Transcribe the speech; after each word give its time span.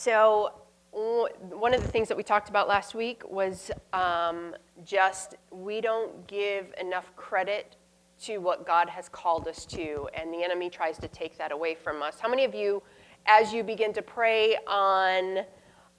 So, 0.00 0.52
one 0.92 1.74
of 1.74 1.82
the 1.82 1.88
things 1.88 2.06
that 2.06 2.16
we 2.16 2.22
talked 2.22 2.48
about 2.48 2.68
last 2.68 2.94
week 2.94 3.28
was 3.28 3.72
um, 3.92 4.54
just 4.84 5.34
we 5.50 5.80
don't 5.80 6.24
give 6.28 6.72
enough 6.80 7.10
credit 7.16 7.74
to 8.20 8.38
what 8.38 8.64
God 8.64 8.88
has 8.88 9.08
called 9.08 9.48
us 9.48 9.66
to, 9.66 10.08
and 10.14 10.32
the 10.32 10.44
enemy 10.44 10.70
tries 10.70 10.98
to 10.98 11.08
take 11.08 11.36
that 11.38 11.50
away 11.50 11.74
from 11.74 12.00
us. 12.00 12.20
How 12.20 12.28
many 12.28 12.44
of 12.44 12.54
you, 12.54 12.80
as 13.26 13.52
you 13.52 13.64
begin 13.64 13.92
to 13.94 14.00
pray 14.00 14.56
on, 14.68 15.40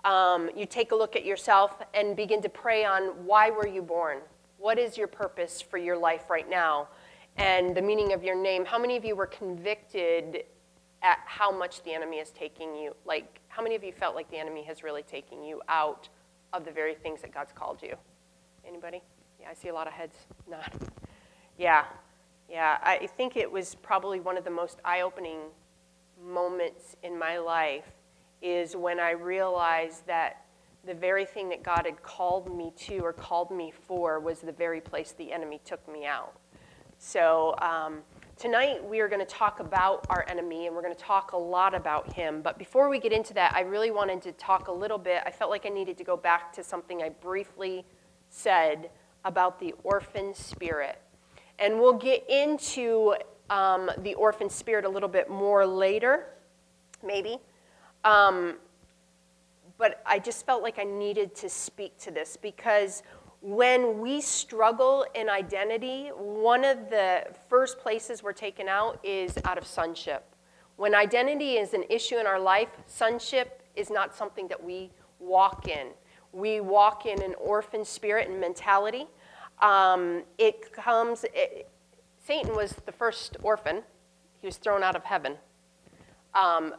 um, 0.05 0.49
you 0.55 0.65
take 0.65 0.93
a 0.93 0.95
look 0.95 1.17
at 1.17 1.25
yourself 1.25 1.81
and 1.93 2.15
begin 2.15 2.41
to 2.43 2.49
pray 2.49 2.85
on 2.85 3.25
why 3.25 3.49
were 3.49 3.67
you 3.67 3.81
born? 3.81 4.19
What 4.59 4.79
is 4.79 4.97
your 4.97 5.07
purpose 5.07 5.61
for 5.61 5.77
your 5.77 5.97
life 5.97 6.29
right 6.29 6.49
now? 6.49 6.87
And 7.35 7.75
the 7.75 7.81
meaning 7.81 8.13
of 8.13 8.23
your 8.23 8.41
name. 8.41 8.63
How 8.63 8.79
many 8.79 8.95
of 8.95 9.03
you 9.03 9.17
were 9.17 9.27
convicted 9.27 10.45
at 11.01 11.19
how 11.25 11.51
much 11.51 11.83
the 11.83 11.91
enemy 11.93 12.19
is 12.19 12.29
taking 12.29 12.73
you? 12.77 12.95
Like, 13.05 13.38
how 13.49 13.61
many 13.61 13.75
of 13.75 13.83
you 13.83 13.91
felt 13.91 14.15
like 14.15 14.31
the 14.31 14.37
enemy 14.37 14.63
has 14.63 14.83
really 14.83 15.03
taken 15.03 15.43
you 15.43 15.61
out 15.67 16.07
of 16.53 16.63
the 16.63 16.71
very 16.71 16.95
things 16.95 17.21
that 17.21 17.33
God's 17.33 17.51
called 17.51 17.81
you? 17.81 17.95
Anybody? 18.65 19.01
Yeah, 19.39 19.47
I 19.51 19.53
see 19.53 19.67
a 19.67 19.73
lot 19.73 19.87
of 19.87 19.93
heads 19.93 20.15
nod. 20.49 20.71
Yeah, 21.57 21.85
yeah. 22.49 22.77
I 22.81 23.07
think 23.17 23.35
it 23.35 23.51
was 23.51 23.75
probably 23.75 24.19
one 24.19 24.37
of 24.37 24.43
the 24.43 24.49
most 24.49 24.79
eye 24.85 25.01
opening 25.01 25.39
moments 26.23 26.95
in 27.03 27.17
my 27.17 27.37
life 27.37 27.85
is 28.41 28.75
when 28.75 28.99
I 28.99 29.11
realized 29.11 30.07
that 30.07 30.45
the 30.85 30.93
very 30.93 31.25
thing 31.25 31.49
that 31.49 31.63
God 31.63 31.81
had 31.85 32.01
called 32.01 32.55
me 32.55 32.71
to 32.87 32.99
or 32.99 33.13
called 33.13 33.51
me 33.51 33.71
for 33.71 34.19
was 34.19 34.39
the 34.39 34.51
very 34.51 34.79
place 34.79 35.13
the 35.17 35.33
enemy 35.33 35.59
took 35.65 35.85
me 35.91 36.05
out. 36.05 36.33
So, 36.97 37.55
um, 37.61 37.99
tonight 38.39 38.81
we 38.87 39.01
are 39.01 39.09
going 39.09 39.19
to 39.19 39.25
talk 39.25 39.59
about 39.59 40.05
our 40.09 40.25
enemy 40.29 40.65
and 40.65 40.73
we're 40.73 40.81
going 40.81 40.95
to 40.95 41.03
talk 41.03 41.33
a 41.33 41.37
lot 41.37 41.75
about 41.75 42.13
him. 42.13 42.41
But 42.41 42.57
before 42.57 42.87
we 42.87 42.97
get 42.97 43.11
into 43.11 43.33
that, 43.33 43.53
I 43.53 43.61
really 43.61 43.91
wanted 43.91 44.21
to 44.21 44.31
talk 44.31 44.69
a 44.69 44.71
little 44.71 44.97
bit. 44.97 45.21
I 45.25 45.29
felt 45.29 45.51
like 45.51 45.65
I 45.65 45.69
needed 45.69 45.97
to 45.97 46.05
go 46.05 46.15
back 46.15 46.53
to 46.53 46.63
something 46.63 47.03
I 47.03 47.09
briefly 47.09 47.83
said 48.29 48.91
about 49.25 49.59
the 49.59 49.75
orphan 49.83 50.33
spirit. 50.33 51.01
And 51.59 51.81
we'll 51.81 51.97
get 51.97 52.29
into 52.29 53.15
um, 53.49 53.91
the 53.97 54.13
orphan 54.13 54.49
spirit 54.49 54.85
a 54.85 54.89
little 54.89 55.09
bit 55.09 55.29
more 55.29 55.65
later, 55.65 56.27
maybe. 57.05 57.39
Um, 58.05 58.55
but 59.77 60.01
I 60.05 60.17
just 60.17 60.45
felt 60.45 60.63
like 60.63 60.79
I 60.79 60.85
needed 60.85 61.35
to 61.35 61.49
speak 61.49 61.97
to 61.99 62.11
this 62.11 62.37
because 62.37 63.03
when 63.41 63.99
we 63.99 64.19
struggle 64.19 65.05
in 65.15 65.29
identity, 65.29 66.09
one 66.09 66.65
of 66.65 66.89
the 66.89 67.25
first 67.47 67.79
places 67.79 68.21
we're 68.21 68.33
taken 68.33 68.67
out 68.67 68.99
is 69.03 69.37
out 69.45 69.57
of 69.57 69.65
sonship. 69.65 70.25
When 70.75 70.93
identity 70.93 71.53
is 71.53 71.73
an 71.73 71.83
issue 71.89 72.17
in 72.17 72.27
our 72.27 72.39
life, 72.39 72.69
sonship 72.85 73.63
is 73.75 73.89
not 73.89 74.15
something 74.15 74.47
that 74.49 74.61
we 74.61 74.91
walk 75.19 75.67
in. 75.67 75.87
We 76.31 76.59
walk 76.59 77.05
in 77.05 77.21
an 77.21 77.33
orphan 77.39 77.85
spirit 77.85 78.29
and 78.29 78.39
mentality. 78.39 79.07
Um, 79.61 80.23
it 80.37 80.71
comes, 80.71 81.25
it, 81.33 81.69
Satan 82.17 82.55
was 82.55 82.71
the 82.85 82.91
first 82.91 83.37
orphan. 83.41 83.83
He 84.41 84.47
was 84.47 84.57
thrown 84.57 84.83
out 84.83 84.95
of 84.95 85.03
heaven. 85.03 85.35
Um, 86.33 86.75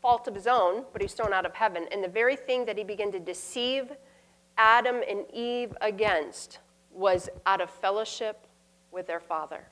fault 0.00 0.28
of 0.28 0.34
his 0.34 0.46
own, 0.46 0.84
but 0.92 1.02
he 1.02 1.06
was 1.06 1.14
thrown 1.14 1.32
out 1.32 1.44
of 1.46 1.54
heaven. 1.54 1.86
And 1.90 2.04
the 2.04 2.08
very 2.08 2.36
thing 2.36 2.64
that 2.66 2.78
he 2.78 2.84
began 2.84 3.10
to 3.12 3.18
deceive 3.18 3.92
Adam 4.56 5.02
and 5.08 5.24
Eve 5.32 5.76
against 5.80 6.58
was 6.90 7.28
out 7.44 7.60
of 7.60 7.70
fellowship 7.70 8.46
with 8.90 9.06
their 9.06 9.20
father. 9.20 9.68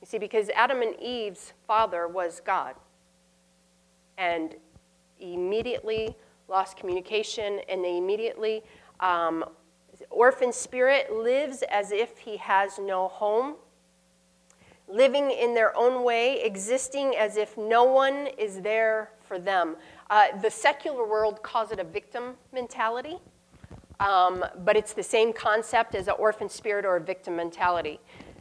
You 0.00 0.06
see, 0.06 0.18
because 0.18 0.50
Adam 0.50 0.82
and 0.82 0.94
Eve's 1.00 1.52
father 1.66 2.06
was 2.06 2.40
God. 2.44 2.74
And 4.16 4.54
immediately 5.18 6.16
lost 6.48 6.76
communication, 6.76 7.60
and 7.68 7.84
they 7.84 7.98
immediately, 7.98 8.62
um, 9.00 9.44
orphan 10.10 10.52
spirit 10.52 11.12
lives 11.12 11.62
as 11.70 11.92
if 11.92 12.18
he 12.18 12.36
has 12.36 12.78
no 12.78 13.08
home, 13.08 13.56
living 14.88 15.30
in 15.30 15.54
their 15.54 15.76
own 15.76 16.02
way, 16.02 16.42
existing 16.42 17.14
as 17.16 17.36
if 17.36 17.56
no 17.58 17.84
one 17.84 18.28
is 18.38 18.60
there 18.62 19.10
for 19.20 19.38
them. 19.38 19.76
Uh, 20.08 20.36
the 20.40 20.50
secular 20.50 21.06
world 21.06 21.42
calls 21.42 21.70
it 21.70 21.78
a 21.78 21.84
victim 21.84 22.34
mentality. 22.52 23.18
Um, 24.00 24.44
but 24.64 24.76
it's 24.76 24.92
the 24.92 25.02
same 25.02 25.32
concept 25.32 25.94
as 25.94 26.06
an 26.06 26.14
orphan 26.18 26.48
spirit 26.48 26.84
or 26.84 26.96
a 26.96 27.00
victim 27.00 27.34
mentality. 27.36 28.00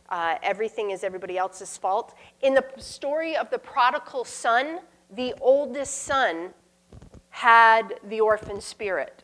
Uh, 0.10 0.36
everything 0.44 0.92
is 0.92 1.04
everybody 1.04 1.38
else's 1.38 1.78
fault. 1.78 2.16
In 2.42 2.54
the 2.54 2.66
story 2.78 3.36
of 3.36 3.50
the 3.50 3.58
prodigal 3.58 4.24
son, 4.24 4.80
the 5.16 5.34
oldest 5.42 6.04
son 6.04 6.54
had 7.30 8.00
the 8.08 8.22
orphan 8.22 8.62
spirit. 8.62 9.24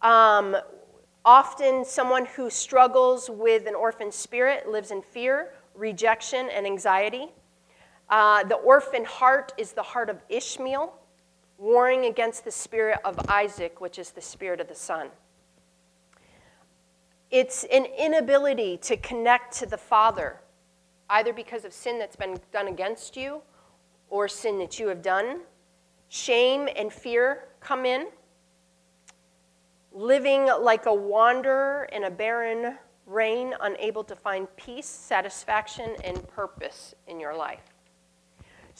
Um, 0.00 0.56
often, 1.24 1.84
someone 1.84 2.26
who 2.26 2.48
struggles 2.48 3.28
with 3.28 3.66
an 3.66 3.74
orphan 3.74 4.12
spirit 4.12 4.68
lives 4.68 4.90
in 4.90 5.02
fear, 5.02 5.52
rejection, 5.74 6.48
and 6.50 6.64
anxiety. 6.64 7.28
Uh, 8.08 8.44
the 8.44 8.54
orphan 8.54 9.04
heart 9.04 9.52
is 9.58 9.72
the 9.72 9.82
heart 9.82 10.08
of 10.08 10.22
Ishmael 10.28 10.97
warring 11.58 12.06
against 12.06 12.44
the 12.44 12.50
spirit 12.50 12.98
of 13.04 13.18
Isaac, 13.28 13.80
which 13.80 13.98
is 13.98 14.10
the 14.10 14.20
spirit 14.20 14.60
of 14.60 14.68
the 14.68 14.74
Son. 14.74 15.08
It's 17.30 17.64
an 17.64 17.84
inability 17.84 18.78
to 18.78 18.96
connect 18.96 19.58
to 19.58 19.66
the 19.66 19.76
Father, 19.76 20.40
either 21.10 21.32
because 21.32 21.64
of 21.64 21.72
sin 21.72 21.98
that's 21.98 22.16
been 22.16 22.38
done 22.52 22.68
against 22.68 23.16
you 23.16 23.42
or 24.08 24.28
sin 24.28 24.58
that 24.60 24.78
you 24.78 24.88
have 24.88 25.02
done. 25.02 25.40
Shame 26.08 26.68
and 26.74 26.90
fear 26.90 27.48
come 27.60 27.84
in. 27.84 28.06
Living 29.92 30.48
like 30.60 30.86
a 30.86 30.94
wanderer 30.94 31.88
in 31.92 32.04
a 32.04 32.10
barren 32.10 32.78
reign, 33.04 33.54
unable 33.62 34.04
to 34.04 34.14
find 34.14 34.46
peace, 34.56 34.86
satisfaction, 34.86 35.96
and 36.04 36.26
purpose 36.28 36.94
in 37.06 37.18
your 37.18 37.34
life. 37.34 37.77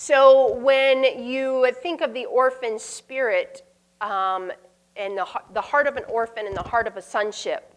So 0.00 0.54
when 0.54 1.02
you 1.24 1.72
think 1.82 2.02
of 2.02 2.14
the 2.14 2.24
orphan 2.26 2.78
spirit 2.78 3.64
um, 4.00 4.52
and 4.94 5.18
the, 5.18 5.26
the 5.54 5.60
heart 5.60 5.88
of 5.88 5.96
an 5.96 6.04
orphan 6.04 6.46
and 6.46 6.56
the 6.56 6.62
heart 6.62 6.86
of 6.86 6.96
a 6.96 7.02
sonship, 7.02 7.74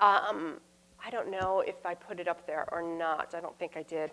um, 0.00 0.60
I 1.04 1.10
don't 1.10 1.32
know 1.32 1.58
if 1.66 1.84
I 1.84 1.94
put 1.94 2.20
it 2.20 2.28
up 2.28 2.46
there 2.46 2.68
or 2.70 2.84
not. 2.84 3.34
I 3.34 3.40
don't 3.40 3.58
think 3.58 3.72
I 3.76 3.82
did. 3.82 4.12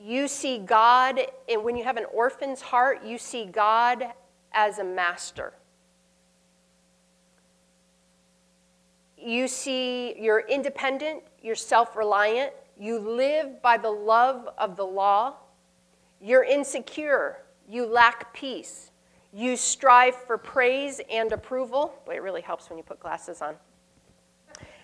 You 0.00 0.26
see 0.26 0.58
God, 0.58 1.20
and 1.48 1.62
when 1.62 1.76
you 1.76 1.84
have 1.84 1.96
an 1.96 2.06
orphan's 2.12 2.60
heart, 2.60 3.04
you 3.04 3.18
see 3.18 3.44
God 3.44 4.04
as 4.50 4.80
a 4.80 4.84
master. 4.84 5.52
You 9.16 9.46
see 9.46 10.20
you're 10.20 10.40
independent, 10.40 11.22
you're 11.40 11.54
self 11.54 11.94
reliant, 11.94 12.52
you 12.78 12.98
live 12.98 13.62
by 13.62 13.76
the 13.76 13.90
love 13.90 14.48
of 14.58 14.76
the 14.76 14.84
law. 14.84 15.34
You're 16.20 16.44
insecure. 16.44 17.38
You 17.68 17.86
lack 17.86 18.32
peace. 18.34 18.90
You 19.32 19.56
strive 19.56 20.14
for 20.14 20.36
praise 20.36 21.00
and 21.10 21.32
approval. 21.32 21.94
Boy, 22.04 22.16
it 22.16 22.22
really 22.22 22.42
helps 22.42 22.68
when 22.68 22.76
you 22.78 22.84
put 22.84 23.00
glasses 23.00 23.40
on. 23.40 23.54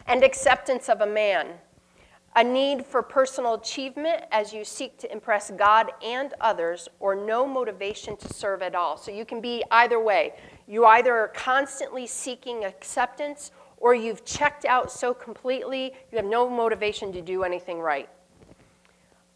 And 0.07 0.25
acceptance 0.25 0.89
of 0.89 1.03
a 1.03 1.07
man. 1.07 1.49
A 2.37 2.45
need 2.45 2.87
for 2.87 3.03
personal 3.03 3.55
achievement 3.55 4.23
as 4.31 4.53
you 4.53 4.65
seek 4.65 4.97
to 4.99 5.13
impress 5.13 5.51
God 5.51 5.91
and 6.05 6.35
others, 6.41 6.89
or 7.01 7.15
no 7.15 7.47
motivation 7.47 8.17
to 8.19 8.33
serve 8.33 8.63
at 8.63 8.75
all. 8.75 8.97
So 8.97 9.11
you 9.11 9.25
can 9.25 9.41
be 9.41 9.65
either 9.71 9.99
way. 9.99 10.35
You 10.67 10.85
either 10.85 11.13
are 11.15 11.29
constantly 11.29 12.07
seeking 12.07 12.65
acceptance 12.65 13.51
or 13.81 13.95
you've 13.95 14.25
checked 14.25 14.65
out 14.65 14.91
so 14.91 15.15
completely 15.15 15.95
you 16.11 16.17
have 16.17 16.25
no 16.25 16.49
motivation 16.49 17.13
to 17.13 17.23
do 17.23 17.45
anything 17.45 17.81
right. 17.81 18.09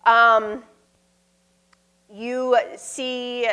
Um, 0.05 0.65
you 2.13 2.57
see 2.77 3.49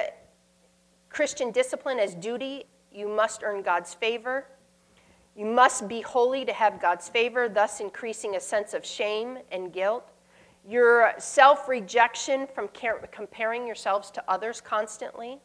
Christian 1.10 1.52
discipline 1.52 2.00
as 2.00 2.16
duty. 2.16 2.66
You 2.92 3.08
must 3.08 3.44
earn 3.44 3.62
God's 3.62 3.94
favor. 3.94 4.46
You 5.36 5.46
must 5.46 5.88
be 5.88 6.02
holy 6.02 6.44
to 6.44 6.52
have 6.52 6.82
God's 6.82 7.08
favor, 7.08 7.48
thus 7.48 7.80
increasing 7.80 8.36
a 8.36 8.40
sense 8.40 8.74
of 8.74 8.86
shame 8.86 9.38
and 9.52 9.72
guilt. 9.72 10.12
Your 10.68 11.14
self 11.18 11.70
rejection 11.70 12.48
from 12.54 12.70
comparing 13.12 13.66
yourselves 13.66 14.12
to 14.12 14.24
others 14.28 14.60
constantly. 14.60 15.40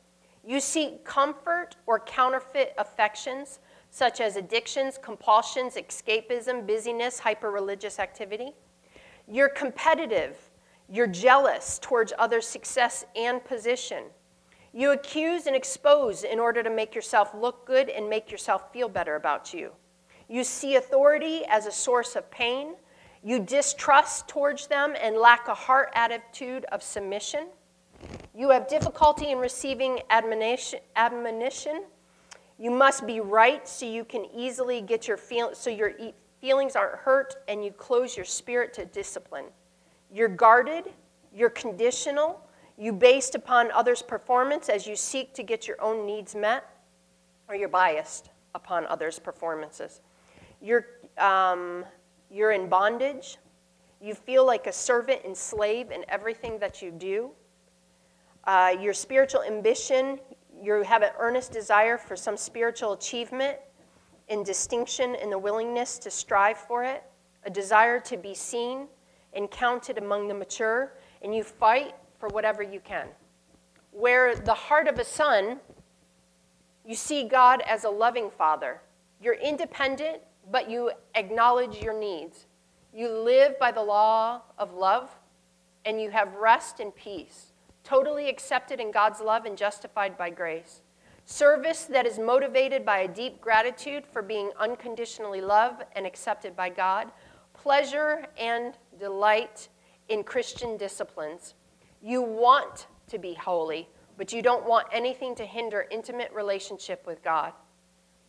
You 0.47 0.61
seek 0.61 1.05
comfort 1.05 1.77
or 1.87 2.01
counterfeit 2.01 2.75
affections 2.77 3.61
such 3.95 4.21
as 4.21 4.35
addictions, 4.35 4.99
compulsions, 5.01 5.77
escapism, 5.77 6.67
busyness, 6.67 7.21
hyper 7.21 7.53
religious 7.53 8.01
activity. 8.01 8.51
You're 9.29 9.49
competitive. 9.49 10.37
You're 10.89 11.07
jealous 11.07 11.79
towards 11.81 12.13
others' 12.19 12.45
success 12.45 13.05
and 13.15 13.45
position. 13.45 14.07
You 14.73 14.91
accuse 14.91 15.47
and 15.47 15.55
expose 15.55 16.25
in 16.25 16.41
order 16.41 16.61
to 16.65 16.71
make 16.71 16.93
yourself 16.93 17.37
look 17.37 17.69
good 17.69 17.89
and 17.89 18.11
make 18.11 18.33
yourself 18.33 18.73
feel 18.73 18.89
better 18.89 19.15
about 19.15 19.55
you. 19.55 19.71
You 20.29 20.43
see 20.43 20.75
authority 20.75 21.43
as 21.49 21.67
a 21.67 21.73
source 21.73 22.17
of 22.17 22.29
pain. 22.33 22.75
You 23.23 23.39
distrust 23.39 24.27
towards 24.27 24.67
them 24.67 24.97
and 25.01 25.19
lack 25.19 25.47
a 25.47 25.55
heart 25.55 25.91
attitude 25.95 26.65
of 26.73 26.83
submission. 26.83 27.47
You 28.35 28.51
have 28.51 28.67
difficulty 28.67 29.31
in 29.31 29.39
receiving 29.39 30.01
admonition. 30.11 30.81
admonition. 30.97 31.85
You 32.59 32.71
must 32.71 33.07
be 33.07 33.21
right 33.21 33.67
so 33.67 33.87
you 33.87 34.05
can 34.05 34.27
easily 34.35 34.81
get 34.81 35.09
your 35.09 35.17
feel 35.17 35.55
so 35.55 35.71
your 35.71 35.91
e- 35.99 36.15
feelings 36.41 36.77
aren't 36.77 36.97
hurt 36.97 37.37
and 37.49 37.65
you 37.65 37.73
close 37.73 38.17
your 38.17 38.25
spirit 38.25 38.73
to 38.75 38.85
discipline. 38.85 39.47
You're 40.13 40.29
guarded, 40.29 40.93
you're 41.35 41.51
conditional, 41.51 42.41
you 42.77 42.93
based 42.93 43.35
upon 43.35 43.71
others' 43.73 44.03
performance 44.03 44.69
as 44.69 44.87
you 44.87 44.97
seek 44.97 45.33
to 45.35 45.43
get 45.43 45.67
your 45.67 45.81
own 45.81 46.07
needs 46.07 46.35
met, 46.35 46.65
or 47.49 47.55
you're 47.55 47.69
biased 47.69 48.31
upon 48.55 48.87
others' 48.87 49.19
performances. 49.19 50.01
You're, 50.61 50.87
um, 51.19 51.85
you're 52.31 52.53
in 52.53 52.69
bondage. 52.69 53.39
You 54.01 54.15
feel 54.15 54.47
like 54.47 54.67
a 54.67 54.73
servant 54.73 55.23
and 55.25 55.37
slave 55.37 55.91
in 55.91 56.05
everything 56.09 56.59
that 56.59 56.83
you 56.83 56.91
do. 56.91 57.31
Uh, 58.45 58.75
your 58.81 58.93
spiritual 58.93 59.43
ambition, 59.43 60.19
you 60.65 60.83
have 60.83 61.03
an 61.03 61.11
earnest 61.19 61.53
desire 61.53 61.99
for 61.99 62.17
some 62.17 62.37
spiritual 62.37 62.93
achievement 62.93 63.59
and 64.29 64.45
distinction 64.45 65.17
and 65.17 65.31
the 65.31 65.39
willingness 65.39 65.99
to 65.99 66.11
strive 66.11 66.57
for 66.57 66.85
it, 66.85 67.03
a 67.45 67.51
desire 67.51 68.01
to 68.01 68.17
be 68.17 68.35
seen 68.35 68.87
and 69.35 69.51
counted 69.51 69.99
among 69.99 70.29
the 70.29 70.35
mature, 70.35 70.95
and 71.23 71.35
you 71.35 71.43
fight 71.43 71.95
for 72.19 72.29
whatever 72.29 72.63
you 72.63 72.81
can. 72.81 73.09
Where 73.91 74.35
the 74.35 74.55
heart 74.55 74.89
of 74.89 74.99
a 74.99 75.05
son, 75.05 75.61
you 76.87 76.95
see 76.95 77.29
God 77.29 77.63
as 77.67 77.85
a 77.85 77.91
loving 77.91 78.31
father. 78.31 78.81
You're 79.21 79.35
independent, 79.35 80.19
but 80.51 80.71
you 80.71 80.93
acknowledge 81.15 81.83
your 81.83 81.99
needs. 81.99 82.47
You 82.95 83.11
live 83.11 83.59
by 83.59 83.73
the 83.73 83.83
law 83.83 84.43
of 84.59 84.73
love, 84.73 85.11
and 85.85 86.01
you 86.01 86.11
have 86.11 86.35
rest 86.37 86.81
and 86.81 86.95
peace 86.95 87.54
totally 87.85 88.29
accepted 88.29 88.81
in 88.81 88.91
God's 88.91 89.21
love 89.21 89.45
and 89.45 89.57
justified 89.57 90.19
by 90.19 90.31
grace. 90.31 90.81
Service 91.27 91.85
that 91.85 92.07
is 92.07 92.19
motivated 92.19 92.85
by 92.85 92.99
a 92.99 93.09
deep 93.09 93.41
gratitude 93.41 94.05
for 94.07 94.23
being 94.23 94.51
unconditionally 94.59 95.41
loved 95.41 95.85
and 95.95 96.07
accepted 96.07 96.57
by 96.57 96.69
God. 96.69 97.13
Pleasure 97.53 98.27
and 98.39 98.77
delight 98.99 99.69
in 100.09 100.23
Christian 100.23 100.77
disciplines. 100.77 101.55
You 102.03 102.21
want 102.21 102.89
to 103.09 103.19
be 103.19 103.35
holy, 103.35 103.89
but 104.19 104.33
you 104.33 104.43
don't 104.43 104.67
want 104.67 104.87
anything 104.93 105.35
to 105.37 105.47
hinder 105.47 105.87
intimate 105.91 106.33
relationship 106.33 107.07
with 107.07 107.23
God. 107.23 107.53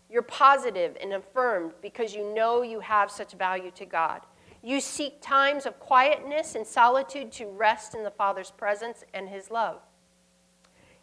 You're 0.10 0.22
positive 0.22 0.96
and 1.02 1.14
affirmed 1.14 1.74
because 1.82 2.14
you 2.14 2.34
know 2.34 2.62
you 2.62 2.80
have 2.80 3.12
such 3.12 3.34
value 3.34 3.72
to 3.72 3.86
God. 3.86 4.22
You 4.66 4.82
seek 4.82 5.22
times 5.22 5.68
of 5.68 5.80
quietness 5.80 6.56
and 6.56 6.66
solitude 6.66 7.32
to 7.34 7.46
rest 7.46 7.94
in 7.94 8.04
the 8.04 8.10
Father's 8.10 8.50
presence 8.50 9.04
and 9.14 9.30
His 9.30 9.52
love. 9.52 9.80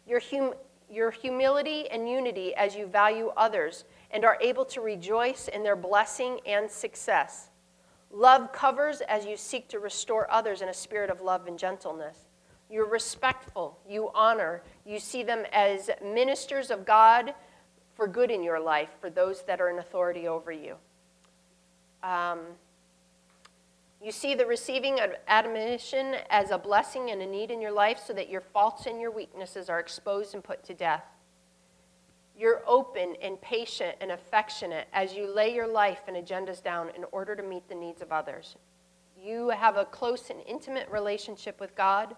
Your, 0.05 0.19
hum- 0.19 0.55
your 0.89 1.11
humility 1.11 1.89
and 1.89 2.09
unity 2.09 2.53
as 2.55 2.75
you 2.75 2.87
value 2.87 3.31
others 3.37 3.85
and 4.11 4.25
are 4.25 4.37
able 4.41 4.65
to 4.65 4.81
rejoice 4.81 5.47
in 5.47 5.63
their 5.63 5.77
blessing 5.77 6.41
and 6.45 6.69
success. 6.69 7.51
Love 8.11 8.51
covers 8.51 8.99
as 8.99 9.25
you 9.25 9.37
seek 9.37 9.69
to 9.69 9.79
restore 9.79 10.29
others 10.29 10.61
in 10.61 10.67
a 10.67 10.73
spirit 10.73 11.09
of 11.09 11.21
love 11.21 11.47
and 11.47 11.57
gentleness. 11.57 12.17
You're 12.69 12.89
respectful, 12.89 13.79
you 13.87 14.11
honor, 14.13 14.61
you 14.85 14.99
see 14.99 15.23
them 15.23 15.45
as 15.53 15.89
ministers 16.03 16.69
of 16.69 16.85
God 16.85 17.33
for 17.95 18.09
good 18.09 18.29
in 18.29 18.43
your 18.43 18.59
life, 18.59 18.89
for 18.99 19.09
those 19.09 19.43
that 19.43 19.61
are 19.61 19.69
in 19.69 19.79
authority 19.79 20.27
over 20.27 20.51
you. 20.51 20.75
Um, 22.03 22.39
you 24.03 24.11
see 24.11 24.35
the 24.35 24.45
receiving 24.45 24.99
of 24.99 25.11
admonition 25.29 26.15
as 26.29 26.51
a 26.51 26.57
blessing 26.57 27.11
and 27.11 27.21
a 27.21 27.25
need 27.25 27.49
in 27.49 27.61
your 27.61 27.71
life 27.71 28.01
so 28.05 28.11
that 28.11 28.29
your 28.29 28.41
faults 28.41 28.85
and 28.85 28.99
your 28.99 29.11
weaknesses 29.11 29.69
are 29.69 29.79
exposed 29.79 30.33
and 30.33 30.43
put 30.43 30.61
to 30.65 30.73
death. 30.73 31.05
You're 32.37 32.63
open 32.67 33.15
and 33.21 33.39
patient 33.39 33.95
and 34.01 34.11
affectionate 34.11 34.89
as 34.91 35.13
you 35.13 35.33
lay 35.33 35.55
your 35.55 35.67
life 35.67 36.01
and 36.07 36.17
agendas 36.17 36.61
down 36.61 36.89
in 36.97 37.05
order 37.13 37.33
to 37.33 37.43
meet 37.43 37.69
the 37.69 37.75
needs 37.75 38.01
of 38.01 38.11
others. 38.11 38.57
You 39.17 39.49
have 39.49 39.77
a 39.77 39.85
close 39.85 40.29
and 40.29 40.41
intimate 40.45 40.89
relationship 40.89 41.61
with 41.61 41.73
God. 41.73 42.13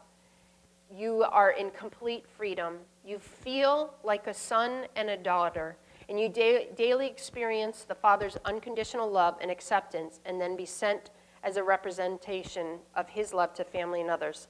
You 0.90 1.24
are 1.30 1.52
in 1.52 1.70
complete 1.70 2.26
freedom. 2.28 2.78
You 3.06 3.20
feel 3.20 3.94
like 4.04 4.26
a 4.26 4.34
son 4.34 4.86
and 4.96 5.12
a 5.12 5.18
daughter, 5.18 5.78
and 6.10 6.20
you 6.20 6.30
da- 6.30 6.70
daily 6.76 7.06
experience 7.06 7.84
the 7.84 7.94
Father's 7.94 8.38
unconditional 8.46 9.12
love 9.12 9.36
and 9.40 9.52
acceptance, 9.52 10.20
and 10.26 10.42
then 10.42 10.56
be 10.56 10.66
sent 10.66 11.12
as 11.46 11.58
a 11.58 11.64
representation 11.64 12.80
of 12.96 13.08
his 13.08 13.32
love 13.32 13.54
to 13.54 13.64
family 13.64 14.02
and 14.02 14.10
others. 14.10 14.48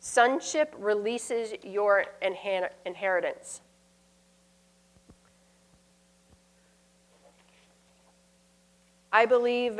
Sonship 0.00 0.74
releases 0.78 1.52
your 1.62 2.06
inheritance. 2.22 3.60
I 9.12 9.26
believe 9.26 9.78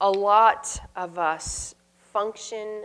a 0.00 0.10
lot 0.10 0.80
of 0.96 1.18
us 1.18 1.74
function 2.12 2.84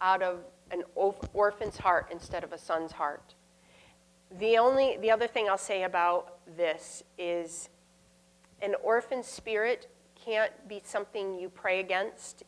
out 0.00 0.20
of 0.20 0.40
an 0.72 0.82
orphan's 0.94 1.76
heart 1.76 2.08
instead 2.10 2.42
of 2.42 2.52
a 2.52 2.58
son's 2.58 2.90
heart. 2.90 3.34
The 4.38 4.58
only 4.58 4.96
the 5.00 5.12
other 5.12 5.28
thing 5.28 5.48
I'll 5.48 5.56
say 5.56 5.84
about 5.84 6.38
this 6.56 7.04
is 7.16 7.68
an 8.60 8.74
orphan 8.82 9.22
spirit 9.22 9.88
can't 10.24 10.52
be 10.68 10.82
something 10.84 11.38
you 11.38 11.48
pray 11.48 11.80
against. 11.80 12.44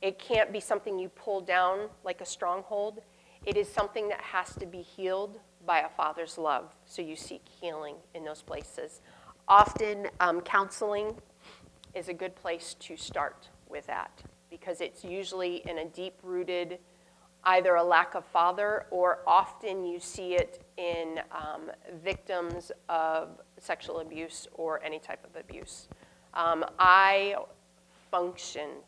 It 0.00 0.18
can't 0.18 0.52
be 0.52 0.60
something 0.60 0.98
you 0.98 1.08
pull 1.08 1.40
down 1.40 1.88
like 2.04 2.20
a 2.20 2.26
stronghold. 2.26 3.00
It 3.44 3.56
is 3.56 3.68
something 3.68 4.08
that 4.08 4.20
has 4.20 4.54
to 4.56 4.66
be 4.66 4.82
healed 4.82 5.38
by 5.66 5.80
a 5.80 5.88
father's 5.88 6.38
love. 6.38 6.74
So 6.84 7.02
you 7.02 7.16
seek 7.16 7.42
healing 7.60 7.96
in 8.14 8.24
those 8.24 8.42
places. 8.42 9.00
Often, 9.48 10.08
um, 10.20 10.40
counseling 10.40 11.16
is 11.94 12.08
a 12.08 12.14
good 12.14 12.36
place 12.36 12.74
to 12.80 12.96
start 12.96 13.48
with 13.68 13.86
that 13.86 14.22
because 14.50 14.80
it's 14.80 15.04
usually 15.04 15.56
in 15.68 15.78
a 15.78 15.84
deep 15.84 16.14
rooted 16.22 16.78
either 17.44 17.76
a 17.76 17.82
lack 17.82 18.14
of 18.14 18.24
father 18.26 18.86
or 18.90 19.20
often 19.26 19.84
you 19.84 20.00
see 20.00 20.34
it 20.34 20.62
in 20.76 21.20
um, 21.32 21.70
victims 22.02 22.70
of 22.88 23.40
sexual 23.58 24.00
abuse 24.00 24.46
or 24.54 24.82
any 24.82 24.98
type 24.98 25.24
of 25.24 25.38
abuse. 25.38 25.88
Um, 26.34 26.64
I 26.78 27.36
functioned 28.10 28.84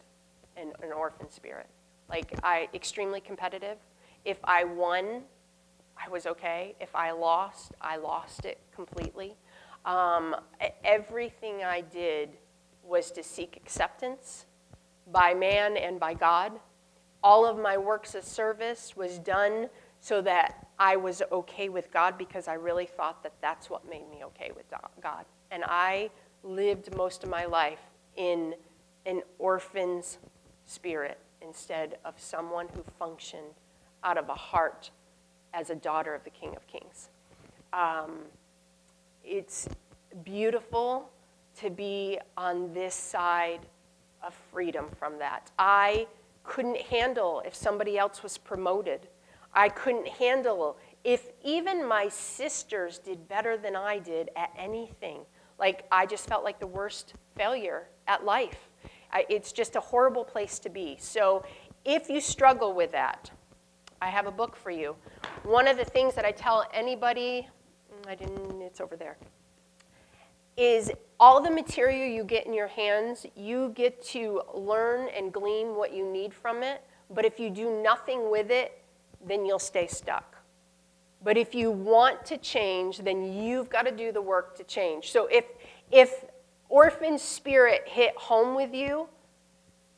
in 0.57 0.73
an 0.83 0.93
orphan 0.93 1.31
spirit. 1.31 1.67
Like 2.09 2.33
I 2.43 2.69
extremely 2.75 3.21
competitive. 3.21 3.79
If 4.25 4.39
I 4.45 4.65
won, 4.65 5.23
I 5.97 6.09
was 6.09 6.27
okay. 6.27 6.75
If 6.81 6.95
I 6.95 7.13
lost, 7.13 7.73
I 7.81 7.97
lost 7.97 8.45
it 8.45 8.59
completely. 8.75 9.37
Um, 9.85 10.37
everything 10.85 11.65
I 11.65 11.81
did 11.81 12.31
was 12.85 13.11
to 13.13 13.23
seek 13.23 13.57
acceptance 13.57 14.47
by 15.11 15.35
man 15.35 15.77
and 15.77 15.99
by 15.99 16.15
God. 16.15 16.53
All 17.23 17.47
of 17.47 17.59
my 17.59 17.77
works 17.77 18.15
of 18.15 18.25
service 18.25 18.97
was 18.97 19.19
done 19.19 19.69
so 20.01 20.23
that 20.23 20.67
I 20.79 20.97
was 20.97 21.23
okay 21.31 21.69
with 21.69 21.93
God 21.93 22.17
because 22.17 22.49
I 22.49 22.55
really 22.55 22.87
thought 22.87 23.23
that 23.23 23.35
that's 23.43 23.69
what 23.69 23.89
made 23.89 24.09
me 24.11 24.25
okay 24.25 24.51
with 24.55 24.65
God. 25.03 25.25
And 25.51 25.63
I 25.67 26.11
lived 26.43 26.95
most 26.97 27.23
of 27.25 27.31
my 27.31 27.45
life 27.45 27.81
in 28.17 28.55
an 29.07 29.23
orphan's 29.39 30.19
spirit 30.67 31.19
instead 31.43 31.99
of 32.05 32.15
someone 32.19 32.69
who 32.75 32.85
functioned 32.99 33.55
out 34.05 34.19
of 34.19 34.29
a 34.29 34.35
heart 34.35 34.91
as 35.53 35.71
a 35.71 35.75
daughter 35.75 36.15
of 36.15 36.25
the 36.25 36.31
King 36.31 36.55
of 36.57 36.67
Kings. 36.67 37.09
Um, 37.73 38.19
it's 39.25 39.69
beautiful 40.25 41.11
to 41.57 41.71
be 41.71 42.19
on 42.37 42.73
this 42.73 42.95
side 42.95 43.61
of 44.23 44.35
freedom 44.53 44.87
from 44.99 45.19
that. 45.19 45.51
I 45.59 46.07
couldn't 46.45 46.81
handle 46.81 47.43
if 47.45 47.55
somebody 47.55 47.99
else 47.99 48.23
was 48.23 48.39
promoted. 48.39 49.09
I 49.53 49.69
couldn't 49.69 50.09
handle 50.09 50.77
if 51.05 51.31
even 51.45 51.87
my 51.87 52.09
sisters 52.09 52.99
did 52.99 53.29
better 53.29 53.57
than 53.57 53.75
I 53.75 53.99
did 53.99 54.31
at 54.37 54.51
anything. 54.57 55.21
Like, 55.61 55.85
I 55.93 56.07
just 56.07 56.27
felt 56.27 56.43
like 56.43 56.59
the 56.59 56.67
worst 56.67 57.15
failure 57.37 57.87
at 58.09 58.25
life. 58.25 58.71
I, 59.13 59.27
it's 59.29 59.53
just 59.53 59.77
a 59.77 59.81
horrible 59.81 60.25
place 60.25 60.59
to 60.61 60.71
be. 60.71 60.97
So, 60.99 61.45
if 61.85 62.09
you 62.09 62.21
struggle 62.21 62.73
with 62.73 62.93
that, 62.93 63.31
I 64.03 64.09
have 64.09 64.27
a 64.27 64.31
book 64.31 64.57
for 64.57 64.71
you. 64.71 64.97
One 65.43 65.69
of 65.69 65.77
the 65.77 65.85
things 65.85 66.15
that 66.15 66.25
I 66.25 66.33
tell 66.33 66.67
anybody, 66.73 67.47
mm, 67.93 68.11
I 68.11 68.15
didn't, 68.15 68.63
it's 68.63 68.81
over 68.81 68.97
there, 68.97 69.19
is 70.57 70.91
all 71.19 71.43
the 71.43 71.51
material 71.51 72.09
you 72.09 72.25
get 72.25 72.47
in 72.47 72.55
your 72.55 72.67
hands, 72.67 73.27
you 73.37 73.73
get 73.75 74.03
to 74.07 74.43
learn 74.55 75.09
and 75.17 75.33
glean 75.33 75.75
what 75.75 75.93
you 75.93 76.11
need 76.11 76.33
from 76.33 76.63
it. 76.63 76.83
But 77.11 77.25
if 77.25 77.39
you 77.39 77.51
do 77.51 77.83
nothing 77.83 78.31
with 78.31 78.51
it, 78.51 78.83
then 79.27 79.45
you'll 79.45 79.59
stay 79.59 79.87
stuck. 79.87 80.30
But 81.23 81.37
if 81.37 81.55
you 81.55 81.71
want 81.71 82.25
to 82.27 82.39
change, 82.39 82.99
then 82.99 83.33
you've 83.33 83.69
got 83.69 83.83
to 83.83 83.91
do 83.91 84.11
the 84.11 84.23
work 84.23 84.57
to 84.57 84.65
change. 84.65 85.11
So 85.11 85.27
if, 85.27 85.45
if 85.91 86.25
orphan 86.69 87.19
spirit 87.19 87.83
hit 87.87 88.17
home 88.17 88.55
with 88.55 88.73
you, 88.73 89.09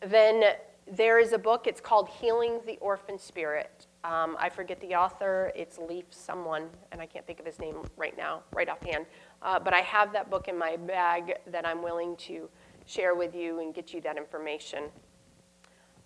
then 0.01 0.43
there 0.91 1.21
is 1.21 1.33
a 1.33 1.39
book. 1.39 1.67
It's 1.67 1.81
called 1.81 2.09
Healing 2.09 2.61
the 2.67 2.77
Orphan 2.79 3.19
Spirit. 3.19 3.87
Um, 4.05 4.37
I 4.41 4.49
forget 4.49 4.81
the 4.81 4.97
author. 4.97 5.53
It's 5.55 5.79
Leif 5.79 6.07
someone, 6.11 6.69
and 6.91 7.01
I 7.01 7.07
can't 7.07 7.25
think 7.25 7.39
of 7.39 7.47
his 7.47 7.61
name 7.61 7.77
right 7.97 8.17
now, 8.17 8.43
right 8.53 8.69
offhand. 8.69 9.07
Uh, 9.43 9.61
but 9.61 9.73
I 9.73 9.81
have 9.81 10.13
that 10.13 10.29
book 10.29 10.49
in 10.49 10.59
my 10.59 10.77
bag 10.77 11.35
that 11.47 11.65
I'm 11.65 11.83
willing 11.83 12.17
to 12.17 12.49
share 12.85 13.15
with 13.15 13.33
you 13.35 13.61
and 13.61 13.73
get 13.73 13.95
you 13.95 14.01
that 14.01 14.17
information. 14.17 14.85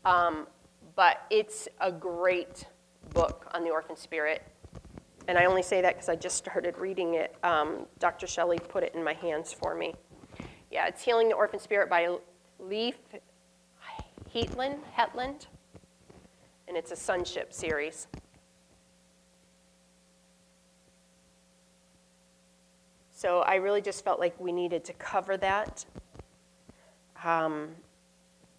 Um, 0.04 0.46
but 0.94 1.22
it's 1.30 1.68
a 1.80 1.90
great 1.90 2.66
book 3.14 3.50
on 3.54 3.64
the 3.64 3.70
orphan 3.70 3.96
spirit. 3.96 4.42
And 5.28 5.36
I 5.36 5.46
only 5.46 5.62
say 5.62 5.80
that 5.80 5.94
because 5.94 6.08
I 6.08 6.16
just 6.16 6.36
started 6.36 6.78
reading 6.78 7.14
it. 7.14 7.34
Um, 7.42 7.86
Dr. 7.98 8.26
Shelley 8.26 8.58
put 8.58 8.84
it 8.84 8.94
in 8.94 9.02
my 9.02 9.14
hands 9.14 9.52
for 9.52 9.74
me. 9.74 9.94
Yeah, 10.70 10.86
it's 10.86 11.02
Healing 11.02 11.28
the 11.28 11.34
Orphan 11.34 11.58
Spirit 11.58 11.90
by 11.90 12.16
Leif 12.58 12.96
Hetland, 14.32 14.80
Hetland, 14.92 15.46
and 16.68 16.76
it's 16.76 16.90
a 16.90 16.96
sonship 16.96 17.52
series. 17.54 18.06
So 23.10 23.40
I 23.40 23.54
really 23.54 23.80
just 23.80 24.04
felt 24.04 24.20
like 24.20 24.38
we 24.38 24.52
needed 24.52 24.84
to 24.84 24.92
cover 24.92 25.38
that. 25.38 25.86
Um, 27.24 27.68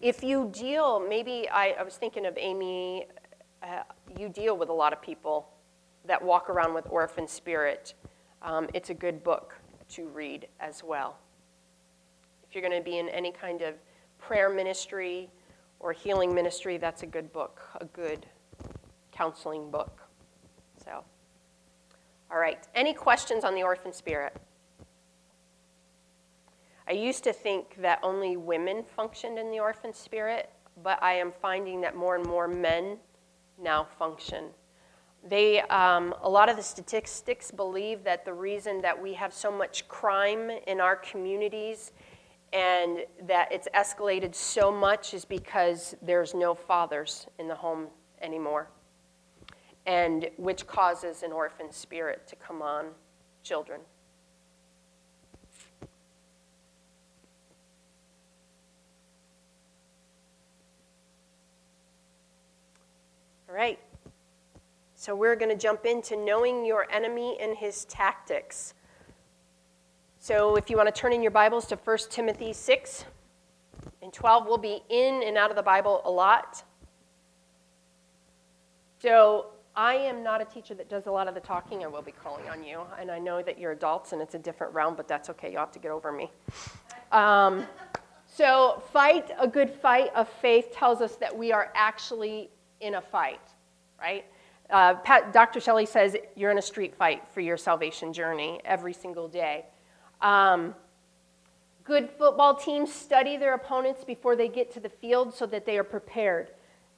if 0.02 0.24
you 0.24 0.50
deal, 0.52 1.00
maybe 1.00 1.48
I, 1.48 1.76
I 1.80 1.84
was 1.84 1.96
thinking 1.96 2.26
of 2.26 2.36
Amy, 2.38 3.06
uh, 3.62 3.84
you 4.18 4.30
deal 4.30 4.58
with 4.58 4.70
a 4.70 4.74
lot 4.74 4.94
of 4.94 5.02
people 5.02 5.48
that 6.08 6.24
walk 6.24 6.50
around 6.50 6.74
with 6.74 6.88
orphan 6.90 7.28
spirit. 7.28 7.94
Um, 8.42 8.68
it's 8.74 8.90
a 8.90 8.94
good 8.94 9.24
book 9.24 9.56
to 9.90 10.08
read 10.08 10.48
as 10.60 10.84
well. 10.84 11.18
If 12.48 12.56
you're 12.56 12.68
going 12.68 12.78
to 12.78 12.84
be 12.84 12.98
in 12.98 13.10
any 13.10 13.32
kind 13.32 13.62
of 13.62 13.76
prayer 14.18 14.50
ministry 14.50 15.30
or 15.80 15.94
healing 15.94 16.34
ministry, 16.34 16.78
that's 16.78 17.04
a 17.04 17.06
good 17.06 17.32
book, 17.32 17.62
a 17.80 17.86
good 17.86 18.26
counseling 19.12 19.70
book. 19.70 20.02
So, 20.84 21.04
all 22.32 22.40
right. 22.40 22.66
Any 22.74 22.94
questions 22.94 23.44
on 23.44 23.54
the 23.54 23.64
orphan 23.64 23.94
spirit? 23.94 24.36
I 26.88 26.94
used 26.94 27.24
to 27.26 27.34
think 27.34 27.76
that 27.82 28.00
only 28.02 28.38
women 28.38 28.84
functioned 28.96 29.38
in 29.38 29.52
the 29.52 29.60
orphan 29.60 29.94
spirit, 29.94 30.50
but 30.84 31.02
I 31.04 31.14
am 31.14 31.34
finding 31.42 31.82
that 31.82 31.96
more 31.96 32.16
and 32.16 32.26
more 32.26 32.48
men 32.48 32.98
now 33.62 33.88
function. 34.00 34.46
They, 35.24 35.62
um, 35.62 36.16
a 36.22 36.30
lot 36.30 36.50
of 36.50 36.56
the 36.56 36.64
statistics 36.64 37.52
believe 37.52 38.04
that 38.04 38.24
the 38.24 38.34
reason 38.34 38.82
that 38.82 39.02
we 39.02 39.14
have 39.14 39.34
so 39.34 39.52
much 39.52 39.88
crime 39.88 40.50
in 40.68 40.80
our 40.80 40.96
communities 40.96 41.92
and 42.54 43.00
that 43.24 43.52
it's 43.52 43.68
escalated 43.76 44.34
so 44.34 44.72
much 44.72 45.14
is 45.14 45.26
because 45.26 45.96
there's 46.02 46.34
no 46.34 46.56
fathers 46.56 47.28
in 47.40 47.48
the 47.48 47.56
home 47.56 47.88
anymore, 48.22 48.70
and 49.86 50.30
which 50.38 50.66
causes 50.66 51.24
an 51.24 51.32
orphan 51.34 51.72
spirit 51.72 52.26
to 52.28 52.36
come 52.38 52.62
on 52.62 52.86
children. 53.44 53.82
All 63.50 63.56
right. 63.56 63.80
So 65.08 65.16
we're 65.16 65.38
going 65.38 65.48
to 65.48 65.56
jump 65.56 65.86
into 65.86 66.18
knowing 66.18 66.66
your 66.66 66.86
enemy 66.92 67.38
and 67.40 67.56
his 67.56 67.86
tactics. 67.86 68.74
So 70.20 70.58
if 70.58 70.70
you 70.70 70.76
want 70.76 70.94
to 70.94 71.02
turn 71.02 71.14
in 71.14 71.22
your 71.22 71.32
Bibles 71.32 71.66
to 71.68 71.78
1 71.78 71.98
Timothy 72.10 72.52
6 72.52 73.06
and 74.02 74.12
12, 74.12 74.46
we'll 74.46 74.58
be 74.58 74.82
in 74.90 75.24
and 75.24 75.38
out 75.38 75.50
of 75.50 75.56
the 75.56 75.64
Bible 75.64 76.02
a 76.04 76.12
lot. 76.12 76.62
So 79.02 79.46
I 79.78 79.94
am 79.94 80.24
not 80.24 80.42
a 80.42 80.46
teacher 80.46 80.74
that 80.74 80.90
does 80.90 81.06
a 81.06 81.12
lot 81.12 81.30
of 81.30 81.36
the 81.36 81.40
talking. 81.40 81.86
I 81.86 81.88
will 81.88 82.02
be 82.02 82.12
calling 82.12 82.50
on 82.50 82.62
you. 82.62 82.82
And 83.00 83.10
I 83.10 83.18
know 83.18 83.42
that 83.42 83.58
you're 83.58 83.72
adults 83.72 84.12
and 84.12 84.22
it's 84.22 84.36
a 84.36 84.40
different 84.40 84.74
realm, 84.74 84.96
but 84.98 85.08
that's 85.08 85.30
okay. 85.30 85.50
You'll 85.50 85.62
have 85.62 85.72
to 85.72 85.80
get 85.80 85.92
over 85.92 86.12
me. 86.12 86.30
Um, 87.14 87.66
so, 88.26 88.84
fight 88.92 89.32
a 89.40 89.48
good 89.48 89.70
fight 89.70 90.14
of 90.16 90.28
faith 90.28 90.74
tells 90.74 91.00
us 91.00 91.16
that 91.16 91.34
we 91.34 91.54
are 91.54 91.72
actually 91.76 92.50
in 92.82 92.96
a 92.96 93.02
fight, 93.02 93.40
right? 94.02 94.26
Uh, 94.70 94.96
Pat, 94.96 95.32
Dr. 95.32 95.60
Shelley 95.60 95.86
says 95.86 96.18
you're 96.36 96.52
in 96.52 96.58
a 96.58 96.62
street 96.62 96.96
fight 96.96 97.24
for 97.34 97.42
your 97.42 97.58
salvation 97.58 98.12
journey 98.12 98.60
every 98.66 98.94
single 98.94 99.28
day. 99.28 99.66
Um, 100.22 100.76
good 101.84 102.10
football 102.18 102.56
teams 102.56 102.92
study 102.92 103.38
their 103.38 103.54
opponents 103.54 104.04
before 104.04 104.36
they 104.36 104.50
get 104.50 104.74
to 104.74 104.80
the 104.80 104.90
field 104.90 105.34
so 105.34 105.46
that 105.46 105.66
they 105.66 105.78
are 105.78 105.86
prepared. 105.86 106.52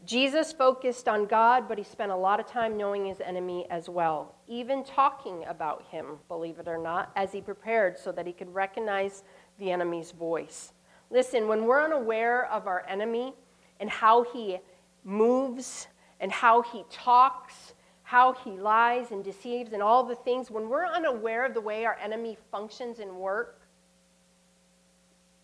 Jesus 0.05 0.53
focused 0.53 1.07
on 1.07 1.25
God, 1.25 1.67
but 1.67 1.77
he 1.77 1.83
spent 1.83 2.11
a 2.11 2.15
lot 2.15 2.39
of 2.39 2.47
time 2.47 2.77
knowing 2.77 3.05
his 3.05 3.19
enemy 3.19 3.67
as 3.69 3.89
well, 3.89 4.33
even 4.47 4.83
talking 4.83 5.43
about 5.47 5.85
him, 5.91 6.17
believe 6.29 6.57
it 6.57 6.67
or 6.67 6.77
not, 6.77 7.11
as 7.15 7.33
he 7.33 7.41
prepared 7.41 7.99
so 7.99 8.11
that 8.13 8.25
he 8.25 8.31
could 8.31 8.51
recognize 8.53 9.23
the 9.59 9.71
enemy's 9.71 10.11
voice. 10.11 10.71
Listen, 11.11 11.47
when 11.47 11.65
we're 11.65 11.83
unaware 11.83 12.45
of 12.45 12.65
our 12.65 12.85
enemy 12.87 13.33
and 13.79 13.89
how 13.89 14.23
he 14.23 14.59
moves 15.03 15.87
and 16.19 16.31
how 16.31 16.61
he 16.61 16.83
talks, 16.91 17.73
how 18.03 18.33
he 18.33 18.51
lies 18.51 19.11
and 19.11 19.23
deceives, 19.23 19.73
and 19.73 19.81
all 19.81 20.03
the 20.03 20.15
things, 20.15 20.49
when 20.51 20.69
we're 20.69 20.85
unaware 20.85 21.45
of 21.45 21.53
the 21.53 21.61
way 21.61 21.85
our 21.85 21.97
enemy 22.01 22.37
functions 22.51 22.99
and 22.99 23.15
work, 23.15 23.61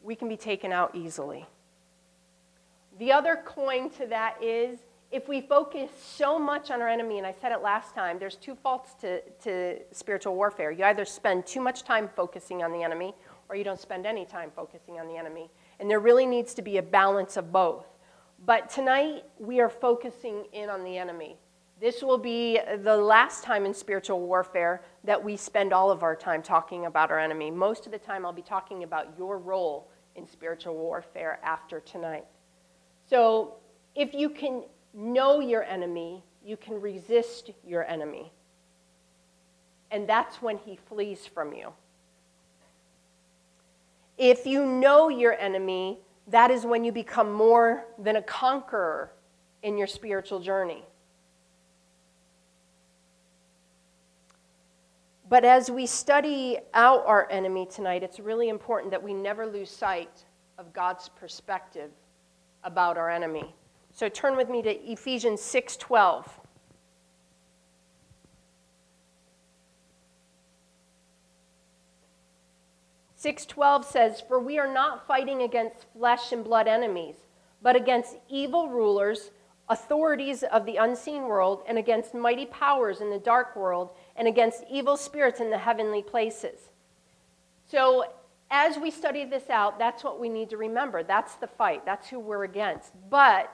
we 0.01 0.15
can 0.15 0.27
be 0.27 0.37
taken 0.37 0.71
out 0.71 0.95
easily. 0.95 1.45
The 2.99 3.11
other 3.11 3.41
coin 3.45 3.89
to 3.91 4.07
that 4.07 4.41
is 4.41 4.79
if 5.11 5.27
we 5.27 5.41
focus 5.41 5.89
so 6.01 6.37
much 6.37 6.71
on 6.71 6.81
our 6.81 6.89
enemy, 6.89 7.17
and 7.17 7.27
I 7.27 7.33
said 7.39 7.51
it 7.51 7.61
last 7.61 7.93
time, 7.93 8.19
there's 8.19 8.35
two 8.35 8.55
faults 8.55 8.93
to, 8.95 9.21
to 9.43 9.79
spiritual 9.91 10.35
warfare. 10.35 10.71
You 10.71 10.83
either 10.85 11.05
spend 11.05 11.45
too 11.45 11.61
much 11.61 11.83
time 11.83 12.09
focusing 12.15 12.63
on 12.63 12.71
the 12.71 12.83
enemy, 12.83 13.13
or 13.47 13.55
you 13.55 13.63
don't 13.63 13.79
spend 13.79 14.05
any 14.05 14.25
time 14.25 14.51
focusing 14.55 14.99
on 14.99 15.07
the 15.07 15.15
enemy. 15.15 15.49
And 15.79 15.89
there 15.89 15.99
really 15.99 16.25
needs 16.25 16.53
to 16.55 16.61
be 16.61 16.77
a 16.77 16.81
balance 16.81 17.37
of 17.37 17.51
both. 17.51 17.85
But 18.45 18.69
tonight, 18.69 19.23
we 19.39 19.59
are 19.59 19.69
focusing 19.69 20.45
in 20.53 20.69
on 20.69 20.83
the 20.83 20.99
enemy. 20.99 21.35
This 21.81 22.03
will 22.03 22.19
be 22.19 22.59
the 22.83 22.95
last 22.95 23.43
time 23.43 23.65
in 23.65 23.73
spiritual 23.73 24.21
warfare 24.21 24.83
that 25.03 25.23
we 25.23 25.35
spend 25.35 25.73
all 25.73 25.89
of 25.89 26.03
our 26.03 26.15
time 26.15 26.43
talking 26.43 26.85
about 26.85 27.09
our 27.09 27.17
enemy. 27.17 27.49
Most 27.49 27.87
of 27.87 27.91
the 27.91 27.97
time, 27.97 28.23
I'll 28.23 28.31
be 28.31 28.43
talking 28.43 28.83
about 28.83 29.07
your 29.17 29.39
role 29.39 29.89
in 30.15 30.27
spiritual 30.27 30.75
warfare 30.75 31.39
after 31.43 31.79
tonight. 31.79 32.25
So, 33.09 33.55
if 33.95 34.13
you 34.13 34.29
can 34.29 34.63
know 34.93 35.39
your 35.39 35.63
enemy, 35.63 36.23
you 36.43 36.55
can 36.55 36.79
resist 36.79 37.49
your 37.65 37.83
enemy. 37.85 38.31
And 39.89 40.07
that's 40.07 40.39
when 40.41 40.57
he 40.59 40.75
flees 40.75 41.25
from 41.25 41.51
you. 41.51 41.73
If 44.19 44.45
you 44.45 44.65
know 44.65 45.09
your 45.09 45.33
enemy, 45.33 45.99
that 46.27 46.51
is 46.51 46.65
when 46.65 46.83
you 46.83 46.91
become 46.91 47.31
more 47.31 47.85
than 47.99 48.15
a 48.15 48.21
conqueror 48.21 49.11
in 49.63 49.77
your 49.77 49.87
spiritual 49.87 50.39
journey. 50.39 50.83
But 55.27 55.43
as 55.43 55.71
we 55.71 55.85
study 55.87 56.59
out 56.73 57.03
our 57.07 57.27
enemy 57.31 57.65
tonight, 57.65 58.03
it's 58.03 58.19
really 58.19 58.49
important 58.49 58.91
that 58.91 59.01
we 59.01 59.13
never 59.13 59.47
lose 59.47 59.69
sight 59.71 60.25
of 60.57 60.71
God's 60.71 61.09
perspective 61.09 61.91
about 62.63 62.97
our 62.97 63.09
enemy. 63.09 63.55
So 63.91 64.07
turn 64.07 64.35
with 64.35 64.49
me 64.49 64.61
to 64.61 64.91
Ephesians 64.91 65.41
6:12. 65.41 66.39
6:12 73.15 73.85
says, 73.85 74.21
"For 74.21 74.39
we 74.39 74.59
are 74.59 74.71
not 74.71 75.07
fighting 75.07 75.41
against 75.41 75.85
flesh 75.93 76.31
and 76.31 76.43
blood 76.43 76.67
enemies, 76.67 77.25
but 77.61 77.75
against 77.75 78.17
evil 78.27 78.69
rulers, 78.69 79.31
authorities 79.69 80.43
of 80.43 80.65
the 80.65 80.77
unseen 80.77 81.23
world, 81.23 81.63
and 81.65 81.77
against 81.77 82.13
mighty 82.13 82.45
powers 82.45 83.01
in 83.01 83.09
the 83.09 83.19
dark 83.19 83.55
world, 83.55 83.95
and 84.15 84.27
against 84.27 84.63
evil 84.69 84.97
spirits 84.97 85.39
in 85.39 85.49
the 85.49 85.57
heavenly 85.57 86.03
places." 86.03 86.69
So, 87.65 88.05
as 88.51 88.77
we 88.77 88.91
study 88.91 89.25
this 89.25 89.49
out, 89.49 89.79
that's 89.79 90.03
what 90.03 90.19
we 90.19 90.29
need 90.29 90.49
to 90.51 90.57
remember. 90.57 91.01
That's 91.01 91.35
the 91.35 91.47
fight. 91.47 91.85
That's 91.85 92.09
who 92.09 92.19
we're 92.19 92.43
against. 92.43 92.91
But 93.09 93.51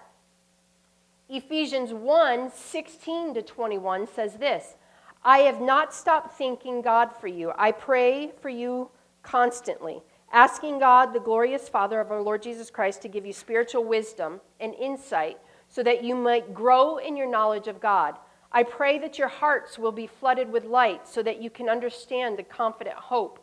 Ephesians 1.29 1.93
1 1.93 2.51
16 2.51 3.35
to 3.35 3.41
21 3.41 4.07
says 4.07 4.35
this 4.35 4.75
I 5.23 5.39
have 5.39 5.61
not 5.61 5.93
stopped 5.93 6.33
thanking 6.37 6.81
God 6.81 7.15
for 7.15 7.27
you. 7.27 7.53
I 7.57 7.71
pray 7.71 8.31
for 8.41 8.49
you 8.49 8.89
constantly, 9.23 10.01
asking 10.31 10.79
God, 10.79 11.13
the 11.13 11.19
glorious 11.19 11.69
Father 11.69 11.99
of 11.99 12.11
our 12.11 12.21
Lord 12.21 12.41
Jesus 12.41 12.69
Christ, 12.69 13.01
to 13.01 13.07
give 13.07 13.25
you 13.25 13.33
spiritual 13.33 13.83
wisdom 13.83 14.41
and 14.59 14.73
insight 14.75 15.37
so 15.67 15.83
that 15.83 16.03
you 16.03 16.15
might 16.15 16.53
grow 16.53 16.97
in 16.97 17.15
your 17.15 17.29
knowledge 17.29 17.67
of 17.67 17.81
God. 17.81 18.17
I 18.51 18.63
pray 18.63 18.99
that 18.99 19.17
your 19.17 19.29
hearts 19.29 19.79
will 19.79 19.93
be 19.93 20.07
flooded 20.07 20.51
with 20.51 20.65
light 20.65 21.07
so 21.07 21.23
that 21.23 21.41
you 21.41 21.49
can 21.49 21.69
understand 21.69 22.37
the 22.37 22.43
confident 22.43 22.97
hope 22.97 23.39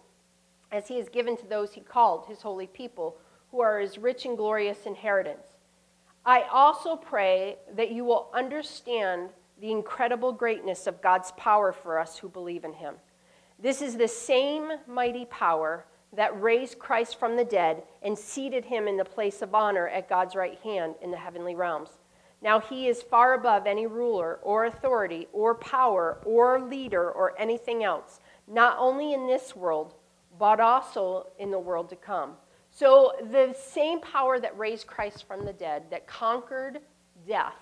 as 0.71 0.89
he 0.89 0.99
has 0.99 1.09
given 1.09 1.37
to 1.39 1.47
those 1.47 1.73
he 1.73 1.81
called, 1.81 2.27
his 2.27 2.43
holy 2.43 2.67
people, 2.67 3.17
who 3.51 3.61
are 3.61 3.81
his 3.81 3.97
rich 3.97 4.27
and 4.27 4.37
glorious 4.37 4.85
inheritance. 4.85 5.57
I 6.27 6.43
also 6.53 6.97
pray 6.97 7.57
that 7.75 7.91
you 7.91 8.05
will 8.05 8.29
understand 8.35 9.31
the 9.61 9.73
incredible 9.73 10.33
greatness 10.33 10.87
of 10.87 11.01
God's 11.01 11.33
power 11.33 11.73
for 11.73 11.99
us 11.99 12.19
who 12.19 12.29
believe 12.29 12.65
in 12.65 12.75
him. 12.75 12.97
This 13.61 13.83
is 13.83 13.97
the 13.97 14.09
same 14.09 14.71
mighty 14.87 15.25
power 15.25 15.85
that 16.13 16.41
raised 16.41 16.79
Christ 16.79 17.19
from 17.19 17.37
the 17.37 17.45
dead 17.45 17.83
and 18.03 18.17
seated 18.17 18.65
him 18.65 18.87
in 18.87 18.97
the 18.97 19.05
place 19.05 19.43
of 19.43 19.55
honor 19.55 19.89
at 19.89 20.09
God's 20.09 20.35
right 20.35 20.59
hand 20.61 20.95
in 21.03 21.11
the 21.11 21.17
heavenly 21.17 21.55
realms. 21.55 21.91
Now 22.41 22.61
he 22.61 22.87
is 22.87 23.03
far 23.03 23.35
above 23.35 23.67
any 23.67 23.87
ruler 23.87 24.39
or 24.43 24.67
authority 24.67 25.27
or 25.33 25.55
power 25.57 26.19
or 26.25 26.61
leader 26.61 27.11
or 27.11 27.39
anything 27.39 27.83
else, 27.83 28.21
not 28.47 28.77
only 28.79 29.13
in 29.13 29.27
this 29.27 29.57
world, 29.57 29.95
but 30.39 30.61
also 30.61 31.27
in 31.39 31.51
the 31.51 31.59
world 31.59 31.89
to 31.91 31.97
come. 31.97 32.35
So 32.71 33.13
the 33.33 33.55
same 33.59 34.01
power 34.01 34.39
that 34.39 34.57
raised 34.57 34.87
Christ 34.87 35.27
from 35.27 35.45
the 35.45 35.53
dead, 35.53 35.85
that 35.91 36.07
conquered 36.07 36.79
death, 37.27 37.57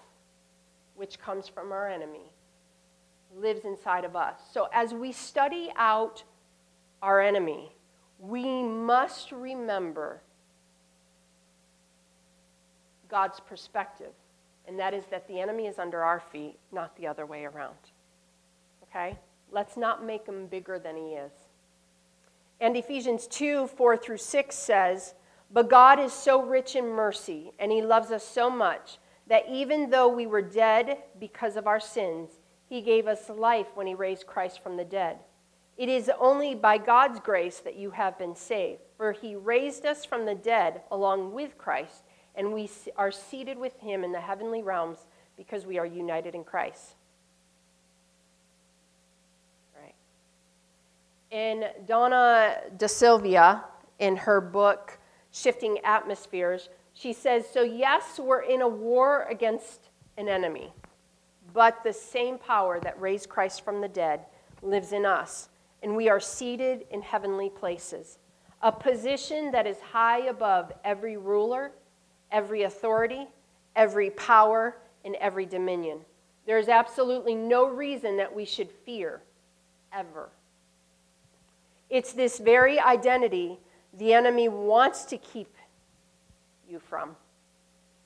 which 0.94 1.18
comes 1.18 1.48
from 1.48 1.72
our 1.72 1.88
enemy, 1.88 2.30
lives 3.36 3.64
inside 3.64 4.04
of 4.04 4.16
us. 4.16 4.40
So 4.52 4.68
as 4.72 4.94
we 4.94 5.12
study 5.12 5.70
out 5.76 6.24
our 7.02 7.20
enemy, 7.20 7.72
we 8.18 8.62
must 8.62 9.32
remember 9.32 10.22
God's 13.08 13.40
perspective, 13.40 14.12
and 14.66 14.78
that 14.78 14.94
is 14.94 15.04
that 15.10 15.28
the 15.28 15.40
enemy 15.40 15.66
is 15.66 15.78
under 15.78 16.02
our 16.02 16.20
feet, 16.20 16.58
not 16.72 16.96
the 16.96 17.06
other 17.06 17.26
way 17.26 17.44
around. 17.44 17.76
Okay? 18.84 19.18
Let's 19.52 19.76
not 19.76 20.04
make 20.04 20.26
him 20.26 20.46
bigger 20.46 20.78
than 20.78 20.96
he 20.96 21.12
is. 21.12 21.32
And 22.60 22.76
Ephesians 22.76 23.26
2 23.26 23.68
4 23.68 23.96
through 23.96 24.16
6 24.16 24.54
says, 24.54 25.14
But 25.52 25.68
God 25.68 26.00
is 26.00 26.12
so 26.12 26.42
rich 26.42 26.74
in 26.74 26.88
mercy, 26.88 27.52
and 27.58 27.70
he 27.70 27.82
loves 27.82 28.10
us 28.10 28.26
so 28.26 28.48
much 28.50 28.98
that 29.28 29.44
even 29.50 29.90
though 29.90 30.08
we 30.08 30.26
were 30.26 30.42
dead 30.42 30.98
because 31.20 31.56
of 31.56 31.66
our 31.66 31.80
sins, 31.80 32.30
he 32.68 32.80
gave 32.80 33.06
us 33.06 33.28
life 33.28 33.68
when 33.74 33.86
he 33.86 33.94
raised 33.94 34.26
Christ 34.26 34.62
from 34.62 34.76
the 34.76 34.84
dead. 34.84 35.18
It 35.76 35.88
is 35.88 36.10
only 36.18 36.54
by 36.54 36.78
God's 36.78 37.20
grace 37.20 37.58
that 37.60 37.76
you 37.76 37.90
have 37.90 38.18
been 38.18 38.34
saved, 38.34 38.80
for 38.96 39.12
he 39.12 39.36
raised 39.36 39.84
us 39.84 40.04
from 40.04 40.24
the 40.24 40.34
dead 40.34 40.80
along 40.90 41.34
with 41.34 41.58
Christ, 41.58 42.04
and 42.34 42.52
we 42.52 42.70
are 42.96 43.12
seated 43.12 43.58
with 43.58 43.78
him 43.80 44.02
in 44.02 44.12
the 44.12 44.20
heavenly 44.20 44.62
realms 44.62 45.06
because 45.36 45.66
we 45.66 45.78
are 45.78 45.86
united 45.86 46.34
in 46.34 46.44
Christ. 46.44 46.94
Right. 49.74 49.94
In 51.30 51.66
Dawna 51.86 52.76
De 52.78 52.88
Silva, 52.88 53.64
in 53.98 54.16
her 54.16 54.40
book 54.40 54.98
Shifting 55.30 55.78
Atmospheres, 55.84 56.70
she 56.94 57.12
says, 57.12 57.44
So, 57.52 57.62
yes, 57.62 58.18
we're 58.18 58.40
in 58.40 58.62
a 58.62 58.68
war 58.68 59.26
against 59.28 59.90
an 60.16 60.28
enemy, 60.28 60.72
but 61.56 61.82
the 61.82 61.92
same 61.92 62.36
power 62.36 62.78
that 62.78 63.00
raised 63.00 63.30
Christ 63.30 63.64
from 63.64 63.80
the 63.80 63.88
dead 63.88 64.26
lives 64.60 64.92
in 64.92 65.06
us, 65.06 65.48
and 65.82 65.96
we 65.96 66.10
are 66.10 66.20
seated 66.20 66.84
in 66.90 67.00
heavenly 67.00 67.48
places, 67.48 68.18
a 68.60 68.70
position 68.70 69.50
that 69.52 69.66
is 69.66 69.80
high 69.80 70.26
above 70.26 70.70
every 70.84 71.16
ruler, 71.16 71.72
every 72.30 72.64
authority, 72.64 73.26
every 73.74 74.10
power, 74.10 74.76
and 75.06 75.14
every 75.14 75.46
dominion. 75.46 76.00
There 76.44 76.58
is 76.58 76.68
absolutely 76.68 77.34
no 77.34 77.66
reason 77.66 78.18
that 78.18 78.36
we 78.36 78.44
should 78.44 78.70
fear, 78.84 79.22
ever. 79.94 80.28
It's 81.88 82.12
this 82.12 82.38
very 82.38 82.78
identity 82.78 83.58
the 83.96 84.12
enemy 84.12 84.50
wants 84.50 85.06
to 85.06 85.16
keep 85.16 85.54
you 86.68 86.80
from, 86.80 87.16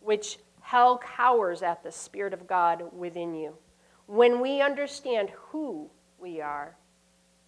which 0.02 0.38
hell 0.70 0.98
cowers 0.98 1.62
at 1.62 1.82
the 1.82 1.90
Spirit 1.90 2.32
of 2.32 2.46
God 2.46 2.84
within 2.96 3.34
you. 3.34 3.52
When 4.06 4.40
we 4.40 4.62
understand 4.62 5.30
who 5.30 5.90
we 6.16 6.40
are 6.40 6.76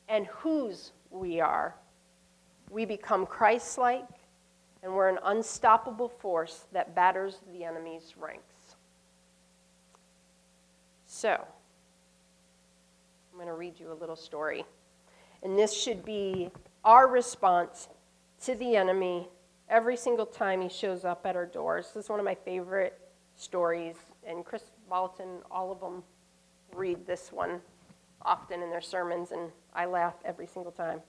and 0.08 0.26
whose 0.26 0.90
we 1.08 1.40
are, 1.40 1.76
we 2.68 2.84
become 2.84 3.24
Christ 3.24 3.78
like 3.78 4.08
and 4.82 4.92
we're 4.92 5.08
an 5.08 5.20
unstoppable 5.22 6.08
force 6.08 6.66
that 6.72 6.96
batters 6.96 7.38
the 7.52 7.62
enemy's 7.62 8.14
ranks. 8.18 8.74
So, 11.06 11.30
I'm 11.30 13.36
going 13.36 13.46
to 13.46 13.54
read 13.54 13.78
you 13.78 13.92
a 13.92 13.94
little 13.94 14.16
story. 14.16 14.64
And 15.44 15.56
this 15.56 15.72
should 15.72 16.04
be 16.04 16.50
our 16.84 17.06
response 17.06 17.88
to 18.46 18.56
the 18.56 18.74
enemy 18.74 19.28
every 19.68 19.96
single 19.96 20.26
time 20.26 20.60
he 20.60 20.68
shows 20.68 21.04
up 21.04 21.24
at 21.24 21.36
our 21.36 21.46
doors. 21.46 21.92
This 21.94 22.06
is 22.06 22.10
one 22.10 22.18
of 22.18 22.24
my 22.24 22.34
favorite 22.34 22.98
stories, 23.36 23.96
and 24.26 24.44
Kris 24.44 24.64
Vallotton, 24.90 25.40
all 25.50 25.72
of 25.72 25.80
them 25.80 26.02
read 26.74 27.06
this 27.06 27.32
one 27.32 27.60
often 28.24 28.62
in 28.62 28.70
their 28.70 28.80
sermons, 28.80 29.32
and 29.32 29.50
I 29.74 29.86
laugh 29.86 30.14
every 30.24 30.46
single 30.46 30.72
time. 30.72 31.00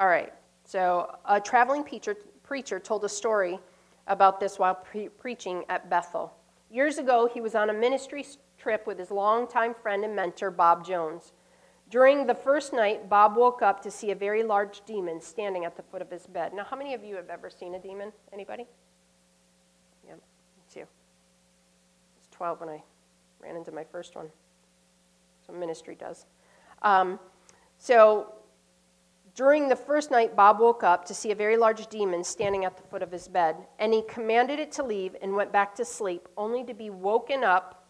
All 0.00 0.08
right, 0.08 0.32
so 0.64 1.16
a 1.24 1.40
traveling 1.40 1.82
preacher, 1.82 2.16
preacher 2.44 2.78
told 2.78 3.04
a 3.04 3.08
story 3.08 3.58
about 4.06 4.40
this 4.40 4.58
while 4.58 4.74
pre- 4.74 5.08
preaching 5.08 5.64
at 5.68 5.90
Bethel. 5.90 6.32
Years 6.70 6.98
ago, 6.98 7.28
he 7.32 7.40
was 7.40 7.54
on 7.54 7.70
a 7.70 7.72
ministry 7.72 8.24
trip 8.58 8.86
with 8.86 8.98
his 8.98 9.10
longtime 9.10 9.74
friend 9.74 10.04
and 10.04 10.14
mentor, 10.14 10.50
Bob 10.50 10.84
Jones. 10.84 11.32
During 11.90 12.26
the 12.26 12.34
first 12.34 12.72
night, 12.72 13.08
Bob 13.08 13.36
woke 13.36 13.62
up 13.62 13.82
to 13.82 13.90
see 13.90 14.10
a 14.10 14.14
very 14.14 14.42
large 14.42 14.82
demon 14.84 15.20
standing 15.20 15.64
at 15.64 15.76
the 15.76 15.82
foot 15.82 16.02
of 16.02 16.10
his 16.10 16.26
bed. 16.26 16.52
Now, 16.52 16.64
how 16.64 16.76
many 16.76 16.92
of 16.92 17.02
you 17.02 17.16
have 17.16 17.30
ever 17.30 17.48
seen 17.48 17.74
a 17.74 17.78
demon? 17.78 18.12
Anybody? 18.32 18.66
Yeah, 20.06 20.14
me 20.14 20.20
too. 20.70 20.80
I 20.80 20.84
was 22.16 22.28
12 22.30 22.60
when 22.60 22.68
I 22.68 22.82
ran 23.40 23.56
into 23.56 23.72
my 23.72 23.84
first 23.84 24.16
one. 24.16 24.28
So 25.46 25.54
ministry 25.54 25.94
does. 25.94 26.26
Um, 26.82 27.18
so 27.78 28.34
during 29.34 29.68
the 29.68 29.76
first 29.76 30.10
night, 30.10 30.36
Bob 30.36 30.60
woke 30.60 30.82
up 30.82 31.06
to 31.06 31.14
see 31.14 31.30
a 31.30 31.34
very 31.34 31.56
large 31.56 31.86
demon 31.86 32.22
standing 32.22 32.66
at 32.66 32.76
the 32.76 32.82
foot 32.82 33.02
of 33.02 33.10
his 33.10 33.28
bed, 33.28 33.56
and 33.78 33.94
he 33.94 34.02
commanded 34.02 34.58
it 34.58 34.72
to 34.72 34.82
leave 34.82 35.16
and 35.22 35.34
went 35.34 35.52
back 35.52 35.74
to 35.76 35.86
sleep, 35.86 36.28
only 36.36 36.64
to 36.64 36.74
be 36.74 36.90
woken 36.90 37.44
up 37.44 37.86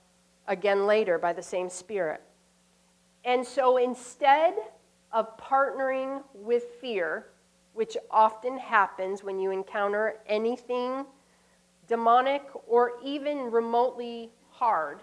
again 0.46 0.86
later 0.86 1.18
by 1.18 1.32
the 1.32 1.42
same 1.42 1.68
spirit. 1.68 2.22
And 3.24 3.46
so 3.46 3.76
instead 3.76 4.54
of 5.12 5.36
partnering 5.38 6.22
with 6.34 6.64
fear, 6.80 7.26
which 7.74 7.96
often 8.10 8.58
happens 8.58 9.22
when 9.22 9.38
you 9.38 9.50
encounter 9.50 10.16
anything 10.26 11.06
demonic 11.86 12.42
or 12.66 12.92
even 13.04 13.50
remotely 13.50 14.30
hard, 14.50 15.00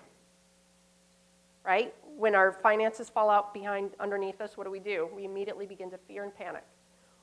right? 1.66 1.94
When 2.18 2.36
our 2.36 2.52
finances 2.52 3.10
fall 3.10 3.30
out 3.30 3.54
behind 3.54 3.92
underneath 4.00 4.40
us, 4.40 4.56
what 4.56 4.66
do 4.66 4.72
we 4.72 4.80
do? 4.80 5.10
We 5.16 5.26
immediately 5.26 5.66
begin 5.66 5.90
to 5.92 5.98
fear 5.98 6.24
and 6.24 6.36
panic. 6.36 6.64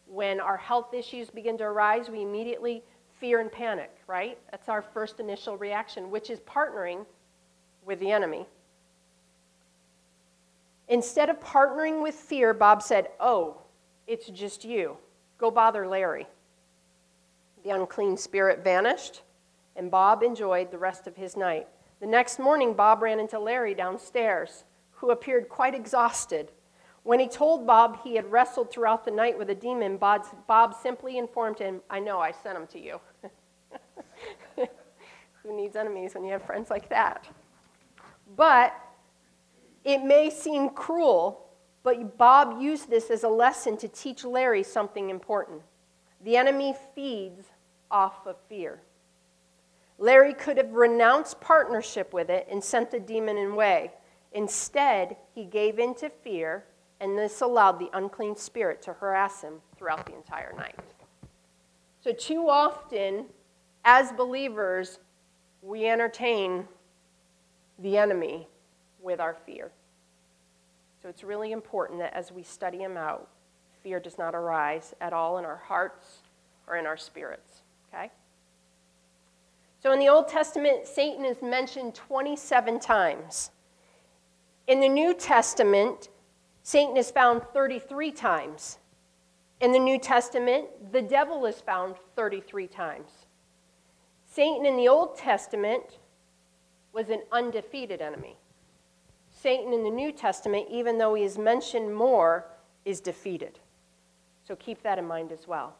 When 0.06 0.40
our 0.40 0.56
health 0.56 0.92
issues 0.92 1.30
begin 1.30 1.56
to 1.58 1.64
arise, 1.64 2.10
we 2.10 2.22
immediately 2.22 2.82
fear 3.20 3.40
and 3.40 3.50
panic, 3.50 3.94
right? 4.06 4.38
That's 4.50 4.68
our 4.68 4.82
first 4.82 5.20
initial 5.20 5.56
reaction, 5.56 6.10
which 6.10 6.28
is 6.28 6.40
partnering 6.40 7.06
with 7.84 8.00
the 8.00 8.10
enemy. 8.10 8.46
Instead 10.92 11.30
of 11.30 11.40
partnering 11.40 12.02
with 12.02 12.14
fear, 12.14 12.52
Bob 12.52 12.82
said, 12.82 13.08
Oh, 13.18 13.62
it's 14.06 14.28
just 14.28 14.62
you. 14.62 14.98
Go 15.38 15.50
bother 15.50 15.86
Larry. 15.86 16.26
The 17.64 17.70
unclean 17.70 18.18
spirit 18.18 18.62
vanished, 18.62 19.22
and 19.74 19.90
Bob 19.90 20.22
enjoyed 20.22 20.70
the 20.70 20.76
rest 20.76 21.06
of 21.06 21.16
his 21.16 21.34
night. 21.34 21.66
The 22.00 22.06
next 22.06 22.38
morning, 22.38 22.74
Bob 22.74 23.00
ran 23.00 23.18
into 23.18 23.38
Larry 23.38 23.72
downstairs, 23.72 24.64
who 24.90 25.10
appeared 25.12 25.48
quite 25.48 25.74
exhausted. 25.74 26.52
When 27.04 27.18
he 27.18 27.26
told 27.26 27.66
Bob 27.66 28.00
he 28.04 28.16
had 28.16 28.30
wrestled 28.30 28.70
throughout 28.70 29.06
the 29.06 29.12
night 29.12 29.38
with 29.38 29.48
a 29.48 29.54
demon, 29.54 29.96
Bob, 29.96 30.26
Bob 30.46 30.74
simply 30.74 31.16
informed 31.16 31.58
him, 31.58 31.80
I 31.88 32.00
know, 32.00 32.20
I 32.20 32.32
sent 32.32 32.58
him 32.58 32.66
to 32.66 32.78
you. 32.78 33.00
Who 35.42 35.56
needs 35.56 35.74
enemies 35.74 36.12
when 36.12 36.24
you 36.24 36.32
have 36.32 36.42
friends 36.42 36.68
like 36.68 36.90
that? 36.90 37.26
But 38.36 38.74
it 39.84 40.04
may 40.04 40.30
seem 40.30 40.70
cruel, 40.70 41.46
but 41.82 42.16
Bob 42.16 42.60
used 42.60 42.88
this 42.88 43.10
as 43.10 43.24
a 43.24 43.28
lesson 43.28 43.76
to 43.78 43.88
teach 43.88 44.24
Larry 44.24 44.62
something 44.62 45.10
important. 45.10 45.62
The 46.24 46.36
enemy 46.36 46.74
feeds 46.94 47.46
off 47.90 48.26
of 48.26 48.36
fear. 48.48 48.80
Larry 49.98 50.34
could 50.34 50.56
have 50.56 50.72
renounced 50.72 51.40
partnership 51.40 52.12
with 52.12 52.30
it 52.30 52.46
and 52.50 52.62
sent 52.62 52.90
the 52.90 53.00
demon 53.00 53.36
away. 53.38 53.92
Instead, 54.32 55.16
he 55.34 55.44
gave 55.44 55.78
in 55.78 55.94
to 55.96 56.08
fear, 56.08 56.64
and 57.00 57.18
this 57.18 57.40
allowed 57.40 57.78
the 57.78 57.90
unclean 57.92 58.36
spirit 58.36 58.80
to 58.82 58.92
harass 58.92 59.42
him 59.42 59.54
throughout 59.76 60.06
the 60.06 60.14
entire 60.14 60.52
night. 60.56 60.78
So, 62.00 62.12
too 62.12 62.48
often, 62.48 63.26
as 63.84 64.12
believers, 64.12 64.98
we 65.60 65.86
entertain 65.86 66.66
the 67.78 67.96
enemy 67.96 68.48
with 69.02 69.20
our 69.20 69.34
fear. 69.34 69.70
So 71.02 71.08
it's 71.08 71.24
really 71.24 71.52
important 71.52 71.98
that 71.98 72.14
as 72.14 72.30
we 72.30 72.42
study 72.42 72.78
him 72.78 72.96
out, 72.96 73.28
fear 73.82 73.98
does 73.98 74.18
not 74.18 74.34
arise 74.34 74.94
at 75.00 75.12
all 75.12 75.38
in 75.38 75.44
our 75.44 75.56
hearts 75.56 76.22
or 76.66 76.76
in 76.76 76.86
our 76.86 76.96
spirits. 76.96 77.62
Okay? 77.92 78.10
So 79.82 79.92
in 79.92 79.98
the 79.98 80.08
Old 80.08 80.28
Testament, 80.28 80.86
Satan 80.86 81.24
is 81.24 81.42
mentioned 81.42 81.94
27 81.94 82.78
times. 82.78 83.50
In 84.68 84.80
the 84.80 84.88
New 84.88 85.12
Testament, 85.12 86.08
Satan 86.62 86.96
is 86.96 87.10
found 87.10 87.42
33 87.52 88.12
times. 88.12 88.78
In 89.60 89.72
the 89.72 89.78
New 89.80 89.98
Testament, 89.98 90.92
the 90.92 91.02
devil 91.02 91.46
is 91.46 91.60
found 91.60 91.96
33 92.14 92.68
times. 92.68 93.10
Satan 94.24 94.64
in 94.64 94.76
the 94.76 94.88
Old 94.88 95.16
Testament 95.16 95.98
was 96.92 97.10
an 97.10 97.22
undefeated 97.32 98.00
enemy. 98.00 98.36
Satan 99.42 99.72
in 99.72 99.82
the 99.82 99.90
New 99.90 100.12
Testament, 100.12 100.66
even 100.70 100.98
though 100.98 101.14
he 101.14 101.24
is 101.24 101.36
mentioned 101.36 101.92
more, 101.92 102.46
is 102.84 103.00
defeated. 103.00 103.58
So 104.46 104.54
keep 104.54 104.82
that 104.84 105.00
in 105.00 105.06
mind 105.06 105.32
as 105.32 105.48
well. 105.48 105.74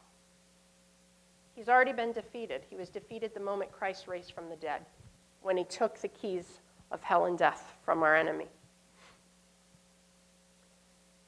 He's 1.55 1.69
already 1.69 1.93
been 1.93 2.11
defeated. 2.11 2.63
He 2.69 2.75
was 2.75 2.89
defeated 2.89 3.33
the 3.33 3.39
moment 3.39 3.71
Christ 3.71 4.05
raised 4.05 4.33
from 4.33 4.49
the 4.49 4.57
dead, 4.57 4.81
when 5.41 5.55
he 5.55 5.63
took 5.63 5.97
the 6.01 6.09
keys 6.09 6.59
of 6.91 7.01
hell 7.03 7.25
and 7.25 7.37
death 7.37 7.77
from 7.85 8.03
our 8.03 8.17
enemy. 8.17 8.47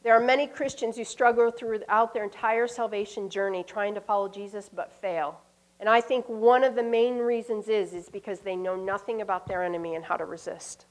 There 0.04 0.14
are 0.14 0.20
many 0.20 0.46
Christians 0.46 0.98
who 0.98 1.06
struggle 1.06 1.52
throughout 1.52 2.14
their 2.14 2.26
entire 2.26 2.68
salvation 2.68 3.30
journey 3.30 3.64
trying 3.64 3.96
to 3.96 4.02
follow 4.02 4.28
Jesus 4.28 4.70
but 4.70 4.92
fail. 4.92 5.40
And 5.80 5.88
I 5.88 6.02
think 6.02 6.28
one 6.28 6.66
of 6.66 6.76
the 6.76 6.84
main 6.84 7.18
reasons 7.18 7.70
is 7.70 7.94
is 7.94 8.10
because 8.10 8.42
they 8.42 8.58
know 8.58 8.76
nothing 8.76 9.22
about 9.22 9.48
their 9.48 9.64
enemy 9.64 9.96
and 9.96 10.04
how 10.04 10.18
to 10.18 10.26
resist. 10.26 10.86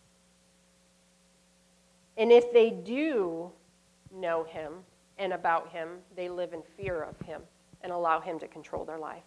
And 2.17 2.31
if 2.31 2.53
they 2.53 2.71
do 2.71 3.51
know 4.13 4.45
him 4.45 4.73
and 5.19 5.33
about 5.33 5.71
him, 5.71 5.89
they 6.17 6.29
live 6.29 6.53
in 6.53 6.63
fear 6.77 7.03
of 7.03 7.19
him 7.27 7.43
and 7.83 7.93
allow 7.93 8.21
him 8.21 8.39
to 8.39 8.49
control 8.49 8.85
their 8.85 8.99
life. 8.99 9.23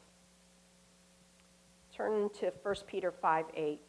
Turn 1.93 2.29
to 2.39 2.51
1 2.63 2.75
Peter 2.87 3.11
5 3.11 3.45
8. 3.55 3.81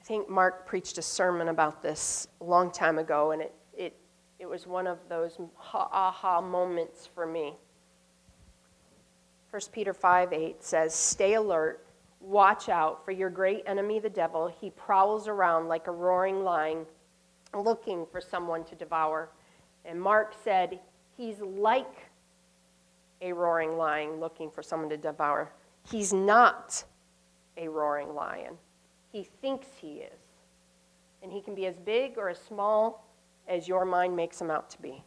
I 0.00 0.04
think 0.04 0.28
Mark 0.28 0.66
preached 0.66 0.98
a 0.98 1.02
sermon 1.02 1.48
about 1.48 1.80
this 1.80 2.26
a 2.40 2.44
long 2.44 2.72
time 2.72 2.98
ago, 2.98 3.30
and 3.30 3.42
it, 3.42 3.54
was 4.52 4.66
one 4.66 4.86
of 4.86 4.98
those 5.08 5.38
aha 5.72 6.42
moments 6.42 7.08
for 7.14 7.24
me. 7.24 7.54
1 9.50 9.62
Peter 9.72 9.94
5 9.94 10.32
8 10.34 10.62
says, 10.62 10.94
Stay 10.94 11.34
alert 11.34 11.86
Watch 12.20 12.68
out 12.68 13.04
for 13.04 13.10
your 13.10 13.30
great 13.30 13.64
enemy, 13.66 13.98
the 13.98 14.08
devil. 14.08 14.46
He 14.46 14.70
prowls 14.70 15.26
around 15.26 15.66
like 15.66 15.88
a 15.88 15.90
roaring 15.90 16.44
lion, 16.44 16.86
looking 17.52 18.06
for 18.12 18.20
someone 18.20 18.62
to 18.64 18.76
devour. 18.76 19.30
And 19.84 20.00
Mark 20.00 20.34
said, 20.44 20.78
He's 21.16 21.40
like 21.40 22.06
a 23.22 23.32
roaring 23.32 23.76
lion 23.76 24.20
looking 24.20 24.50
for 24.50 24.62
someone 24.62 24.88
to 24.90 24.96
devour. 24.96 25.50
He's 25.90 26.12
not 26.12 26.84
a 27.56 27.66
roaring 27.68 28.14
lion. 28.14 28.54
He 29.10 29.24
thinks 29.24 29.66
he 29.80 30.02
is. 30.02 30.20
And 31.22 31.32
he 31.32 31.40
can 31.40 31.54
be 31.54 31.66
as 31.66 31.78
big 31.78 32.18
or 32.18 32.28
as 32.28 32.38
small 32.38 33.04
as 33.48 33.68
your 33.68 33.84
mind 33.84 34.16
makes 34.16 34.38
them 34.38 34.50
out 34.50 34.70
to 34.70 34.82
be. 34.82 35.04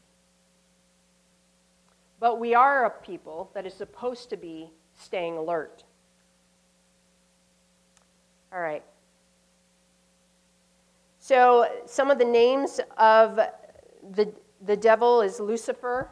But 2.19 2.39
we 2.39 2.55
are 2.55 2.85
a 2.85 2.89
people 2.89 3.51
that 3.53 3.65
is 3.65 3.73
supposed 3.73 4.29
to 4.29 4.37
be 4.37 4.71
staying 4.93 5.37
alert. 5.37 5.83
All 8.53 8.61
right. 8.61 8.83
So, 11.19 11.67
some 11.85 12.11
of 12.11 12.19
the 12.19 12.25
names 12.25 12.79
of 12.97 13.39
the, 14.13 14.31
the 14.61 14.77
devil 14.77 15.21
is 15.21 15.39
Lucifer 15.39 16.09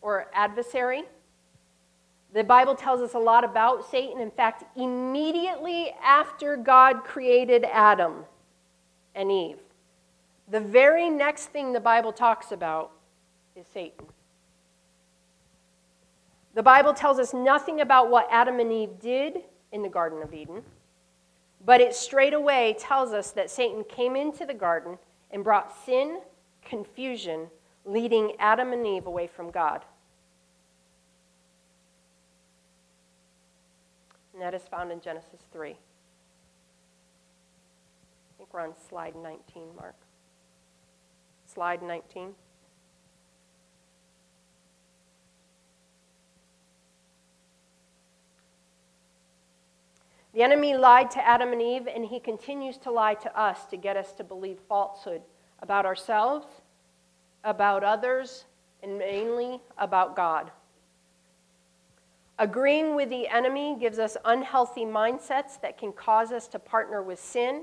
or 0.00 0.26
adversary. 0.32 1.02
The 2.32 2.42
Bible 2.42 2.74
tells 2.74 3.00
us 3.00 3.14
a 3.14 3.18
lot 3.18 3.44
about 3.44 3.88
Satan. 3.88 4.20
In 4.20 4.30
fact, 4.30 4.64
immediately 4.76 5.94
after 6.02 6.56
God 6.56 7.04
created 7.04 7.64
Adam 7.64 8.24
and 9.14 9.30
Eve, 9.30 9.58
the 10.48 10.60
very 10.60 11.08
next 11.10 11.46
thing 11.46 11.72
the 11.72 11.80
Bible 11.80 12.12
talks 12.12 12.52
about 12.52 12.92
is 13.56 13.66
Satan. 13.72 14.06
The 16.54 16.62
Bible 16.62 16.94
tells 16.94 17.18
us 17.18 17.34
nothing 17.34 17.80
about 17.80 18.10
what 18.10 18.28
Adam 18.30 18.60
and 18.60 18.72
Eve 18.72 19.00
did 19.00 19.38
in 19.72 19.82
the 19.82 19.88
Garden 19.88 20.22
of 20.22 20.32
Eden. 20.32 20.62
But 21.64 21.80
it 21.80 21.94
straight 21.94 22.34
away 22.34 22.76
tells 22.78 23.12
us 23.12 23.30
that 23.32 23.50
Satan 23.50 23.84
came 23.88 24.16
into 24.16 24.44
the 24.46 24.54
garden 24.54 24.98
and 25.30 25.42
brought 25.42 25.74
sin, 25.84 26.20
confusion, 26.62 27.48
leading 27.84 28.32
Adam 28.38 28.72
and 28.72 28.86
Eve 28.86 29.06
away 29.06 29.26
from 29.26 29.50
God. 29.50 29.84
And 34.32 34.42
that 34.42 34.54
is 34.54 34.62
found 34.62 34.92
in 34.92 35.00
Genesis 35.00 35.40
3. 35.52 35.70
I 35.70 35.76
think 38.36 38.52
we're 38.52 38.60
on 38.60 38.74
slide 38.88 39.14
19, 39.16 39.74
Mark. 39.76 39.94
Slide 41.54 41.82
19. 41.82 42.34
The 50.34 50.42
enemy 50.42 50.76
lied 50.76 51.12
to 51.12 51.24
Adam 51.24 51.52
and 51.52 51.62
Eve, 51.62 51.86
and 51.86 52.04
he 52.04 52.18
continues 52.18 52.76
to 52.78 52.90
lie 52.90 53.14
to 53.14 53.40
us 53.40 53.66
to 53.66 53.76
get 53.76 53.96
us 53.96 54.12
to 54.14 54.24
believe 54.24 54.58
falsehood 54.68 55.22
about 55.60 55.86
ourselves, 55.86 56.46
about 57.44 57.84
others, 57.84 58.46
and 58.82 58.98
mainly 58.98 59.60
about 59.78 60.16
God. 60.16 60.50
Agreeing 62.36 62.96
with 62.96 63.10
the 63.10 63.28
enemy 63.28 63.76
gives 63.78 64.00
us 64.00 64.16
unhealthy 64.24 64.84
mindsets 64.84 65.60
that 65.60 65.78
can 65.78 65.92
cause 65.92 66.32
us 66.32 66.48
to 66.48 66.58
partner 66.58 67.00
with 67.00 67.20
sin 67.20 67.62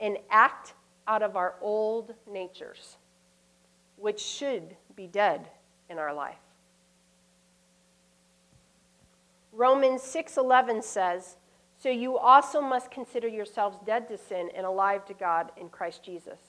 and 0.00 0.18
act 0.28 0.74
out 1.06 1.22
of 1.22 1.36
our 1.36 1.54
old 1.60 2.14
natures, 2.30 2.96
which 3.98 4.20
should 4.20 4.76
be 4.96 5.06
dead 5.06 5.48
in 5.88 5.98
our 5.98 6.14
life. 6.14 6.36
Romans 9.52 10.02
6:11 10.02 10.82
says, 10.82 11.36
so 11.78 11.88
you 11.88 12.18
also 12.18 12.60
must 12.60 12.90
consider 12.90 13.28
yourselves 13.28 13.78
dead 13.86 14.08
to 14.08 14.18
sin 14.18 14.50
and 14.56 14.66
alive 14.66 15.04
to 15.06 15.14
God 15.14 15.52
in 15.56 15.68
Christ 15.68 16.02
Jesus. 16.02 16.40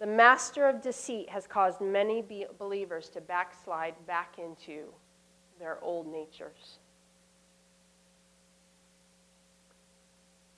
The 0.00 0.06
master 0.06 0.68
of 0.68 0.82
deceit 0.82 1.30
has 1.30 1.46
caused 1.46 1.80
many 1.80 2.24
believers 2.58 3.08
to 3.10 3.20
backslide 3.20 3.94
back 4.04 4.36
into 4.36 4.86
their 5.60 5.78
old 5.80 6.08
natures. 6.08 6.78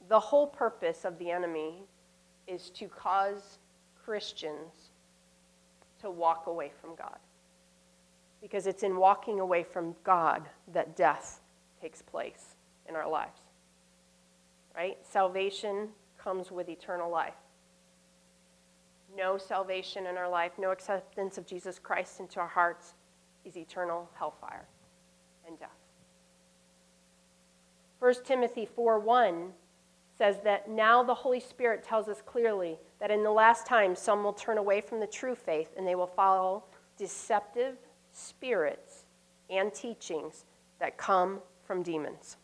The 0.08 0.20
whole 0.20 0.46
purpose 0.46 1.04
of 1.04 1.18
the 1.18 1.30
enemy 1.30 1.82
is 2.46 2.70
to 2.70 2.88
cause 2.88 3.58
Christians 4.02 4.83
to 6.04 6.10
walk 6.10 6.46
away 6.46 6.70
from 6.80 6.94
God. 6.94 7.18
Because 8.42 8.66
it's 8.66 8.82
in 8.82 8.96
walking 8.96 9.40
away 9.40 9.64
from 9.64 9.96
God 10.04 10.42
that 10.72 10.96
death 10.96 11.40
takes 11.80 12.02
place 12.02 12.56
in 12.86 12.94
our 12.94 13.08
lives. 13.08 13.40
Right? 14.76 14.98
Salvation 15.02 15.88
comes 16.18 16.50
with 16.50 16.68
eternal 16.68 17.10
life. 17.10 17.34
No 19.16 19.38
salvation 19.38 20.06
in 20.06 20.18
our 20.18 20.28
life, 20.28 20.52
no 20.58 20.72
acceptance 20.72 21.38
of 21.38 21.46
Jesus 21.46 21.78
Christ 21.78 22.20
into 22.20 22.38
our 22.38 22.48
hearts 22.48 22.94
is 23.44 23.56
eternal 23.56 24.10
hellfire 24.18 24.66
and 25.46 25.58
death. 25.58 25.70
1 27.98 28.24
Timothy 28.24 28.66
4:1 28.66 29.52
says 30.16 30.36
that 30.44 30.70
now 30.70 31.02
the 31.02 31.14
Holy 31.14 31.40
Spirit 31.40 31.82
tells 31.82 32.08
us 32.08 32.22
clearly 32.24 32.78
that 33.00 33.10
in 33.10 33.24
the 33.24 33.30
last 33.30 33.66
time 33.66 33.96
some 33.96 34.22
will 34.22 34.32
turn 34.32 34.58
away 34.58 34.80
from 34.80 35.00
the 35.00 35.06
true 35.06 35.34
faith 35.34 35.70
and 35.76 35.86
they 35.86 35.94
will 35.94 36.06
follow 36.06 36.64
deceptive 36.96 37.76
spirits 38.12 39.04
and 39.50 39.74
teachings 39.74 40.44
that 40.78 40.96
come 40.96 41.40
from 41.66 41.82
demons. 41.82 42.36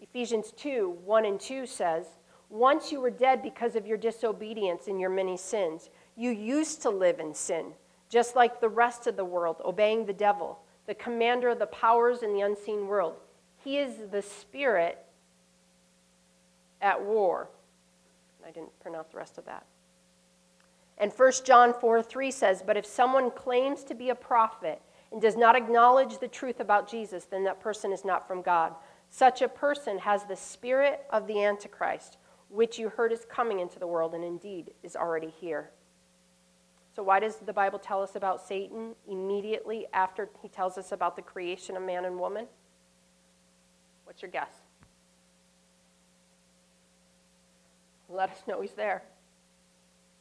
Ephesians 0.00 0.52
2 0.56 0.98
1 1.04 1.24
and 1.24 1.40
2 1.40 1.66
says, 1.66 2.06
Once 2.48 2.92
you 2.92 3.00
were 3.00 3.10
dead 3.10 3.42
because 3.42 3.74
of 3.74 3.86
your 3.86 3.96
disobedience 3.96 4.86
and 4.86 5.00
your 5.00 5.10
many 5.10 5.36
sins. 5.36 5.90
You 6.18 6.30
used 6.30 6.80
to 6.82 6.90
live 6.90 7.20
in 7.20 7.34
sin, 7.34 7.72
just 8.08 8.36
like 8.36 8.60
the 8.60 8.68
rest 8.68 9.06
of 9.06 9.16
the 9.16 9.24
world, 9.24 9.56
obeying 9.64 10.06
the 10.06 10.14
devil, 10.14 10.60
the 10.86 10.94
commander 10.94 11.50
of 11.50 11.58
the 11.58 11.66
powers 11.66 12.22
in 12.22 12.32
the 12.32 12.40
unseen 12.40 12.86
world. 12.86 13.16
He 13.58 13.78
is 13.78 14.08
the 14.10 14.22
spirit 14.22 15.05
at 16.80 17.02
war. 17.02 17.48
I 18.46 18.50
didn't 18.50 18.78
print 18.80 18.96
out 18.96 19.10
the 19.10 19.18
rest 19.18 19.38
of 19.38 19.44
that. 19.46 19.66
And 20.98 21.12
1 21.12 21.32
John 21.44 21.74
4 21.74 22.02
3 22.02 22.30
says, 22.30 22.62
But 22.66 22.76
if 22.76 22.86
someone 22.86 23.30
claims 23.30 23.84
to 23.84 23.94
be 23.94 24.10
a 24.10 24.14
prophet 24.14 24.80
and 25.12 25.20
does 25.20 25.36
not 25.36 25.56
acknowledge 25.56 26.18
the 26.18 26.28
truth 26.28 26.60
about 26.60 26.88
Jesus, 26.88 27.24
then 27.24 27.44
that 27.44 27.60
person 27.60 27.92
is 27.92 28.04
not 28.04 28.26
from 28.26 28.42
God. 28.42 28.74
Such 29.10 29.42
a 29.42 29.48
person 29.48 29.98
has 29.98 30.24
the 30.24 30.36
spirit 30.36 31.04
of 31.10 31.26
the 31.26 31.42
Antichrist, 31.42 32.18
which 32.48 32.78
you 32.78 32.88
heard 32.88 33.12
is 33.12 33.26
coming 33.28 33.60
into 33.60 33.78
the 33.78 33.86
world 33.86 34.14
and 34.14 34.24
indeed 34.24 34.72
is 34.82 34.96
already 34.96 35.30
here. 35.40 35.70
So, 36.94 37.02
why 37.02 37.20
does 37.20 37.36
the 37.36 37.52
Bible 37.52 37.78
tell 37.78 38.02
us 38.02 38.16
about 38.16 38.40
Satan 38.40 38.94
immediately 39.06 39.86
after 39.92 40.30
he 40.40 40.48
tells 40.48 40.78
us 40.78 40.92
about 40.92 41.14
the 41.14 41.22
creation 41.22 41.76
of 41.76 41.82
man 41.82 42.06
and 42.06 42.18
woman? 42.18 42.46
What's 44.04 44.22
your 44.22 44.30
guess? 44.30 44.65
Let 48.08 48.30
us 48.30 48.42
know 48.46 48.60
he's 48.60 48.72
there. 48.72 49.02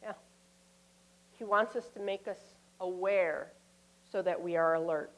Yeah. 0.02 0.14
He 1.38 1.44
wants 1.44 1.76
us 1.76 1.88
to 1.90 2.00
make 2.00 2.28
us 2.28 2.40
aware 2.80 3.52
so 4.12 4.22
that 4.22 4.42
we 4.42 4.56
are 4.56 4.76
alert. 4.76 5.12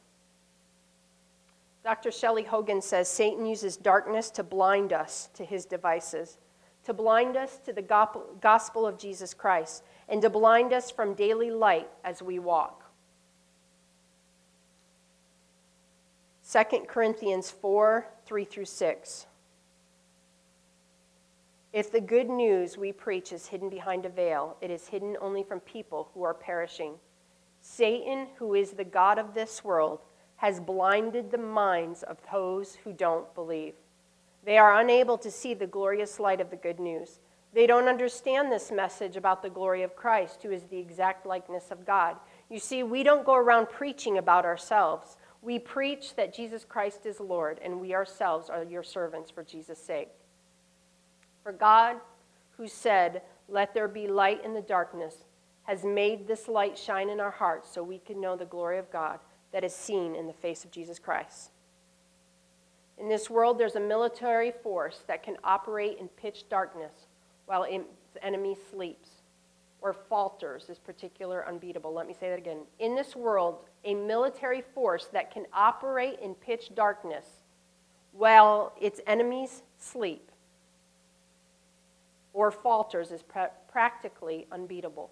Dr. 1.84 2.10
Shelley 2.10 2.42
Hogan 2.42 2.82
says 2.82 3.08
Satan 3.08 3.46
uses 3.46 3.76
darkness 3.76 4.30
to 4.32 4.42
blind 4.42 4.92
us 4.92 5.30
to 5.34 5.44
his 5.44 5.64
devices, 5.64 6.38
to 6.84 6.92
blind 6.92 7.36
us 7.36 7.58
to 7.58 7.72
the 7.72 7.82
gospel 8.40 8.86
of 8.86 8.98
Jesus 8.98 9.32
Christ, 9.32 9.84
and 10.08 10.20
to 10.22 10.28
blind 10.28 10.72
us 10.72 10.90
from 10.90 11.14
daily 11.14 11.50
light 11.50 11.88
as 12.04 12.20
we 12.20 12.38
walk. 12.38 12.84
2 16.50 16.62
Corinthians 16.86 17.50
4 17.50 18.06
3 18.26 18.44
through 18.44 18.64
6. 18.64 19.26
If 21.78 21.92
the 21.92 22.00
good 22.00 22.28
news 22.28 22.76
we 22.76 22.90
preach 22.90 23.32
is 23.32 23.46
hidden 23.46 23.70
behind 23.70 24.04
a 24.04 24.08
veil, 24.08 24.56
it 24.60 24.68
is 24.68 24.88
hidden 24.88 25.16
only 25.20 25.44
from 25.44 25.60
people 25.60 26.10
who 26.12 26.24
are 26.24 26.34
perishing. 26.34 26.94
Satan, 27.60 28.26
who 28.34 28.54
is 28.54 28.72
the 28.72 28.82
God 28.82 29.16
of 29.16 29.32
this 29.32 29.62
world, 29.62 30.00
has 30.38 30.58
blinded 30.58 31.30
the 31.30 31.38
minds 31.38 32.02
of 32.02 32.18
those 32.32 32.74
who 32.82 32.92
don't 32.92 33.32
believe. 33.32 33.74
They 34.44 34.58
are 34.58 34.80
unable 34.80 35.16
to 35.18 35.30
see 35.30 35.54
the 35.54 35.68
glorious 35.68 36.18
light 36.18 36.40
of 36.40 36.50
the 36.50 36.56
good 36.56 36.80
news. 36.80 37.20
They 37.54 37.68
don't 37.68 37.86
understand 37.86 38.50
this 38.50 38.72
message 38.72 39.16
about 39.16 39.40
the 39.40 39.48
glory 39.48 39.84
of 39.84 39.94
Christ, 39.94 40.42
who 40.42 40.50
is 40.50 40.64
the 40.64 40.78
exact 40.78 41.26
likeness 41.26 41.70
of 41.70 41.86
God. 41.86 42.16
You 42.50 42.58
see, 42.58 42.82
we 42.82 43.04
don't 43.04 43.24
go 43.24 43.36
around 43.36 43.68
preaching 43.68 44.18
about 44.18 44.44
ourselves. 44.44 45.16
We 45.42 45.60
preach 45.60 46.16
that 46.16 46.34
Jesus 46.34 46.64
Christ 46.64 47.06
is 47.06 47.20
Lord, 47.20 47.60
and 47.62 47.80
we 47.80 47.94
ourselves 47.94 48.50
are 48.50 48.64
your 48.64 48.82
servants 48.82 49.30
for 49.30 49.44
Jesus' 49.44 49.78
sake. 49.78 50.08
For 51.48 51.52
God, 51.52 51.96
who 52.58 52.68
said, 52.68 53.22
Let 53.48 53.72
there 53.72 53.88
be 53.88 54.06
light 54.06 54.44
in 54.44 54.52
the 54.52 54.60
darkness, 54.60 55.24
has 55.62 55.82
made 55.82 56.28
this 56.28 56.46
light 56.46 56.76
shine 56.76 57.08
in 57.08 57.20
our 57.20 57.30
hearts 57.30 57.72
so 57.72 57.82
we 57.82 58.00
can 58.00 58.20
know 58.20 58.36
the 58.36 58.44
glory 58.44 58.76
of 58.76 58.92
God 58.92 59.18
that 59.52 59.64
is 59.64 59.74
seen 59.74 60.14
in 60.14 60.26
the 60.26 60.34
face 60.34 60.62
of 60.66 60.70
Jesus 60.70 60.98
Christ. 60.98 61.52
In 62.98 63.08
this 63.08 63.30
world, 63.30 63.58
there's 63.58 63.76
a 63.76 63.80
military 63.80 64.52
force 64.62 65.04
that 65.06 65.22
can 65.22 65.38
operate 65.42 65.96
in 65.98 66.08
pitch 66.08 66.44
darkness 66.50 66.92
while 67.46 67.62
its 67.62 67.86
enemy 68.20 68.54
sleeps 68.70 69.08
or 69.80 69.94
falters 69.94 70.68
is 70.68 70.78
particular 70.78 71.48
unbeatable. 71.48 71.94
Let 71.94 72.06
me 72.06 72.12
say 72.12 72.28
that 72.28 72.38
again. 72.38 72.58
In 72.78 72.94
this 72.94 73.16
world, 73.16 73.60
a 73.86 73.94
military 73.94 74.60
force 74.74 75.08
that 75.14 75.32
can 75.32 75.46
operate 75.54 76.18
in 76.20 76.34
pitch 76.34 76.74
darkness 76.74 77.24
while 78.12 78.74
its 78.78 79.00
enemies 79.06 79.62
sleep 79.78 80.27
or 82.38 82.52
falters 82.52 83.10
is 83.10 83.22
pra- 83.22 83.50
practically 83.68 84.46
unbeatable 84.52 85.10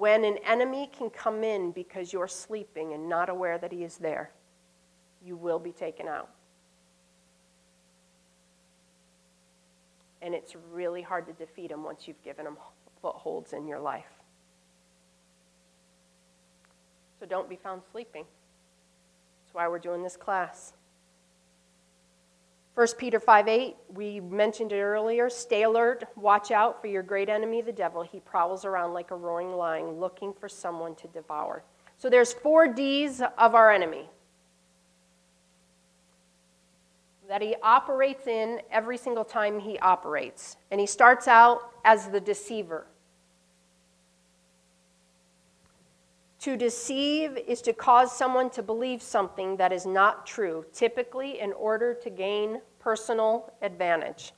when 0.00 0.24
an 0.24 0.38
enemy 0.46 0.88
can 0.96 1.10
come 1.10 1.44
in 1.44 1.72
because 1.72 2.10
you're 2.10 2.26
sleeping 2.26 2.94
and 2.94 3.06
not 3.06 3.28
aware 3.28 3.58
that 3.58 3.70
he 3.70 3.84
is 3.84 3.98
there, 3.98 4.30
you 5.22 5.36
will 5.36 5.58
be 5.58 5.72
taken 5.72 6.08
out. 6.08 6.30
And 10.22 10.34
it's 10.34 10.56
really 10.72 11.02
hard 11.02 11.26
to 11.26 11.34
defeat 11.34 11.70
him 11.70 11.84
once 11.84 12.08
you've 12.08 12.22
given 12.22 12.46
him 12.46 12.56
footholds 13.02 13.52
in 13.52 13.66
your 13.66 13.78
life. 13.78 14.08
So 17.18 17.26
don't 17.26 17.50
be 17.50 17.56
found 17.56 17.82
sleeping. 17.92 18.24
That's 19.44 19.54
why 19.54 19.68
we're 19.68 19.78
doing 19.78 20.02
this 20.02 20.16
class. 20.16 20.72
1 22.74 22.86
Peter 22.98 23.18
5 23.18 23.48
8, 23.48 23.76
we 23.94 24.20
mentioned 24.20 24.72
it 24.72 24.80
earlier. 24.80 25.28
Stay 25.28 25.64
alert, 25.64 26.04
watch 26.16 26.50
out 26.50 26.80
for 26.80 26.86
your 26.86 27.02
great 27.02 27.28
enemy, 27.28 27.62
the 27.62 27.72
devil. 27.72 28.02
He 28.02 28.20
prowls 28.20 28.64
around 28.64 28.94
like 28.94 29.10
a 29.10 29.16
roaring 29.16 29.56
lion 29.56 29.98
looking 29.98 30.32
for 30.32 30.48
someone 30.48 30.94
to 30.96 31.08
devour. 31.08 31.64
So 31.98 32.08
there's 32.08 32.32
four 32.32 32.68
D's 32.68 33.20
of 33.36 33.54
our 33.54 33.72
enemy 33.72 34.08
that 37.28 37.42
he 37.42 37.54
operates 37.62 38.26
in 38.26 38.60
every 38.72 38.96
single 38.96 39.24
time 39.24 39.60
he 39.60 39.78
operates. 39.78 40.56
And 40.72 40.80
he 40.80 40.86
starts 40.86 41.28
out 41.28 41.70
as 41.84 42.08
the 42.08 42.20
deceiver. 42.20 42.86
To 46.40 46.56
deceive 46.56 47.36
is 47.36 47.60
to 47.62 47.74
cause 47.74 48.16
someone 48.16 48.48
to 48.50 48.62
believe 48.62 49.02
something 49.02 49.58
that 49.58 49.74
is 49.74 49.84
not 49.84 50.26
true, 50.26 50.64
typically 50.72 51.38
in 51.38 51.52
order 51.52 51.92
to 51.92 52.08
gain 52.08 52.62
personal 52.78 53.52
advantage. 53.60 54.32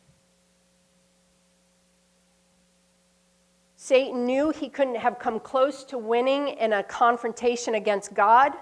Satan 3.77 4.27
knew 4.27 4.51
he 4.51 4.69
couldn't 4.69 4.97
have 4.97 5.21
come 5.21 5.39
close 5.39 5.85
to 5.85 5.99
winning 5.99 6.49
in 6.49 6.73
a 6.73 6.83
confrontation 6.83 7.77
against 7.77 8.15
God, 8.15 8.53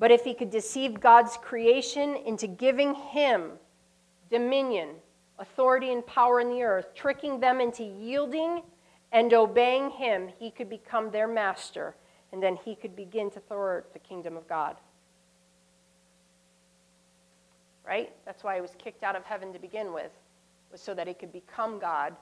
but 0.00 0.10
if 0.10 0.24
he 0.24 0.34
could 0.34 0.50
deceive 0.50 0.98
God's 0.98 1.36
creation 1.36 2.16
into 2.26 2.48
giving 2.48 2.94
him 2.94 3.52
dominion, 4.30 4.96
authority, 5.38 5.92
and 5.92 6.04
power 6.06 6.40
in 6.40 6.50
the 6.50 6.64
earth, 6.64 6.92
tricking 6.92 7.38
them 7.38 7.60
into 7.60 7.84
yielding 7.84 8.62
and 9.12 9.32
obeying 9.32 9.90
him, 9.90 10.28
he 10.40 10.50
could 10.50 10.68
become 10.68 11.12
their 11.12 11.28
master 11.28 11.94
and 12.34 12.42
then 12.42 12.58
he 12.64 12.74
could 12.74 12.96
begin 12.96 13.30
to 13.30 13.38
thwart 13.38 13.92
the 13.92 13.98
kingdom 14.00 14.36
of 14.36 14.48
God. 14.48 14.76
Right? 17.86 18.12
That's 18.26 18.42
why 18.42 18.56
he 18.56 18.60
was 18.60 18.72
kicked 18.76 19.04
out 19.04 19.14
of 19.14 19.22
heaven 19.22 19.52
to 19.52 19.60
begin 19.60 19.92
with, 19.92 20.10
was 20.72 20.80
so 20.80 20.94
that 20.94 21.06
he 21.06 21.14
could 21.14 21.32
become 21.32 21.78
God 21.78 22.16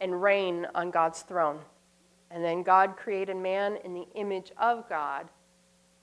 and 0.00 0.22
reign 0.22 0.66
on 0.74 0.90
God's 0.90 1.20
throne. 1.20 1.58
And 2.30 2.42
then 2.42 2.62
God 2.62 2.96
created 2.96 3.36
man 3.36 3.76
in 3.84 3.92
the 3.92 4.06
image 4.14 4.50
of 4.56 4.88
God 4.88 5.28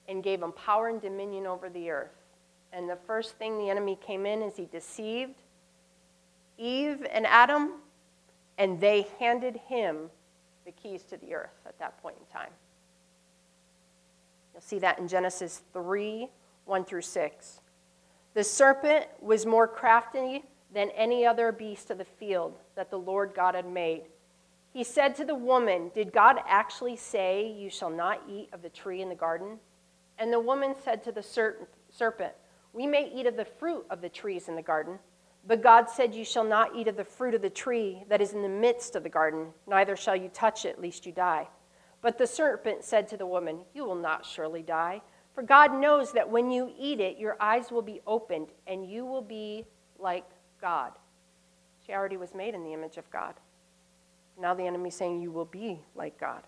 and 0.08 0.22
gave 0.22 0.44
him 0.44 0.52
power 0.52 0.88
and 0.88 1.02
dominion 1.02 1.48
over 1.48 1.70
the 1.70 1.90
earth. 1.90 2.14
And 2.72 2.88
the 2.88 3.00
first 3.08 3.40
thing 3.40 3.58
the 3.58 3.72
enemy 3.72 3.98
came 4.00 4.28
in 4.28 4.44
is 4.44 4.56
he 4.56 4.66
deceived 4.66 5.42
Eve 6.60 7.08
and 7.12 7.26
Adam, 7.26 7.72
and 8.60 8.80
they 8.80 9.08
handed 9.18 9.60
him 9.68 10.12
the 10.64 10.72
keys 10.74 11.02
to 11.06 11.18
the 11.18 11.34
earth 11.34 11.58
at 11.66 11.80
that 11.80 12.00
point 12.04 12.18
in 12.20 12.40
time. 12.40 12.52
You'll 14.58 14.64
see 14.64 14.80
that 14.80 14.98
in 14.98 15.08
Genesis 15.08 15.62
3 15.72 16.32
1 16.66 16.86
through 16.86 17.04
6. 17.04 17.62
The 18.34 18.44
serpent 18.44 19.06
was 19.22 19.46
more 19.46 19.68
crafty 19.68 20.46
than 20.74 20.90
any 20.96 21.28
other 21.28 21.52
beast 21.52 21.92
of 21.92 22.00
the 22.00 22.06
field 22.06 22.58
that 22.76 22.90
the 22.90 22.98
Lord 22.98 23.34
God 23.36 23.54
had 23.54 23.72
made. 23.72 24.06
He 24.74 24.84
said 24.84 25.14
to 25.18 25.26
the 25.26 25.36
woman, 25.36 25.92
Did 25.94 26.12
God 26.12 26.38
actually 26.48 26.96
say, 26.96 27.54
You 27.56 27.70
shall 27.70 27.92
not 27.92 28.24
eat 28.28 28.50
of 28.52 28.64
the 28.64 28.70
tree 28.70 29.04
in 29.04 29.10
the 29.10 29.16
garden? 29.16 29.60
And 30.18 30.34
the 30.34 30.40
woman 30.40 30.74
said 30.84 31.04
to 31.04 31.12
the 31.12 31.22
serpent, 31.92 32.34
We 32.74 32.88
may 32.88 33.12
eat 33.14 33.28
of 33.28 33.38
the 33.38 33.46
fruit 33.46 33.86
of 33.92 34.02
the 34.02 34.10
trees 34.10 34.50
in 34.50 34.56
the 34.56 34.64
garden. 34.64 34.98
But 35.46 35.62
God 35.62 35.88
said, 35.88 36.16
You 36.16 36.26
shall 36.26 36.44
not 36.44 36.76
eat 36.76 36.88
of 36.88 36.98
the 36.98 37.04
fruit 37.04 37.36
of 37.36 37.44
the 37.44 37.50
tree 37.52 38.06
that 38.10 38.22
is 38.22 38.34
in 38.34 38.42
the 38.42 38.50
midst 38.50 38.96
of 38.96 39.04
the 39.04 39.10
garden, 39.10 39.50
neither 39.68 39.96
shall 39.96 40.16
you 40.16 40.30
touch 40.30 40.66
it, 40.66 40.82
lest 40.82 41.06
you 41.06 41.12
die. 41.12 41.48
But 42.08 42.18
the 42.18 42.26
serpent 42.26 42.86
said 42.86 43.10
to 43.10 43.18
the 43.18 43.26
woman, 43.26 43.66
You 43.74 43.84
will 43.84 43.94
not 43.94 44.26
surely 44.26 44.62
die, 44.62 45.02
for 45.36 45.44
God 45.44 45.74
knows 45.74 46.14
that 46.14 46.30
when 46.30 46.50
you 46.50 46.72
eat 46.80 47.02
it, 47.02 47.18
your 47.18 47.36
eyes 47.42 47.70
will 47.70 47.82
be 47.82 48.00
opened, 48.08 48.48
and 48.66 48.90
you 48.90 49.06
will 49.06 49.22
be 49.22 49.66
like 50.00 50.24
God. 50.62 50.94
She 51.86 51.92
already 51.92 52.16
was 52.16 52.34
made 52.34 52.56
in 52.56 52.64
the 52.64 52.72
image 52.72 52.96
of 52.96 53.12
God. 53.12 53.34
Now 54.40 54.54
the 54.54 54.64
enemy's 54.64 54.96
saying, 54.96 55.20
You 55.20 55.32
will 55.32 55.44
be 55.44 55.82
like 55.96 56.18
God. 56.18 56.44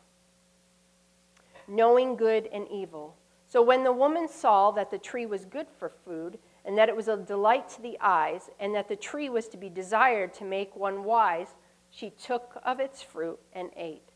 Knowing 1.68 2.16
good 2.16 2.48
and 2.54 2.66
evil. 2.72 3.18
So 3.46 3.62
when 3.62 3.84
the 3.84 3.92
woman 3.92 4.30
saw 4.30 4.72
that 4.72 4.90
the 4.90 4.98
tree 4.98 5.26
was 5.26 5.44
good 5.44 5.68
for 5.78 5.90
food, 5.90 6.40
and 6.64 6.78
that 6.78 6.88
it 6.88 6.96
was 6.96 7.10
a 7.10 7.18
delight 7.18 7.68
to 7.72 7.82
the 7.82 7.98
eyes, 8.00 8.50
and 8.62 8.74
that 8.76 8.88
the 8.88 8.96
tree 8.96 9.28
was 9.28 9.50
to 9.50 9.58
be 9.58 9.68
desired 9.68 10.34
to 10.36 10.46
make 10.46 10.74
one 10.78 11.04
wise, 11.04 11.50
she 11.90 12.12
took 12.12 12.62
of 12.64 12.80
its 12.80 13.02
fruit 13.02 13.40
and 13.52 13.72
ate. 13.76 14.09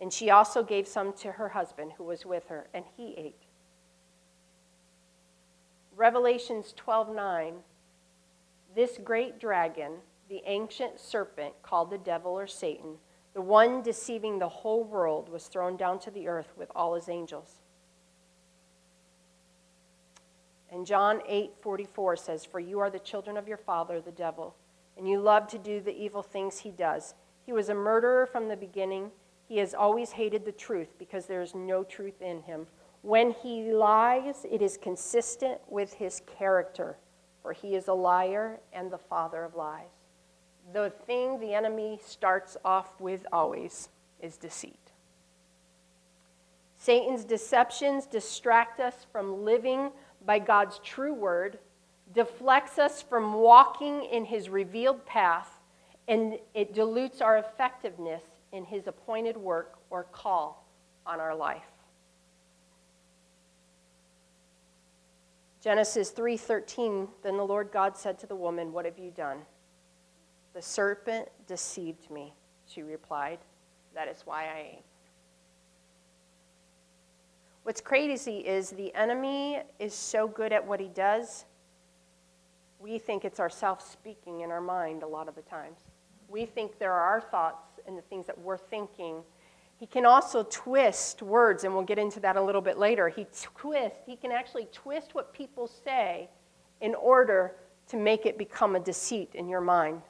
And 0.00 0.12
she 0.12 0.30
also 0.30 0.62
gave 0.62 0.86
some 0.86 1.12
to 1.14 1.32
her 1.32 1.50
husband 1.50 1.92
who 1.96 2.04
was 2.04 2.26
with 2.26 2.48
her, 2.48 2.68
and 2.74 2.84
he 2.96 3.14
ate. 3.16 3.46
Revelations 5.94 6.74
12:9 6.74 7.62
This 8.74 8.98
great 8.98 9.38
dragon, 9.38 10.02
the 10.28 10.42
ancient 10.44 11.00
serpent 11.00 11.54
called 11.62 11.90
the 11.90 11.98
devil 11.98 12.32
or 12.32 12.46
Satan, 12.46 12.98
the 13.32 13.40
one 13.40 13.80
deceiving 13.80 14.38
the 14.38 14.48
whole 14.48 14.84
world, 14.84 15.30
was 15.30 15.48
thrown 15.48 15.76
down 15.76 15.98
to 16.00 16.10
the 16.10 16.28
earth 16.28 16.52
with 16.56 16.70
all 16.74 16.94
his 16.94 17.08
angels. 17.08 17.62
And 20.70 20.84
John 20.84 21.22
8:44 21.26 22.16
says, 22.16 22.44
"For 22.44 22.60
you 22.60 22.80
are 22.80 22.90
the 22.90 22.98
children 22.98 23.38
of 23.38 23.48
your 23.48 23.56
father 23.56 24.00
the 24.00 24.12
devil, 24.12 24.54
and 24.96 25.08
you 25.08 25.20
love 25.20 25.46
to 25.48 25.58
do 25.58 25.80
the 25.80 25.96
evil 25.96 26.22
things 26.22 26.58
he 26.58 26.70
does. 26.70 27.14
He 27.44 27.52
was 27.52 27.68
a 27.68 27.74
murderer 27.74 28.26
from 28.26 28.48
the 28.48 28.56
beginning. 28.56 29.12
He 29.48 29.58
has 29.58 29.74
always 29.74 30.12
hated 30.12 30.44
the 30.44 30.52
truth 30.52 30.98
because 30.98 31.26
there 31.26 31.42
is 31.42 31.54
no 31.54 31.84
truth 31.84 32.20
in 32.20 32.42
him. 32.42 32.66
When 33.02 33.30
he 33.30 33.70
lies, 33.70 34.44
it 34.50 34.60
is 34.60 34.76
consistent 34.76 35.60
with 35.68 35.92
his 35.94 36.22
character, 36.38 36.96
for 37.42 37.52
he 37.52 37.76
is 37.76 37.86
a 37.86 37.94
liar 37.94 38.58
and 38.72 38.90
the 38.90 38.98
father 38.98 39.44
of 39.44 39.54
lies. 39.54 39.86
The 40.72 40.90
thing 41.06 41.38
the 41.38 41.54
enemy 41.54 42.00
starts 42.04 42.56
off 42.64 43.00
with 43.00 43.24
always 43.32 43.88
is 44.20 44.36
deceit. 44.36 44.80
Satan's 46.74 47.24
deceptions 47.24 48.06
distract 48.06 48.80
us 48.80 49.06
from 49.12 49.44
living 49.44 49.90
by 50.24 50.40
God's 50.40 50.80
true 50.80 51.14
word, 51.14 51.58
deflects 52.12 52.78
us 52.78 53.00
from 53.00 53.34
walking 53.34 54.04
in 54.04 54.24
his 54.24 54.48
revealed 54.48 55.06
path, 55.06 55.60
and 56.08 56.38
it 56.54 56.74
dilutes 56.74 57.20
our 57.20 57.38
effectiveness 57.38 58.22
in 58.52 58.64
his 58.64 58.86
appointed 58.86 59.36
work 59.36 59.78
or 59.90 60.04
call 60.04 60.66
on 61.04 61.20
our 61.20 61.34
life. 61.34 61.70
Genesis 65.60 66.10
3:13 66.12 67.08
Then 67.22 67.36
the 67.36 67.46
Lord 67.46 67.72
God 67.72 67.96
said 67.96 68.18
to 68.20 68.26
the 68.26 68.36
woman, 68.36 68.72
"What 68.72 68.84
have 68.84 68.98
you 68.98 69.10
done?" 69.10 69.46
"The 70.52 70.62
serpent 70.62 71.28
deceived 71.46 72.08
me," 72.10 72.34
she 72.66 72.82
replied. 72.82 73.40
"That 73.92 74.08
is 74.08 74.24
why 74.24 74.44
I 74.44 74.58
ate." 74.58 74.84
What's 77.64 77.80
crazy 77.80 78.46
is 78.46 78.70
the 78.70 78.94
enemy 78.94 79.60
is 79.80 79.92
so 79.92 80.28
good 80.28 80.52
at 80.52 80.64
what 80.64 80.78
he 80.78 80.86
does, 80.86 81.46
we 82.78 82.98
think 82.98 83.24
it's 83.24 83.40
ourself 83.40 83.80
speaking 83.80 84.42
in 84.42 84.52
our 84.52 84.60
mind 84.60 85.02
a 85.02 85.06
lot 85.06 85.26
of 85.26 85.34
the 85.34 85.42
times. 85.42 85.80
We 86.28 86.46
think 86.46 86.78
there 86.78 86.92
are 86.92 87.14
our 87.14 87.20
thoughts 87.20 87.75
and 87.86 87.96
the 87.96 88.02
things 88.02 88.26
that 88.26 88.38
we're 88.38 88.58
thinking. 88.58 89.22
He 89.78 89.86
can 89.86 90.06
also 90.06 90.46
twist 90.48 91.22
words, 91.22 91.64
and 91.64 91.74
we'll 91.74 91.84
get 91.84 91.98
into 91.98 92.20
that 92.20 92.36
a 92.36 92.42
little 92.42 92.62
bit 92.62 92.78
later. 92.78 93.08
He 93.08 93.26
twists, 93.54 93.98
he 94.06 94.16
can 94.16 94.32
actually 94.32 94.68
twist 94.72 95.14
what 95.14 95.32
people 95.32 95.66
say 95.66 96.30
in 96.80 96.94
order 96.94 97.56
to 97.88 97.96
make 97.96 98.26
it 98.26 98.38
become 98.38 98.74
a 98.74 98.80
deceit 98.80 99.30
in 99.34 99.48
your 99.48 99.60
mind. 99.60 100.02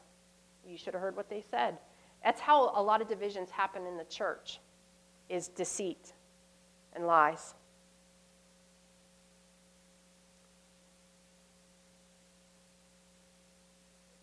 You 0.67 0.79
should 0.79 0.95
have 0.95 1.01
heard 1.01 1.17
what 1.17 1.29
they 1.29 1.45
said. 1.51 1.79
That's 2.25 2.41
how 2.41 2.73
a 2.75 2.83
lot 2.83 3.03
of 3.03 3.09
divisions 3.09 3.51
happen 3.51 3.87
in 3.87 3.97
the 3.97 4.05
church 4.05 4.61
is 5.29 5.49
deceit 5.49 6.13
and 6.95 7.07
lies. 7.07 7.55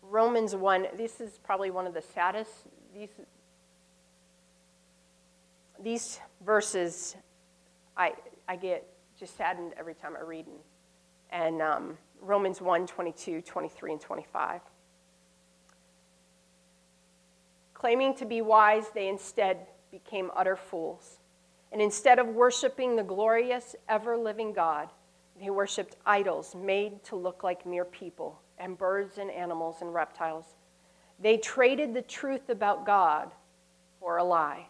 Romans 0.02 0.54
1, 0.54 0.88
this 0.96 1.20
is 1.20 1.38
probably 1.42 1.70
one 1.70 1.86
of 1.86 1.94
the 1.94 2.02
saddest. 2.02 2.50
These, 2.94 3.08
these 5.84 6.20
verses, 6.44 7.16
I, 7.96 8.14
I 8.48 8.56
get 8.56 8.88
just 9.18 9.36
saddened 9.36 9.74
every 9.78 9.94
time 9.94 10.14
I 10.18 10.22
read 10.24 10.46
them. 10.46 10.58
And 11.30 11.62
um, 11.62 11.98
Romans 12.20 12.60
1 12.60 12.86
22, 12.86 13.42
23, 13.42 13.92
and 13.92 14.00
25. 14.00 14.60
Claiming 17.74 18.14
to 18.16 18.24
be 18.24 18.40
wise, 18.40 18.86
they 18.94 19.08
instead 19.08 19.66
became 19.92 20.30
utter 20.34 20.56
fools 20.56 21.18
and 21.74 21.82
instead 21.82 22.20
of 22.20 22.28
worshiping 22.28 22.94
the 22.94 23.02
glorious, 23.02 23.74
ever 23.88 24.16
living 24.16 24.52
God, 24.52 24.90
they 25.40 25.50
worshiped 25.50 25.96
idols 26.06 26.54
made 26.54 27.02
to 27.02 27.16
look 27.16 27.42
like 27.42 27.66
mere 27.66 27.84
people 27.84 28.40
and 28.58 28.78
birds 28.78 29.18
and 29.18 29.28
animals 29.28 29.78
and 29.80 29.92
reptiles. 29.92 30.54
They 31.18 31.36
traded 31.36 31.92
the 31.92 32.02
truth 32.02 32.48
about 32.48 32.86
God 32.86 33.32
for 33.98 34.18
a 34.18 34.24
lie. 34.24 34.68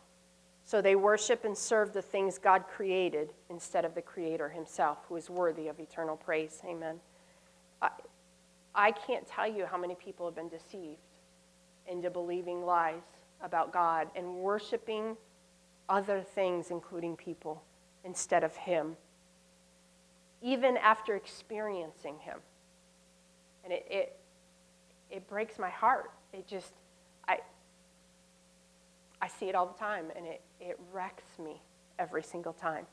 So 0.65 0.81
they 0.81 0.97
worship 0.97 1.45
and 1.45 1.57
serve 1.57 1.93
the 1.93 2.03
things 2.03 2.39
God 2.39 2.65
created 2.67 3.35
instead 3.51 3.85
of 3.85 3.95
the 3.95 4.03
Creator 4.03 4.49
Himself, 4.49 4.99
who 5.09 5.17
is 5.17 5.29
worthy 5.29 5.69
of 5.69 5.79
eternal 5.79 6.17
praise. 6.17 6.63
Amen. 6.67 7.01
I, 7.83 7.91
I 8.75 8.91
can't 8.93 9.27
tell 9.27 9.47
you 9.47 9.67
how 9.67 9.77
many 9.77 9.95
people 9.95 10.27
have 10.27 10.35
been 10.35 10.49
deceived 10.49 10.99
into 11.87 12.11
believing 12.11 12.65
lies 12.65 13.03
about 13.43 13.73
God 13.73 14.09
and 14.17 14.37
worshiping 14.37 15.17
other 15.89 16.23
things, 16.23 16.71
including 16.71 17.15
people, 17.15 17.63
instead 18.03 18.43
of 18.43 18.57
Him, 18.57 18.97
even 20.41 20.79
after 20.79 21.15
experiencing 21.15 22.19
Him. 22.21 22.39
And 23.65 23.73
it, 23.73 23.87
it, 23.91 24.17
it 25.11 25.29
breaks 25.29 25.59
my 25.59 25.69
heart. 25.69 26.11
It 26.33 26.47
just, 26.47 26.73
I, 27.29 27.41
I 29.21 29.29
see 29.29 29.51
it 29.51 29.55
all 29.55 29.67
the 29.67 29.79
time, 29.79 30.07
and 30.17 30.27
it, 30.27 30.41
it 30.65 30.79
wrecks 30.93 31.39
me 31.39 31.63
every 31.99 32.23
single 32.23 32.53
time. 32.53 32.87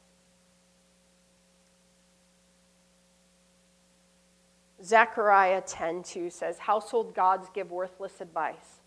Zechariah 4.83 5.61
10:2 5.61 6.29
says, 6.29 6.59
"Household 6.59 7.13
gods 7.13 7.49
give 7.49 7.71
worthless 7.71 8.19
advice. 8.19 8.81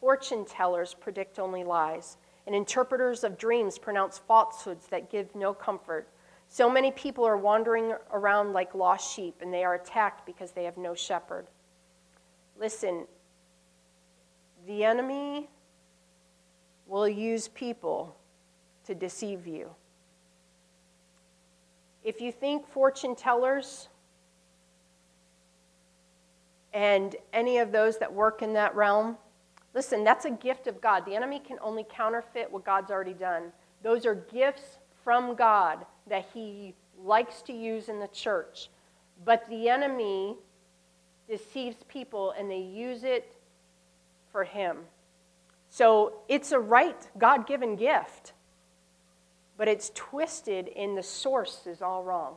Fortune 0.00 0.44
tellers 0.44 0.94
predict 0.94 1.38
only 1.38 1.64
lies 1.64 2.18
and 2.48 2.56
interpreters 2.56 3.24
of 3.24 3.36
dreams 3.36 3.76
pronounce 3.76 4.16
falsehoods 4.16 4.86
that 4.86 5.10
give 5.10 5.34
no 5.34 5.52
comfort. 5.52 6.08
So 6.48 6.70
many 6.70 6.90
people 6.90 7.26
are 7.26 7.36
wandering 7.36 7.94
around 8.10 8.54
like 8.54 8.74
lost 8.74 9.14
sheep, 9.14 9.42
and 9.42 9.52
they 9.52 9.64
are 9.64 9.74
attacked 9.74 10.24
because 10.24 10.52
they 10.52 10.64
have 10.64 10.78
no 10.78 10.94
shepherd. 10.94 11.46
Listen, 12.56 13.06
the 14.66 14.82
enemy 14.82 15.50
will 16.86 17.06
use 17.06 17.48
people 17.48 18.16
to 18.88 18.94
deceive 18.94 19.46
you. 19.46 19.70
If 22.02 22.20
you 22.20 22.32
think 22.32 22.66
fortune 22.66 23.14
tellers 23.14 23.88
and 26.74 27.14
any 27.32 27.58
of 27.58 27.70
those 27.72 27.98
that 27.98 28.12
work 28.12 28.42
in 28.42 28.52
that 28.54 28.74
realm 28.74 29.16
Listen, 29.74 30.02
that's 30.02 30.24
a 30.24 30.30
gift 30.30 30.66
of 30.66 30.80
God. 30.80 31.04
The 31.04 31.14
enemy 31.14 31.38
can 31.38 31.58
only 31.62 31.84
counterfeit 31.88 32.50
what 32.50 32.64
God's 32.64 32.90
already 32.90 33.12
done. 33.12 33.52
Those 33.82 34.06
are 34.06 34.14
gifts 34.14 34.78
from 35.04 35.34
God 35.34 35.84
that 36.08 36.26
he 36.34 36.74
likes 37.00 37.42
to 37.42 37.52
use 37.52 37.88
in 37.88 38.00
the 38.00 38.08
church. 38.08 38.70
But 39.24 39.48
the 39.48 39.68
enemy 39.68 40.36
deceives 41.28 41.76
people 41.88 42.32
and 42.36 42.50
they 42.50 42.58
use 42.58 43.04
it 43.04 43.32
for 44.32 44.44
him. 44.44 44.78
So 45.70 46.14
it's 46.28 46.50
a 46.50 46.58
right 46.58 47.08
God 47.18 47.46
given 47.46 47.76
gift, 47.76 48.32
but 49.58 49.68
it's 49.68 49.90
twisted 49.94 50.70
and 50.74 50.96
the 50.96 51.02
source 51.02 51.66
is 51.66 51.82
all 51.82 52.02
wrong. 52.04 52.36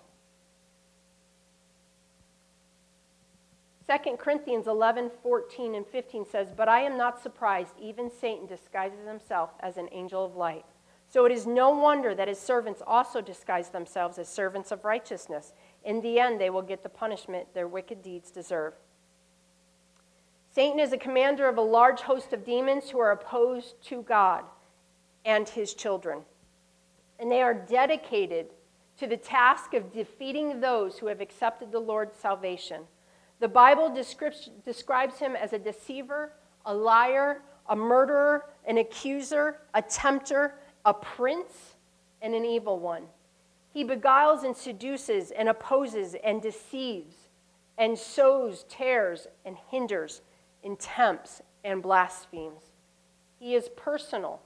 2 3.88 4.18
Corinthians 4.18 4.68
11, 4.68 5.12
14, 5.22 5.76
and 5.76 5.86
15 5.86 6.26
says, 6.26 6.48
But 6.56 6.68
I 6.68 6.82
am 6.82 6.98
not 6.98 7.22
surprised, 7.22 7.74
even 7.80 8.10
Satan 8.10 8.48
disguises 8.48 9.08
himself 9.08 9.52
as 9.60 9.78
an 9.78 9.90
angel 9.92 10.26
of 10.26 10.36
light. 10.36 10.66
So 11.10 11.26
it 11.26 11.32
is 11.32 11.46
no 11.46 11.72
wonder 11.72 12.16
that 12.16 12.30
his 12.30 12.40
servants 12.40 12.82
also 12.88 13.22
disguise 13.22 13.70
themselves 13.70 14.18
as 14.18 14.30
servants 14.30 14.72
of 14.72 14.86
righteousness. 14.86 15.54
In 15.84 16.00
the 16.02 16.20
end, 16.20 16.40
they 16.40 16.50
will 16.50 16.62
get 16.62 16.84
the 16.84 16.90
punishment 16.90 17.54
their 17.54 17.68
wicked 17.68 18.02
deeds 18.02 18.32
deserve. 18.32 18.74
Satan 20.56 20.80
is 20.80 20.94
a 20.94 20.98
commander 20.98 21.48
of 21.50 21.58
a 21.58 21.62
large 21.62 22.02
host 22.02 22.34
of 22.34 22.46
demons 22.46 22.90
who 22.90 23.00
are 23.00 23.12
opposed 23.12 23.82
to 23.88 24.02
God 24.04 24.46
and 25.26 25.48
his 25.50 25.74
children. 25.74 26.22
And 27.22 27.32
they 27.32 27.42
are 27.42 27.54
dedicated 27.54 28.48
to 28.98 29.08
the 29.08 29.16
task 29.16 29.74
of 29.74 29.94
defeating 29.94 30.60
those 30.60 30.98
who 30.98 31.06
have 31.06 31.22
accepted 31.22 31.72
the 31.72 31.80
Lord's 31.80 32.18
salvation. 32.18 32.82
The 33.40 33.48
Bible 33.48 33.90
describes, 34.66 35.20
him 35.20 35.36
as 35.36 35.54
a 35.54 35.60
deceiver, 35.60 36.34
a 36.66 36.74
liar, 36.74 37.42
a 37.70 37.76
murderer, 37.76 38.46
an 38.68 38.78
accuser, 38.78 39.58
a 39.74 39.82
tempter, 39.82 40.56
a 40.84 40.94
prince, 40.94 41.76
and 42.22 42.36
an 42.36 42.44
evil 42.44 42.80
one. 42.80 43.04
He 43.74 43.84
beguiles 43.84 44.44
and 44.44 44.58
seduces 44.58 45.32
and 45.32 45.48
opposes 45.48 46.16
and 46.24 46.42
deceives 46.42 47.16
and 47.78 47.98
sows, 47.98 48.66
tears, 48.68 49.28
and 49.46 49.58
hinders, 49.70 50.22
and 50.64 50.78
tempts 50.78 51.42
and 51.64 51.82
blasphemes. 51.82 52.64
He 53.40 53.56
is 53.56 53.70
personal, 53.76 54.42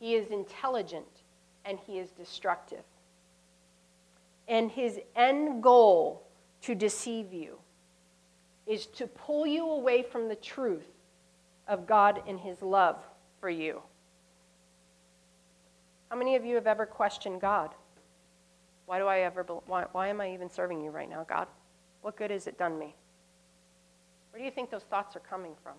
he 0.00 0.14
is 0.14 0.30
intelligent, 0.30 1.17
and 1.68 1.78
he 1.86 1.98
is 1.98 2.10
destructive. 2.10 2.82
And 4.48 4.70
his 4.70 4.98
end 5.14 5.62
goal 5.62 6.26
to 6.62 6.74
deceive 6.74 7.32
you 7.32 7.58
is 8.66 8.86
to 8.86 9.06
pull 9.06 9.46
you 9.46 9.68
away 9.70 10.02
from 10.02 10.28
the 10.28 10.36
truth 10.36 10.86
of 11.66 11.86
God 11.86 12.22
and 12.26 12.38
His 12.38 12.60
love 12.62 12.96
for 13.40 13.48
you. 13.48 13.82
How 16.10 16.16
many 16.16 16.36
of 16.36 16.44
you 16.44 16.54
have 16.54 16.66
ever 16.66 16.86
questioned 16.86 17.40
God? 17.40 17.70
Why 18.86 18.98
do 18.98 19.06
I 19.06 19.20
ever, 19.20 19.42
why, 19.66 19.84
why 19.92 20.08
am 20.08 20.20
I 20.20 20.32
even 20.32 20.50
serving 20.50 20.82
you 20.82 20.90
right 20.90 21.08
now, 21.08 21.24
God? 21.28 21.46
What 22.00 22.16
good 22.16 22.30
has 22.30 22.46
it 22.46 22.58
done 22.58 22.78
me? 22.78 22.94
Where 24.30 24.40
do 24.40 24.44
you 24.44 24.50
think 24.50 24.70
those 24.70 24.84
thoughts 24.84 25.16
are 25.16 25.20
coming 25.20 25.52
from? 25.62 25.74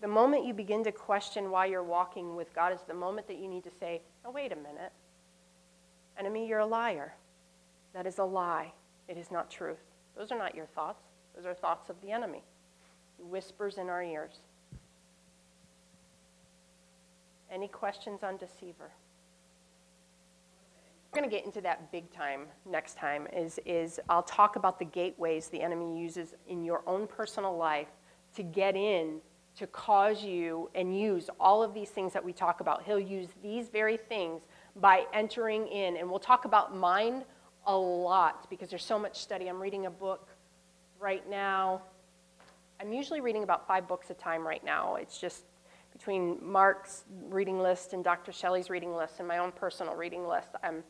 The 0.00 0.08
moment 0.08 0.44
you 0.46 0.54
begin 0.54 0.84
to 0.84 0.92
question 0.92 1.50
why 1.50 1.66
you're 1.66 1.82
walking 1.82 2.36
with 2.36 2.54
God 2.54 2.72
is 2.72 2.80
the 2.86 2.94
moment 2.94 3.26
that 3.26 3.38
you 3.38 3.48
need 3.48 3.64
to 3.64 3.70
say, 3.70 4.02
oh, 4.24 4.30
wait 4.30 4.52
a 4.52 4.56
minute. 4.56 4.92
Enemy, 6.18 6.46
you're 6.46 6.60
a 6.60 6.66
liar. 6.66 7.14
That 7.94 8.06
is 8.06 8.18
a 8.18 8.24
lie. 8.24 8.72
It 9.08 9.16
is 9.16 9.30
not 9.30 9.50
truth. 9.50 9.78
Those 10.16 10.30
are 10.30 10.38
not 10.38 10.54
your 10.54 10.66
thoughts, 10.66 11.04
those 11.34 11.46
are 11.46 11.54
thoughts 11.54 11.90
of 11.90 12.00
the 12.02 12.10
enemy. 12.10 12.42
He 13.16 13.24
whispers 13.24 13.78
in 13.78 13.88
our 13.88 14.02
ears. 14.02 14.40
Any 17.50 17.68
questions 17.68 18.22
on 18.22 18.36
deceiver? 18.36 18.90
We're 21.10 21.20
going 21.20 21.30
to 21.30 21.34
get 21.34 21.46
into 21.46 21.62
that 21.62 21.90
big 21.90 22.12
time 22.12 22.42
next 22.68 22.98
time 22.98 23.26
is, 23.32 23.58
is 23.64 23.98
I'll 24.10 24.22
talk 24.22 24.56
about 24.56 24.78
the 24.78 24.84
gateways 24.84 25.48
the 25.48 25.62
enemy 25.62 25.98
uses 25.98 26.34
in 26.46 26.64
your 26.64 26.82
own 26.86 27.06
personal 27.06 27.56
life 27.56 27.88
to 28.34 28.42
get 28.42 28.76
in 28.76 29.20
to 29.58 29.66
cause 29.66 30.22
you 30.22 30.70
and 30.74 30.98
use 30.98 31.28
all 31.40 31.62
of 31.62 31.74
these 31.74 31.90
things 31.90 32.12
that 32.12 32.24
we 32.24 32.32
talk 32.32 32.60
about. 32.60 32.84
He'll 32.84 33.00
use 33.00 33.28
these 33.42 33.68
very 33.68 33.96
things 33.96 34.42
by 34.76 35.04
entering 35.12 35.66
in. 35.66 35.96
And 35.96 36.08
we'll 36.08 36.20
talk 36.20 36.44
about 36.44 36.76
mind 36.76 37.24
a 37.66 37.76
lot 37.76 38.48
because 38.48 38.70
there's 38.70 38.84
so 38.84 38.98
much 38.98 39.18
study. 39.18 39.48
I'm 39.48 39.60
reading 39.60 39.86
a 39.86 39.90
book 39.90 40.28
right 41.00 41.28
now. 41.28 41.82
I'm 42.80 42.92
usually 42.92 43.20
reading 43.20 43.42
about 43.42 43.66
five 43.66 43.88
books 43.88 44.10
a 44.10 44.14
time 44.14 44.46
right 44.46 44.64
now. 44.64 44.94
It's 44.94 45.18
just 45.18 45.42
between 45.92 46.38
Mark's 46.40 47.02
reading 47.28 47.58
list 47.58 47.92
and 47.92 48.04
Dr. 48.04 48.30
Shelley's 48.30 48.70
reading 48.70 48.94
list 48.94 49.14
and 49.18 49.26
my 49.26 49.38
own 49.38 49.50
personal 49.50 49.96
reading 49.96 50.28
list. 50.28 50.50
I'm, 50.62 50.84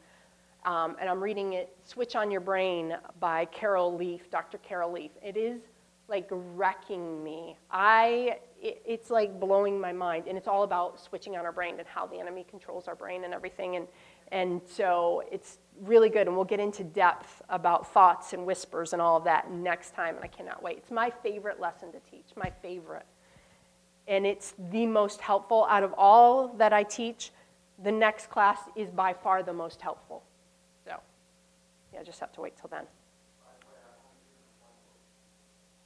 um, 0.67 0.97
and 1.01 1.09
I'm 1.09 1.23
reading 1.23 1.55
it, 1.55 1.75
Switch 1.85 2.15
on 2.17 2.31
Your 2.31 2.43
Brain 2.43 2.95
by 3.19 3.47
Carol 3.47 3.97
Leaf, 3.97 4.31
Dr. 4.31 4.59
Carol 4.59 4.93
Leaf. 4.93 5.13
It 5.23 5.39
is 5.39 5.63
like 6.09 6.27
wrecking 6.31 7.25
me. 7.25 7.57
I, 7.71 8.39
it, 8.61 8.83
it's 8.85 9.11
like 9.11 9.39
blowing 9.39 9.81
my 9.81 9.93
mind. 9.93 10.25
And 10.29 10.37
it's 10.37 10.49
all 10.49 10.63
about 10.63 11.01
switching 11.01 11.37
on 11.37 11.45
our 11.45 11.53
brain 11.53 11.77
and 11.79 11.87
how 11.87 12.07
the 12.07 12.19
enemy 12.19 12.45
controls 12.49 12.89
our 12.89 12.95
brain 12.95 13.25
and 13.25 13.35
everything. 13.35 13.77
And, 13.77 13.87
and 14.33 14.61
so 14.67 15.23
it's 15.31 15.59
really 15.81 16.09
good. 16.09 16.27
And 16.27 16.37
we'll 16.37 16.45
get 16.45 16.61
into 16.61 16.85
depth 16.85 17.43
about 17.49 17.93
thoughts 17.93 18.33
and 18.33 18.47
whispers 18.47 18.93
and 18.93 19.03
all 19.03 19.17
of 19.17 19.25
that 19.25 19.51
next 19.51 19.95
time. 19.95 20.17
And 20.17 20.25
I 20.25 20.29
cannot 20.29 20.63
wait. 20.63 20.79
It's 20.79 20.91
my 20.91 21.11
favorite 21.23 21.61
lesson 21.61 21.93
to 21.93 22.01
teach, 22.11 22.27
my 22.37 22.53
favorite 22.63 23.07
and 24.09 24.27
it's 24.27 24.55
the 24.71 24.87
most 24.87 25.21
helpful 25.21 25.67
out 25.69 25.83
of 25.83 25.95
all 25.97 26.49
that 26.57 26.73
I 26.73 26.83
teach. 26.83 27.31
The 27.85 27.93
next 27.93 28.31
class 28.31 28.59
is 28.75 28.91
by 28.91 29.13
far 29.13 29.43
the 29.43 29.53
most 29.53 29.81
helpful. 29.81 30.25
So, 30.85 30.97
yeah, 31.93 32.03
just 32.03 32.19
have 32.19 32.33
to 32.33 32.41
wait 32.41 32.57
till 32.57 32.71
then. 32.71 32.85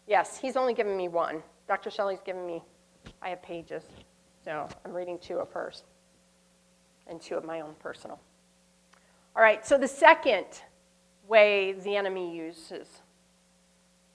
Yes, 0.07 0.39
he's 0.39 0.57
only 0.57 0.73
given 0.73 0.97
me 0.97 1.09
one. 1.09 1.43
Dr. 1.73 1.91
Shelley's 1.91 2.21
given 2.21 2.47
me, 2.47 2.63
I 3.23 3.31
have 3.31 3.41
pages. 3.41 3.83
So 4.45 4.69
I'm 4.85 4.93
reading 4.93 5.19
two 5.19 5.39
of 5.39 5.51
hers 5.53 5.85
and 7.07 7.19
two 7.19 7.35
of 7.35 7.47
my 7.47 7.63
own 7.63 7.73
personal. 7.79 8.21
All 9.35 9.43
right, 9.43 9.67
so 9.67 9.79
the 9.79 9.89
second 9.89 10.45
way 11.27 11.73
the 11.73 11.97
enemy 11.97 12.37
uses 12.37 12.89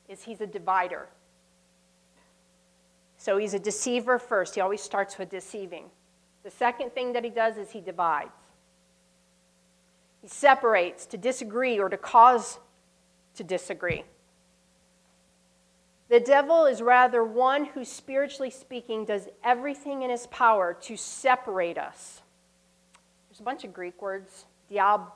is 0.07 0.21
he's 0.21 0.39
a 0.39 0.45
divider. 0.45 1.07
So 3.17 3.39
he's 3.39 3.55
a 3.55 3.59
deceiver 3.59 4.19
first. 4.19 4.53
He 4.53 4.61
always 4.61 4.83
starts 4.83 5.17
with 5.17 5.31
deceiving. 5.31 5.85
The 6.43 6.51
second 6.51 6.91
thing 6.91 7.11
that 7.13 7.23
he 7.23 7.31
does 7.31 7.57
is 7.57 7.71
he 7.71 7.81
divides. 7.81 8.29
He 10.21 10.27
separates 10.27 11.07
to 11.07 11.17
disagree 11.17 11.79
or 11.79 11.89
to 11.89 11.97
cause 11.97 12.59
to 13.33 13.43
disagree. 13.43 14.03
The 16.09 16.19
devil 16.21 16.65
is 16.65 16.81
rather 16.81 17.23
one 17.23 17.65
who, 17.65 17.83
spiritually 17.83 18.49
speaking, 18.49 19.03
does 19.03 19.27
everything 19.43 20.03
in 20.03 20.09
his 20.09 20.25
power 20.27 20.73
to 20.81 20.95
separate 20.95 21.77
us. 21.77 22.21
There's 23.29 23.41
a 23.41 23.43
bunch 23.43 23.65
of 23.65 23.73
Greek 23.73 24.01
words. 24.01 24.45
Diabolos, 24.71 25.11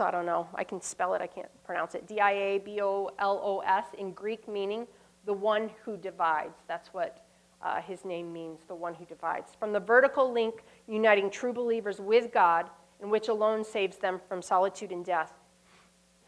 I 0.00 0.10
don't 0.10 0.26
know. 0.26 0.48
I 0.54 0.64
can 0.64 0.80
spell 0.80 1.14
it, 1.14 1.22
I 1.22 1.28
can't 1.28 1.48
pronounce 1.64 1.94
it. 1.94 2.08
D 2.08 2.20
I 2.20 2.32
A 2.32 2.58
B 2.58 2.80
O 2.82 3.10
L 3.18 3.40
O 3.44 3.60
S 3.60 3.84
in 3.96 4.12
Greek 4.12 4.48
meaning 4.48 4.88
the 5.24 5.32
one 5.32 5.70
who 5.84 5.96
divides. 5.96 6.58
That's 6.66 6.92
what 6.92 7.24
uh, 7.62 7.80
his 7.80 8.04
name 8.04 8.32
means, 8.32 8.60
the 8.66 8.74
one 8.74 8.94
who 8.94 9.04
divides. 9.04 9.52
From 9.58 9.72
the 9.72 9.80
vertical 9.80 10.32
link 10.32 10.64
uniting 10.88 11.30
true 11.30 11.52
believers 11.52 12.00
with 12.00 12.32
God, 12.32 12.70
and 13.00 13.10
which 13.10 13.28
alone 13.28 13.64
saves 13.64 13.98
them 13.98 14.20
from 14.28 14.42
solitude 14.42 14.90
and 14.90 15.04
death. 15.04 15.32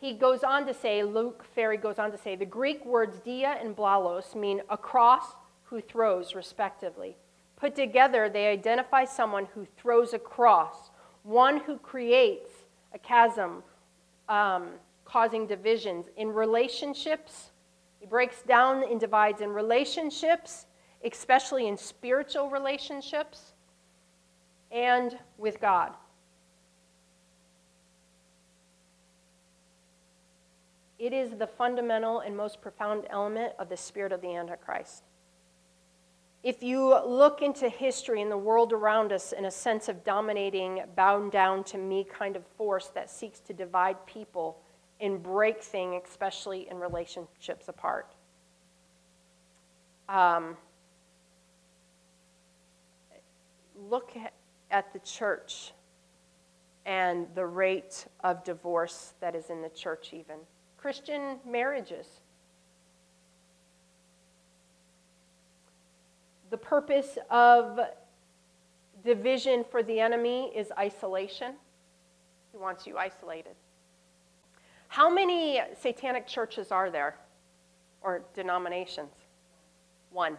He 0.00 0.12
goes 0.12 0.44
on 0.44 0.66
to 0.66 0.74
say, 0.74 1.02
Luc 1.02 1.44
Ferry 1.54 1.76
goes 1.76 1.98
on 1.98 2.12
to 2.12 2.18
say, 2.18 2.36
the 2.36 2.46
Greek 2.46 2.84
words 2.86 3.18
dia 3.18 3.58
and 3.60 3.74
blalos 3.74 4.34
mean 4.34 4.62
across 4.70 5.34
who 5.64 5.80
throws, 5.80 6.34
respectively. 6.34 7.16
Put 7.56 7.74
together, 7.74 8.28
they 8.28 8.46
identify 8.46 9.04
someone 9.04 9.46
who 9.54 9.66
throws 9.76 10.14
across, 10.14 10.90
one 11.24 11.58
who 11.60 11.76
creates 11.78 12.50
a 12.94 12.98
chasm, 12.98 13.62
um, 14.28 14.68
causing 15.04 15.46
divisions. 15.46 16.06
In 16.16 16.28
relationships, 16.28 17.50
he 17.98 18.06
breaks 18.06 18.42
down 18.42 18.84
and 18.88 19.00
divides 19.00 19.40
in 19.40 19.50
relationships, 19.50 20.66
especially 21.04 21.66
in 21.66 21.76
spiritual 21.76 22.48
relationships, 22.48 23.54
and 24.70 25.18
with 25.36 25.60
God. 25.60 25.92
It 30.98 31.12
is 31.12 31.30
the 31.30 31.46
fundamental 31.46 32.20
and 32.20 32.36
most 32.36 32.60
profound 32.60 33.04
element 33.10 33.52
of 33.58 33.68
the 33.68 33.76
spirit 33.76 34.12
of 34.12 34.20
the 34.20 34.34
Antichrist. 34.34 35.04
If 36.42 36.62
you 36.62 36.98
look 37.04 37.42
into 37.42 37.68
history 37.68 38.22
and 38.22 38.30
the 38.30 38.38
world 38.38 38.72
around 38.72 39.12
us 39.12 39.32
in 39.32 39.44
a 39.44 39.50
sense 39.50 39.88
of 39.88 40.04
dominating, 40.04 40.82
bound 40.96 41.32
down 41.32 41.64
to 41.64 41.78
me 41.78 42.04
kind 42.04 42.36
of 42.36 42.46
force 42.56 42.88
that 42.94 43.10
seeks 43.10 43.40
to 43.40 43.52
divide 43.52 44.06
people, 44.06 44.60
and 45.00 45.22
break 45.22 45.62
things, 45.62 46.02
especially 46.08 46.68
in 46.70 46.78
relationships 46.78 47.68
apart. 47.68 48.14
Um, 50.08 50.56
look 53.88 54.12
at 54.70 54.92
the 54.92 54.98
church 55.00 55.72
and 56.86 57.26
the 57.34 57.46
rate 57.46 58.06
of 58.24 58.42
divorce 58.44 59.14
that 59.20 59.34
is 59.34 59.50
in 59.50 59.62
the 59.62 59.68
church, 59.68 60.12
even. 60.12 60.38
Christian 60.78 61.40
marriages. 61.44 62.06
The 66.50 66.56
purpose 66.56 67.18
of 67.30 67.78
division 69.04 69.64
for 69.70 69.82
the 69.82 70.00
enemy 70.00 70.52
is 70.54 70.72
isolation. 70.78 71.54
He 72.52 72.58
wants 72.58 72.86
you 72.86 72.96
isolated. 72.96 73.54
How 74.86 75.10
many 75.10 75.60
satanic 75.78 76.26
churches 76.26 76.72
are 76.72 76.90
there 76.90 77.16
or 78.00 78.22
denominations? 78.34 79.12
One. 80.10 80.38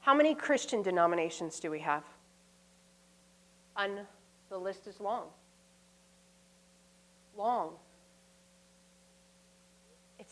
How 0.00 0.14
many 0.14 0.34
Christian 0.34 0.82
denominations 0.82 1.60
do 1.60 1.70
we 1.70 1.78
have? 1.78 2.04
On 3.76 4.00
the 4.50 4.58
list 4.58 4.86
is 4.86 5.00
long. 5.00 5.28
Long. 7.36 7.70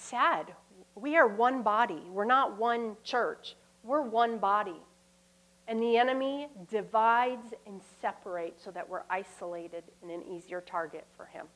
Sad. 0.02 0.52
We 0.94 1.16
are 1.16 1.28
one 1.28 1.62
body. 1.62 2.02
We're 2.10 2.24
not 2.24 2.58
one 2.58 2.96
church. 3.04 3.56
We're 3.84 4.02
one 4.02 4.38
body. 4.38 4.80
And 5.68 5.80
the 5.80 5.96
enemy 5.96 6.48
divides 6.68 7.54
and 7.66 7.80
separates 8.00 8.64
so 8.64 8.70
that 8.72 8.88
we're 8.88 9.04
isolated 9.08 9.84
and 10.02 10.10
an 10.10 10.22
easier 10.24 10.60
target 10.60 11.06
for 11.16 11.26
him. 11.26 11.46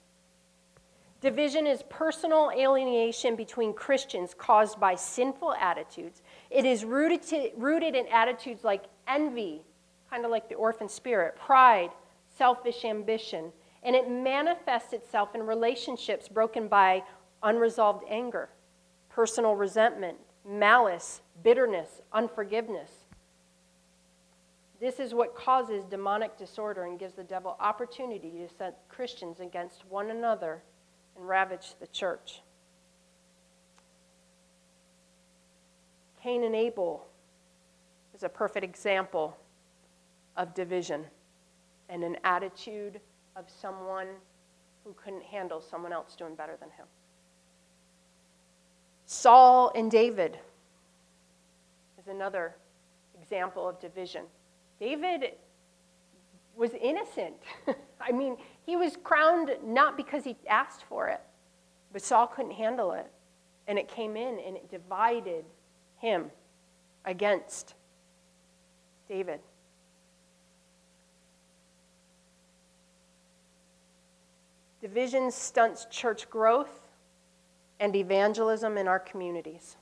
Division 1.20 1.66
is 1.66 1.82
personal 1.88 2.52
alienation 2.56 3.34
between 3.34 3.72
Christians 3.72 4.32
caused 4.32 4.78
by 4.78 4.94
sinful 4.94 5.54
attitudes. 5.54 6.22
It 6.50 6.64
is 6.64 6.84
rooted, 6.84 7.22
to, 7.24 7.50
rooted 7.56 7.96
in 7.96 8.06
attitudes 8.08 8.62
like 8.62 8.84
envy, 9.08 9.62
kind 10.08 10.24
of 10.24 10.30
like 10.30 10.48
the 10.48 10.54
orphan 10.54 10.88
spirit, 10.88 11.36
pride, 11.36 11.90
selfish 12.36 12.84
ambition, 12.84 13.50
and 13.82 13.96
it 13.96 14.08
manifests 14.08 14.92
itself 14.92 15.34
in 15.34 15.42
relationships 15.42 16.28
broken 16.28 16.68
by 16.68 17.02
unresolved 17.42 18.04
anger, 18.08 18.48
personal 19.08 19.54
resentment, 19.54 20.18
malice, 20.48 21.20
bitterness, 21.42 22.02
unforgiveness. 22.12 22.90
This 24.80 25.00
is 25.00 25.14
what 25.14 25.34
causes 25.34 25.84
demonic 25.84 26.36
disorder 26.36 26.84
and 26.84 26.98
gives 26.98 27.14
the 27.14 27.24
devil 27.24 27.56
opportunity 27.60 28.30
to 28.30 28.48
set 28.48 28.78
Christians 28.88 29.40
against 29.40 29.86
one 29.88 30.10
another 30.10 30.62
and 31.16 31.26
ravage 31.26 31.74
the 31.80 31.86
church. 31.86 32.42
Cain 36.22 36.44
and 36.44 36.54
Abel 36.54 37.06
is 38.14 38.22
a 38.22 38.28
perfect 38.28 38.64
example 38.64 39.36
of 40.36 40.52
division 40.54 41.04
and 41.88 42.02
an 42.02 42.16
attitude 42.24 43.00
of 43.36 43.44
someone 43.48 44.08
who 44.84 44.92
couldn't 44.94 45.22
handle 45.22 45.60
someone 45.60 45.92
else 45.92 46.16
doing 46.16 46.34
better 46.34 46.56
than 46.58 46.70
him. 46.70 46.86
Saul 49.06 49.70
and 49.76 49.88
David. 49.88 50.36
is 51.98 52.08
another 52.08 52.56
example 53.20 53.68
of 53.68 53.80
division. 53.80 54.24
David 54.80 55.32
was 56.56 56.72
innocent. 56.80 57.36
I 58.00 58.10
mean, 58.10 58.36
he 58.64 58.76
was 58.76 58.96
crowned 59.02 59.50
not 59.64 59.96
because 59.96 60.24
he 60.24 60.36
asked 60.48 60.82
for 60.88 61.08
it, 61.08 61.20
but 61.92 62.02
Saul 62.02 62.26
couldn't 62.26 62.52
handle 62.52 62.92
it. 62.92 63.06
And 63.68 63.78
it 63.78 63.88
came 63.88 64.16
in 64.16 64.38
and 64.40 64.56
it 64.56 64.70
divided 64.70 65.44
him 65.98 66.30
against 67.04 67.74
David. 69.08 69.40
Division 74.80 75.30
stunts 75.30 75.86
church 75.90 76.28
growth 76.28 76.85
and 77.80 77.94
evangelism 77.94 78.78
in 78.78 78.88
our 78.88 78.98
communities. 78.98 79.76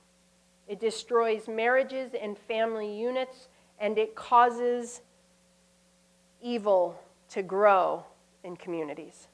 It 0.67 0.79
destroys 0.79 1.47
marriages 1.47 2.11
and 2.19 2.37
family 2.37 2.93
units, 2.93 3.47
and 3.79 3.97
it 3.97 4.15
causes 4.15 5.01
evil 6.41 6.99
to 7.29 7.43
grow 7.43 8.03
in 8.43 8.55
communities. 8.57 9.27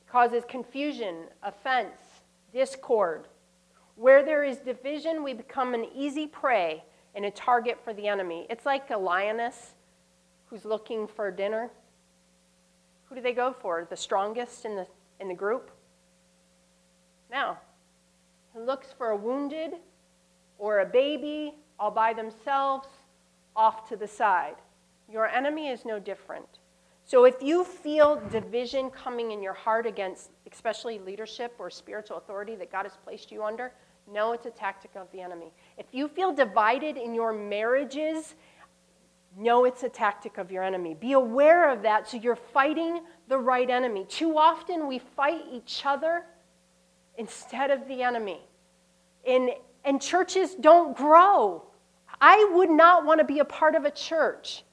It 0.00 0.10
causes 0.10 0.44
confusion, 0.48 1.24
offense, 1.42 1.98
discord. 2.52 3.28
Where 3.96 4.24
there 4.24 4.44
is 4.44 4.58
division, 4.58 5.22
we 5.22 5.32
become 5.32 5.74
an 5.74 5.86
easy 5.94 6.26
prey 6.26 6.84
and 7.14 7.24
a 7.24 7.30
target 7.30 7.78
for 7.82 7.94
the 7.94 8.08
enemy. 8.08 8.46
It's 8.50 8.66
like 8.66 8.90
a 8.90 8.98
lioness 8.98 9.74
who's 10.46 10.64
looking 10.64 11.06
for 11.06 11.30
dinner. 11.30 11.70
Who 13.04 13.14
do 13.14 13.20
they 13.20 13.32
go 13.32 13.54
for? 13.58 13.86
The 13.88 13.96
strongest 13.96 14.64
in 14.64 14.76
the, 14.76 14.86
in 15.20 15.28
the 15.28 15.34
group? 15.34 15.70
No. 17.30 17.56
He 18.56 18.62
looks 18.62 18.88
for 18.96 19.10
a 19.10 19.16
wounded 19.16 19.72
or 20.58 20.80
a 20.80 20.86
baby 20.86 21.54
all 21.78 21.90
by 21.90 22.14
themselves 22.14 22.88
off 23.54 23.86
to 23.90 23.96
the 23.96 24.08
side. 24.08 24.54
Your 25.12 25.26
enemy 25.26 25.68
is 25.68 25.84
no 25.84 25.98
different. 25.98 26.46
So 27.04 27.24
if 27.24 27.42
you 27.42 27.64
feel 27.64 28.20
division 28.30 28.88
coming 28.90 29.32
in 29.32 29.42
your 29.42 29.52
heart 29.52 29.86
against, 29.86 30.30
especially 30.50 30.98
leadership 30.98 31.54
or 31.58 31.68
spiritual 31.68 32.16
authority 32.16 32.56
that 32.56 32.72
God 32.72 32.84
has 32.84 32.96
placed 33.04 33.30
you 33.30 33.44
under, 33.44 33.72
know 34.10 34.32
it's 34.32 34.46
a 34.46 34.50
tactic 34.50 34.92
of 34.96 35.12
the 35.12 35.20
enemy. 35.20 35.52
If 35.76 35.86
you 35.92 36.08
feel 36.08 36.32
divided 36.32 36.96
in 36.96 37.14
your 37.14 37.34
marriages, 37.34 38.36
know 39.36 39.66
it's 39.66 39.82
a 39.82 39.88
tactic 39.90 40.38
of 40.38 40.50
your 40.50 40.62
enemy. 40.62 40.94
Be 40.94 41.12
aware 41.12 41.70
of 41.70 41.82
that 41.82 42.08
so 42.08 42.16
you're 42.16 42.34
fighting 42.34 43.02
the 43.28 43.38
right 43.38 43.68
enemy. 43.68 44.06
Too 44.08 44.38
often 44.38 44.88
we 44.88 44.98
fight 44.98 45.42
each 45.52 45.82
other 45.84 46.24
instead 47.18 47.70
of 47.70 47.86
the 47.88 48.02
enemy. 48.02 48.40
And, 49.26 49.50
and 49.84 50.00
churches 50.00 50.54
don't 50.54 50.96
grow. 50.96 51.64
I 52.20 52.50
would 52.54 52.70
not 52.70 53.04
want 53.04 53.20
to 53.20 53.24
be 53.24 53.40
a 53.40 53.44
part 53.44 53.74
of 53.74 53.84
a 53.84 53.90
church 53.90 54.64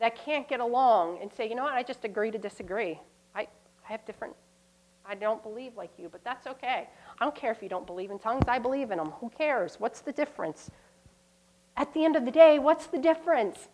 that 0.00 0.16
can't 0.16 0.48
get 0.48 0.60
along 0.60 1.18
and 1.20 1.30
say, 1.32 1.48
you 1.48 1.54
know 1.54 1.64
what, 1.64 1.74
I 1.74 1.82
just 1.82 2.04
agree 2.04 2.30
to 2.30 2.38
disagree. 2.38 3.00
I, 3.34 3.42
I 3.42 3.92
have 3.92 4.04
different, 4.04 4.34
I 5.04 5.14
don't 5.14 5.42
believe 5.42 5.76
like 5.76 5.90
you, 5.98 6.08
but 6.08 6.22
that's 6.24 6.46
okay. 6.46 6.88
I 7.20 7.24
don't 7.24 7.34
care 7.34 7.52
if 7.52 7.62
you 7.62 7.68
don't 7.68 7.86
believe 7.86 8.10
in 8.10 8.18
tongues, 8.18 8.44
I 8.48 8.58
believe 8.58 8.90
in 8.90 8.98
them. 8.98 9.10
Who 9.20 9.30
cares? 9.30 9.76
What's 9.78 10.00
the 10.00 10.12
difference? 10.12 10.70
At 11.76 11.92
the 11.94 12.04
end 12.04 12.16
of 12.16 12.24
the 12.24 12.30
day, 12.30 12.58
what's 12.58 12.86
the 12.86 12.98
difference? 12.98 13.68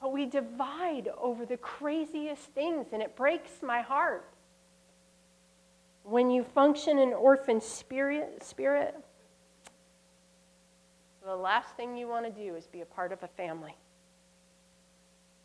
But 0.00 0.12
we 0.12 0.26
divide 0.26 1.08
over 1.18 1.46
the 1.46 1.56
craziest 1.56 2.42
things, 2.54 2.88
and 2.92 3.02
it 3.02 3.16
breaks 3.16 3.62
my 3.62 3.80
heart. 3.80 4.28
When 6.04 6.30
you 6.30 6.44
function 6.44 6.98
in 6.98 7.14
orphan 7.14 7.60
spirit, 7.62 8.44
spirit, 8.44 8.94
the 11.24 11.34
last 11.34 11.74
thing 11.76 11.96
you 11.96 12.06
want 12.06 12.26
to 12.26 12.30
do 12.30 12.54
is 12.54 12.66
be 12.66 12.82
a 12.82 12.86
part 12.86 13.10
of 13.10 13.22
a 13.22 13.28
family 13.28 13.74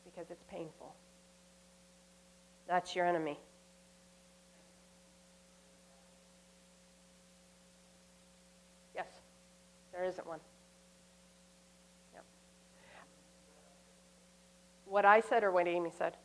because 0.04 0.30
it's 0.30 0.44
painful. 0.52 0.94
That's 2.68 2.94
your 2.94 3.06
enemy. 3.06 3.40
Yes, 8.94 9.08
there 9.94 10.04
isn't 10.04 10.28
one. 10.28 10.40
Yep. 12.14 12.26
What 14.86 15.06
I 15.06 15.22
said 15.22 15.46
or 15.46 15.52
what 15.52 15.70
Amy 15.70 15.92
said? 15.98 16.18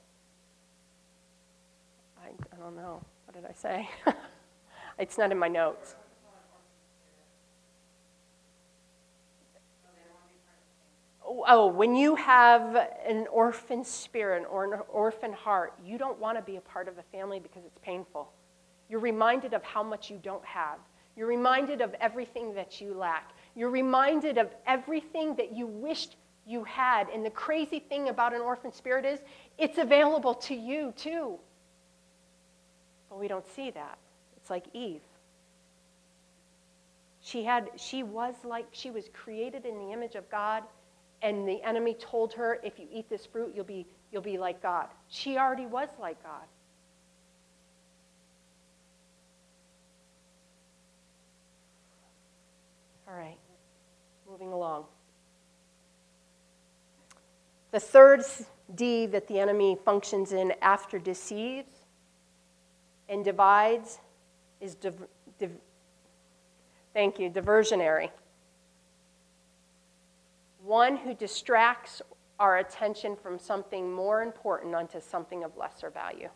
I, 2.20 2.30
I 2.52 2.56
don't 2.58 2.74
know. 2.74 3.00
What 3.34 3.42
did 3.42 3.50
I 3.50 3.54
say? 3.54 3.90
it's 4.98 5.18
not 5.18 5.32
in 5.32 5.38
my 5.38 5.48
notes. 5.48 5.96
oh, 11.48 11.66
when 11.66 11.96
you 11.96 12.14
have 12.14 12.76
an 13.04 13.26
orphan 13.30 13.84
spirit 13.84 14.46
or 14.48 14.72
an 14.72 14.80
orphan 14.88 15.32
heart, 15.32 15.74
you 15.84 15.98
don't 15.98 16.18
want 16.20 16.38
to 16.38 16.42
be 16.42 16.56
a 16.56 16.60
part 16.60 16.86
of 16.86 16.96
a 16.98 17.02
family 17.02 17.40
because 17.40 17.64
it's 17.64 17.78
painful. 17.80 18.32
You're 18.88 19.00
reminded 19.00 19.52
of 19.52 19.64
how 19.64 19.82
much 19.82 20.10
you 20.10 20.20
don't 20.22 20.44
have. 20.44 20.78
You're 21.16 21.26
reminded 21.26 21.80
of 21.80 21.92
everything 22.00 22.54
that 22.54 22.80
you 22.80 22.94
lack. 22.94 23.32
You're 23.56 23.70
reminded 23.70 24.38
of 24.38 24.54
everything 24.64 25.34
that 25.34 25.52
you 25.52 25.66
wished 25.66 26.16
you 26.46 26.62
had. 26.62 27.08
And 27.08 27.26
the 27.26 27.30
crazy 27.30 27.80
thing 27.80 28.10
about 28.10 28.32
an 28.32 28.40
orphan 28.40 28.72
spirit 28.72 29.04
is 29.04 29.20
it's 29.58 29.78
available 29.78 30.34
to 30.34 30.54
you 30.54 30.92
too. 30.96 31.38
We 33.18 33.28
don't 33.28 33.46
see 33.46 33.70
that. 33.70 33.98
It's 34.36 34.50
like 34.50 34.64
Eve. 34.72 35.02
She 37.20 37.44
had 37.44 37.70
she 37.76 38.02
was 38.02 38.34
like 38.44 38.66
she 38.72 38.90
was 38.90 39.08
created 39.14 39.64
in 39.64 39.78
the 39.78 39.92
image 39.92 40.14
of 40.14 40.28
God 40.30 40.64
and 41.24 41.48
the 41.48 41.62
enemy 41.62 41.94
told 41.94 42.34
her, 42.34 42.60
if 42.62 42.78
you 42.78 42.86
eat 42.92 43.08
this 43.08 43.24
fruit, 43.24 43.54
you'll 43.56 43.64
be, 43.64 43.86
you'll 44.12 44.20
be 44.20 44.36
like 44.36 44.62
God. 44.62 44.88
She 45.08 45.38
already 45.38 45.64
was 45.64 45.88
like 45.98 46.22
God. 46.22 46.42
All 53.08 53.14
right, 53.14 53.38
moving 54.28 54.52
along. 54.52 54.84
The 57.70 57.80
third 57.80 58.22
D 58.74 59.06
that 59.06 59.26
the 59.26 59.38
enemy 59.38 59.78
functions 59.82 60.32
in 60.32 60.52
after 60.60 60.98
deceives 60.98 61.73
and 63.08 63.24
divides 63.24 63.98
is, 64.60 64.74
div- 64.74 65.06
div- 65.38 65.60
thank 66.92 67.18
you, 67.18 67.30
diversionary 67.30 68.10
one 70.64 70.96
who 70.96 71.14
distracts 71.14 72.00
our 72.38 72.58
attention 72.58 73.14
from 73.16 73.38
something 73.38 73.92
more 73.92 74.22
important 74.22 74.74
onto 74.74 75.00
something 75.00 75.44
of 75.44 75.56
lesser 75.56 75.90
value. 75.90 76.28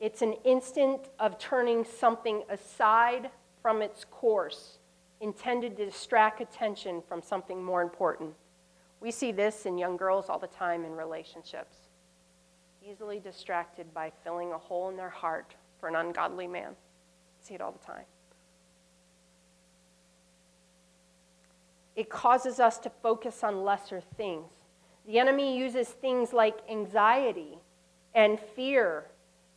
It's 0.00 0.22
an 0.22 0.34
instant 0.44 1.08
of 1.18 1.38
turning 1.38 1.84
something 1.84 2.42
aside 2.48 3.30
from 3.60 3.82
its 3.82 4.04
course, 4.04 4.78
intended 5.20 5.76
to 5.76 5.86
distract 5.86 6.40
attention 6.40 7.02
from 7.08 7.22
something 7.22 7.62
more 7.62 7.82
important. 7.82 8.34
We 9.00 9.10
see 9.10 9.32
this 9.32 9.66
in 9.66 9.78
young 9.78 9.96
girls 9.96 10.28
all 10.28 10.38
the 10.38 10.46
time 10.46 10.84
in 10.84 10.92
relationships. 10.92 11.83
Easily 12.86 13.18
distracted 13.18 13.92
by 13.94 14.12
filling 14.22 14.52
a 14.52 14.58
hole 14.58 14.88
in 14.90 14.96
their 14.96 15.10
heart 15.10 15.54
for 15.80 15.88
an 15.88 15.96
ungodly 15.96 16.46
man. 16.46 16.76
See 17.40 17.54
it 17.54 17.60
all 17.60 17.72
the 17.72 17.84
time. 17.84 18.04
it 21.96 22.10
causes 22.10 22.60
us 22.60 22.78
to 22.78 22.90
focus 22.90 23.44
on 23.44 23.62
lesser 23.62 24.00
things. 24.16 24.50
The 25.06 25.18
enemy 25.18 25.56
uses 25.56 25.88
things 25.88 26.32
like 26.32 26.58
anxiety 26.68 27.58
and 28.14 28.38
fear 28.40 29.06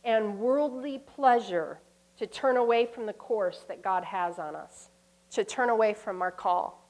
and 0.04 0.38
worldly 0.38 0.98
pleasure 0.98 1.80
to 2.18 2.26
turn 2.26 2.56
away 2.56 2.86
from 2.86 3.06
the 3.06 3.12
course 3.12 3.64
that 3.68 3.82
God 3.82 4.04
has 4.04 4.38
on 4.38 4.54
us, 4.54 4.90
to 5.30 5.44
turn 5.44 5.70
away 5.70 5.94
from 5.94 6.22
our 6.22 6.30
call. 6.30 6.87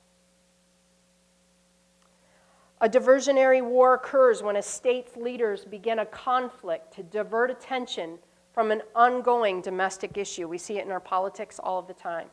A 2.80 2.88
diversionary 2.88 3.62
war 3.62 3.94
occurs 3.94 4.42
when 4.42 4.56
a 4.56 4.62
state's 4.62 5.16
leaders 5.16 5.64
begin 5.64 5.98
a 5.98 6.06
conflict 6.06 6.94
to 6.94 7.02
divert 7.02 7.50
attention 7.50 8.18
from 8.52 8.70
an 8.70 8.82
ongoing 8.94 9.60
domestic 9.60 10.16
issue. 10.16 10.46
We 10.46 10.58
see 10.58 10.78
it 10.78 10.84
in 10.84 10.92
our 10.92 11.00
politics 11.00 11.58
all 11.58 11.80
of 11.80 11.88
the 11.88 11.94
time. 11.94 12.28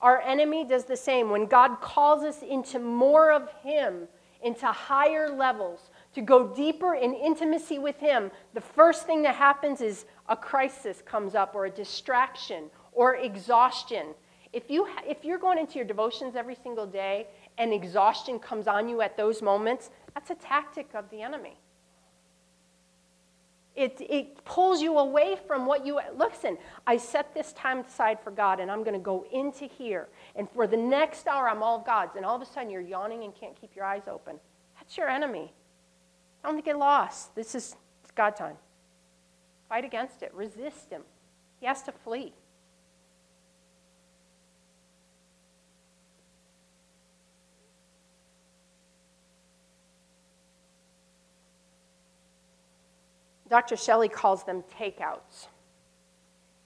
Our 0.00 0.20
enemy 0.22 0.64
does 0.64 0.84
the 0.84 0.96
same. 0.96 1.30
When 1.30 1.46
God 1.46 1.80
calls 1.80 2.24
us 2.24 2.42
into 2.42 2.80
more 2.80 3.30
of 3.30 3.50
Him, 3.62 4.08
into 4.42 4.66
higher 4.66 5.30
levels, 5.30 5.90
to 6.14 6.20
go 6.20 6.48
deeper 6.48 6.94
in 6.94 7.14
intimacy 7.14 7.78
with 7.78 7.98
Him, 7.98 8.32
the 8.54 8.60
first 8.60 9.06
thing 9.06 9.22
that 9.22 9.36
happens 9.36 9.80
is 9.80 10.06
a 10.28 10.36
crisis 10.36 11.02
comes 11.06 11.36
up, 11.36 11.54
or 11.54 11.66
a 11.66 11.70
distraction, 11.70 12.64
or 12.92 13.14
exhaustion. 13.14 14.08
If, 14.52 14.68
you, 14.68 14.88
if 15.06 15.24
you're 15.24 15.38
going 15.38 15.58
into 15.58 15.76
your 15.76 15.84
devotions 15.86 16.34
every 16.34 16.56
single 16.56 16.86
day 16.86 17.28
and 17.58 17.72
exhaustion 17.72 18.38
comes 18.38 18.66
on 18.66 18.88
you 18.88 19.00
at 19.02 19.16
those 19.16 19.42
moments, 19.42 19.90
that's 20.14 20.30
a 20.30 20.34
tactic 20.34 20.90
of 20.94 21.08
the 21.10 21.22
enemy. 21.22 21.58
It, 23.74 23.96
it 24.00 24.44
pulls 24.44 24.82
you 24.82 24.98
away 24.98 25.36
from 25.46 25.64
what 25.64 25.86
you 25.86 25.98
listen. 26.14 26.58
I 26.86 26.98
set 26.98 27.32
this 27.32 27.54
time 27.54 27.78
aside 27.78 28.18
for 28.22 28.30
God, 28.30 28.60
and 28.60 28.70
I'm 28.70 28.82
going 28.82 28.94
to 28.94 29.00
go 29.00 29.24
into 29.32 29.64
here. 29.64 30.08
And 30.36 30.48
for 30.50 30.66
the 30.66 30.76
next 30.76 31.26
hour, 31.26 31.48
I'm 31.48 31.62
all 31.62 31.78
God's. 31.78 32.16
And 32.16 32.24
all 32.26 32.36
of 32.36 32.42
a 32.42 32.46
sudden, 32.46 32.68
you're 32.68 32.82
yawning 32.82 33.24
and 33.24 33.34
can't 33.34 33.58
keep 33.58 33.74
your 33.74 33.86
eyes 33.86 34.02
open. 34.10 34.38
That's 34.78 34.98
your 34.98 35.08
enemy. 35.08 35.54
Don't 36.42 36.62
get 36.62 36.76
lost. 36.78 37.34
This 37.34 37.54
is 37.54 37.76
God 38.14 38.36
time. 38.36 38.56
Fight 39.70 39.86
against 39.86 40.22
it. 40.22 40.34
Resist 40.34 40.90
him. 40.90 41.02
He 41.58 41.64
has 41.64 41.82
to 41.84 41.92
flee. 41.92 42.34
Dr. 53.52 53.76
Shelley 53.76 54.08
calls 54.08 54.44
them 54.44 54.64
takeouts. 54.80 55.48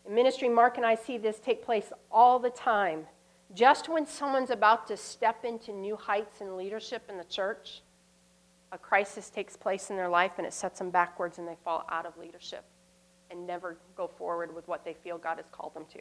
In 0.06 0.14
ministry, 0.14 0.48
Mark 0.48 0.76
and 0.76 0.86
I 0.86 0.94
see 0.94 1.18
this 1.18 1.40
take 1.40 1.64
place 1.64 1.92
all 2.12 2.38
the 2.38 2.50
time. 2.50 3.06
Just 3.54 3.88
when 3.88 4.06
someone's 4.06 4.50
about 4.50 4.86
to 4.86 4.96
step 4.96 5.44
into 5.44 5.72
new 5.72 5.96
heights 5.96 6.40
in 6.40 6.56
leadership 6.56 7.02
in 7.08 7.18
the 7.18 7.24
church, 7.24 7.82
a 8.70 8.78
crisis 8.78 9.30
takes 9.30 9.56
place 9.56 9.90
in 9.90 9.96
their 9.96 10.08
life 10.08 10.30
and 10.38 10.46
it 10.46 10.52
sets 10.52 10.78
them 10.78 10.90
backwards 10.90 11.38
and 11.38 11.48
they 11.48 11.56
fall 11.64 11.84
out 11.90 12.06
of 12.06 12.16
leadership 12.18 12.62
and 13.32 13.44
never 13.44 13.78
go 13.96 14.06
forward 14.06 14.54
with 14.54 14.68
what 14.68 14.84
they 14.84 14.94
feel 14.94 15.18
God 15.18 15.38
has 15.38 15.46
called 15.50 15.74
them 15.74 15.86
to. 15.92 16.00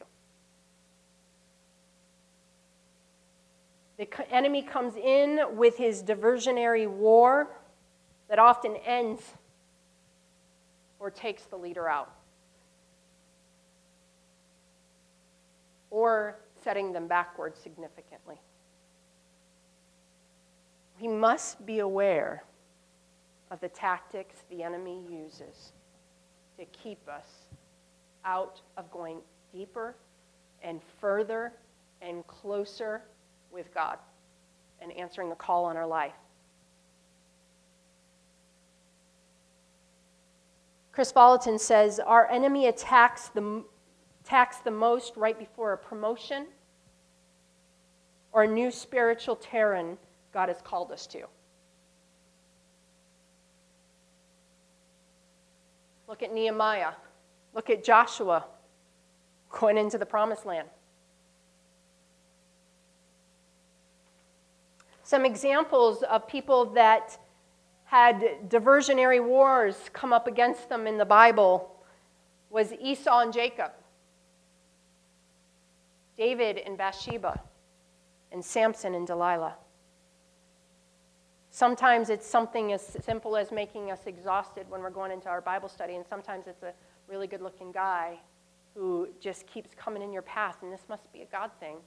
The 3.97 4.31
enemy 4.31 4.61
comes 4.61 4.95
in 4.95 5.39
with 5.53 5.77
his 5.77 6.03
diversionary 6.03 6.87
war 6.87 7.47
that 8.29 8.37
often 8.37 8.75
ends 8.85 9.23
or 11.05 11.11
takes 11.11 11.43
the 11.43 11.55
leader 11.55 11.87
out. 11.87 12.11
Or 15.91 16.39
setting 16.63 16.91
them 16.91 17.07
backwards 17.07 17.59
significantly. 17.59 18.41
We 20.99 21.07
must 21.07 21.63
be 21.63 21.77
aware 21.77 22.43
of 23.51 23.59
the 23.59 23.69
tactics 23.69 24.37
the 24.49 24.63
enemy 24.63 25.05
uses 25.07 25.73
to 26.57 26.65
keep 26.65 27.07
us 27.07 27.27
out 28.25 28.59
of 28.75 28.89
going 28.89 29.19
deeper 29.53 29.95
and 30.63 30.81
further 30.99 31.53
and 32.01 32.25
closer 32.25 33.03
with 33.51 33.71
God 33.75 33.99
and 34.81 34.91
answering 34.93 35.29
the 35.29 35.35
call 35.35 35.65
on 35.65 35.77
our 35.77 35.85
life. 35.85 36.13
Kris 40.95 41.11
Vallotton 41.11 41.59
says 41.59 41.99
our 41.99 42.31
enemy 42.31 42.67
attacks 42.67 43.27
the, 43.27 43.65
attacks 44.23 44.59
the 44.59 44.71
most 44.71 45.17
right 45.17 45.37
before 45.37 45.73
a 45.73 45.77
promotion 45.77 46.47
or 48.31 48.43
a 48.43 48.47
new 48.47 48.71
spiritual 48.71 49.35
terrain 49.35 49.97
God 50.33 50.47
has 50.47 50.61
called 50.61 50.93
us 50.93 51.05
to. 51.07 51.25
Look 56.07 56.23
at 56.23 56.33
Nehemiah. 56.33 56.93
Look 57.53 57.69
at 57.69 57.83
Joshua 57.83 58.45
going 59.49 59.77
into 59.77 59.97
the 59.97 60.05
promised 60.05 60.45
land. 60.45 60.69
Some 65.03 65.25
examples 65.25 66.03
of 66.03 66.25
people 66.25 66.67
that 66.67 67.17
had 67.85 68.49
diversionary 68.49 69.23
wars 69.23 69.89
come 69.93 70.11
up 70.11 70.27
against 70.27 70.69
them 70.69 70.87
in 70.87 70.97
the 70.97 71.05
Bible 71.05 71.71
was 72.49 72.73
Esau 72.73 73.19
and 73.19 73.33
Jacob, 73.33 73.71
David 76.17 76.57
and 76.57 76.77
Bathsheba, 76.77 77.41
and 78.31 78.43
Samson 78.43 78.95
and 78.95 79.05
Delilah. 79.05 79.55
Sometimes 81.51 82.09
it's 82.09 82.27
something 82.27 82.73
as 82.73 82.81
simple 83.05 83.37
as 83.37 83.51
making 83.51 83.91
us 83.91 84.07
exhausted 84.07 84.65
when 84.69 84.81
we're 84.81 84.89
going 84.89 85.11
into 85.11 85.29
our 85.29 85.39
Bible 85.41 85.69
study, 85.69 85.95
and 85.95 86.05
sometimes 86.05 86.47
it's 86.47 86.63
a 86.63 86.73
really 87.07 87.27
good 87.27 87.41
looking 87.41 87.71
guy 87.71 88.17
who 88.73 89.07
just 89.21 89.47
keeps 89.47 89.69
coming 89.75 90.01
in 90.01 90.11
your 90.11 90.21
path, 90.21 90.57
and 90.63 90.73
this 90.73 90.83
must 90.89 91.11
be 91.13 91.21
a 91.21 91.25
God 91.25 91.51
thing. 91.59 91.77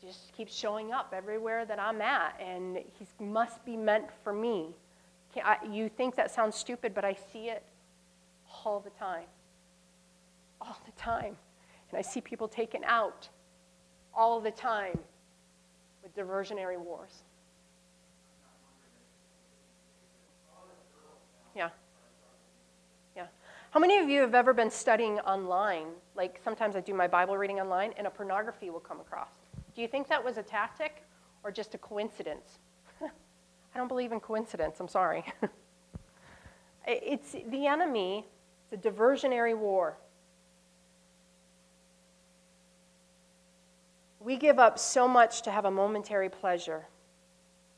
Just 0.00 0.32
keeps 0.32 0.52
showing 0.52 0.92
up 0.92 1.12
everywhere 1.16 1.64
that 1.66 1.78
I'm 1.78 2.00
at, 2.00 2.40
and 2.40 2.78
he 2.78 3.24
must 3.24 3.64
be 3.64 3.76
meant 3.76 4.06
for 4.24 4.32
me. 4.32 4.74
You 5.70 5.88
think 5.88 6.16
that 6.16 6.30
sounds 6.30 6.56
stupid, 6.56 6.94
but 6.94 7.04
I 7.04 7.16
see 7.32 7.48
it 7.48 7.62
all 8.64 8.80
the 8.80 8.90
time. 8.90 9.26
All 10.60 10.78
the 10.84 10.92
time. 10.92 11.36
And 11.90 11.98
I 11.98 12.02
see 12.02 12.20
people 12.20 12.48
taken 12.48 12.82
out 12.84 13.28
all 14.14 14.40
the 14.40 14.50
time 14.50 14.98
with 16.02 16.14
diversionary 16.16 16.78
wars. 16.78 17.22
Yeah. 21.54 21.70
Yeah. 23.16 23.26
How 23.70 23.80
many 23.80 23.98
of 23.98 24.08
you 24.08 24.20
have 24.20 24.34
ever 24.34 24.52
been 24.52 24.70
studying 24.70 25.18
online? 25.20 25.86
Like 26.14 26.40
sometimes 26.44 26.76
I 26.76 26.80
do 26.80 26.94
my 26.94 27.08
Bible 27.08 27.36
reading 27.36 27.60
online 27.60 27.92
and 27.96 28.06
a 28.06 28.10
pornography 28.10 28.70
will 28.70 28.80
come 28.80 29.00
across. 29.00 29.30
Do 29.74 29.82
you 29.82 29.88
think 29.88 30.08
that 30.08 30.24
was 30.24 30.38
a 30.38 30.42
tactic 30.42 31.04
or 31.42 31.50
just 31.50 31.74
a 31.74 31.78
coincidence? 31.78 32.58
I 33.74 33.78
don't 33.78 33.88
believe 33.88 34.12
in 34.12 34.20
coincidence, 34.20 34.80
I'm 34.80 34.88
sorry. 34.88 35.24
it's 36.86 37.32
the 37.32 37.66
enemy, 37.66 38.26
it's 38.70 38.86
a 38.86 38.90
diversionary 38.90 39.56
war. 39.56 39.96
We 44.18 44.36
give 44.36 44.58
up 44.58 44.78
so 44.78 45.08
much 45.08 45.42
to 45.42 45.50
have 45.50 45.64
a 45.64 45.70
momentary 45.70 46.28
pleasure. 46.28 46.86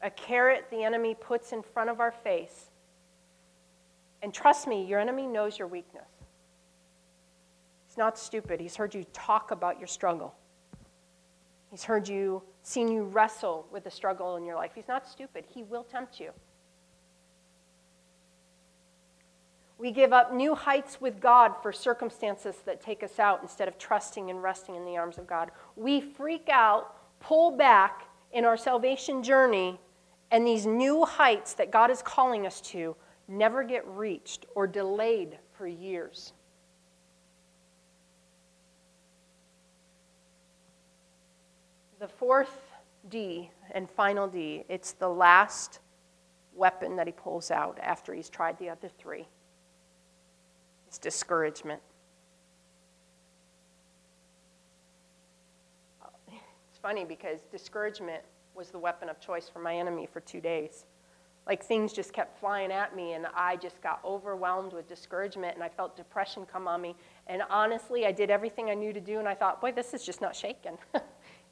A 0.02 0.10
carrot 0.10 0.66
the 0.70 0.82
enemy 0.82 1.14
puts 1.14 1.52
in 1.52 1.62
front 1.62 1.88
of 1.88 2.00
our 2.00 2.10
face. 2.10 2.70
And 4.22 4.34
trust 4.34 4.66
me, 4.66 4.84
your 4.84 4.98
enemy 4.98 5.26
knows 5.26 5.58
your 5.58 5.68
weakness. 5.68 6.08
He's 7.86 7.98
not 7.98 8.18
stupid. 8.18 8.60
He's 8.60 8.74
heard 8.74 8.94
you 8.94 9.04
talk 9.12 9.50
about 9.50 9.78
your 9.78 9.86
struggle. 9.86 10.34
He's 11.72 11.84
heard 11.84 12.06
you, 12.06 12.42
seen 12.62 12.88
you 12.88 13.04
wrestle 13.04 13.66
with 13.72 13.84
the 13.84 13.90
struggle 13.90 14.36
in 14.36 14.44
your 14.44 14.56
life. 14.56 14.72
He's 14.74 14.88
not 14.88 15.08
stupid. 15.08 15.46
He 15.48 15.62
will 15.62 15.84
tempt 15.84 16.20
you. 16.20 16.30
We 19.78 19.90
give 19.90 20.12
up 20.12 20.34
new 20.34 20.54
heights 20.54 21.00
with 21.00 21.18
God 21.18 21.54
for 21.62 21.72
circumstances 21.72 22.56
that 22.66 22.82
take 22.82 23.02
us 23.02 23.18
out 23.18 23.40
instead 23.40 23.68
of 23.68 23.78
trusting 23.78 24.28
and 24.28 24.42
resting 24.42 24.76
in 24.76 24.84
the 24.84 24.98
arms 24.98 25.16
of 25.16 25.26
God. 25.26 25.50
We 25.74 26.02
freak 26.02 26.50
out, 26.52 26.94
pull 27.20 27.56
back 27.56 28.02
in 28.32 28.44
our 28.44 28.58
salvation 28.58 29.22
journey, 29.22 29.80
and 30.30 30.46
these 30.46 30.66
new 30.66 31.06
heights 31.06 31.54
that 31.54 31.70
God 31.70 31.90
is 31.90 32.02
calling 32.02 32.46
us 32.46 32.60
to 32.60 32.94
never 33.28 33.64
get 33.64 33.88
reached 33.88 34.44
or 34.54 34.66
delayed 34.66 35.38
for 35.54 35.66
years. 35.66 36.34
The 42.02 42.08
fourth 42.08 42.72
D 43.10 43.48
and 43.70 43.88
final 43.88 44.26
D, 44.26 44.64
it's 44.68 44.90
the 44.90 45.08
last 45.08 45.78
weapon 46.52 46.96
that 46.96 47.06
he 47.06 47.12
pulls 47.12 47.52
out 47.52 47.78
after 47.80 48.12
he's 48.12 48.28
tried 48.28 48.58
the 48.58 48.70
other 48.70 48.88
three. 48.98 49.28
It's 50.88 50.98
discouragement. 50.98 51.80
It's 56.26 56.78
funny 56.82 57.04
because 57.04 57.38
discouragement 57.52 58.24
was 58.56 58.70
the 58.70 58.80
weapon 58.80 59.08
of 59.08 59.20
choice 59.20 59.48
for 59.48 59.60
my 59.60 59.76
enemy 59.76 60.08
for 60.12 60.18
two 60.18 60.40
days. 60.40 60.86
Like 61.46 61.62
things 61.62 61.92
just 61.92 62.12
kept 62.12 62.36
flying 62.40 62.72
at 62.72 62.96
me, 62.96 63.12
and 63.12 63.28
I 63.32 63.54
just 63.54 63.80
got 63.80 64.00
overwhelmed 64.04 64.72
with 64.72 64.88
discouragement, 64.88 65.54
and 65.54 65.62
I 65.62 65.68
felt 65.68 65.96
depression 65.96 66.46
come 66.46 66.66
on 66.66 66.80
me. 66.80 66.96
And 67.28 67.42
honestly, 67.48 68.06
I 68.06 68.12
did 68.12 68.28
everything 68.28 68.70
I 68.70 68.74
knew 68.74 68.92
to 68.92 69.00
do, 69.00 69.20
and 69.20 69.28
I 69.28 69.34
thought, 69.34 69.60
boy, 69.60 69.70
this 69.70 69.94
is 69.94 70.04
just 70.04 70.20
not 70.20 70.34
shaking. 70.34 70.78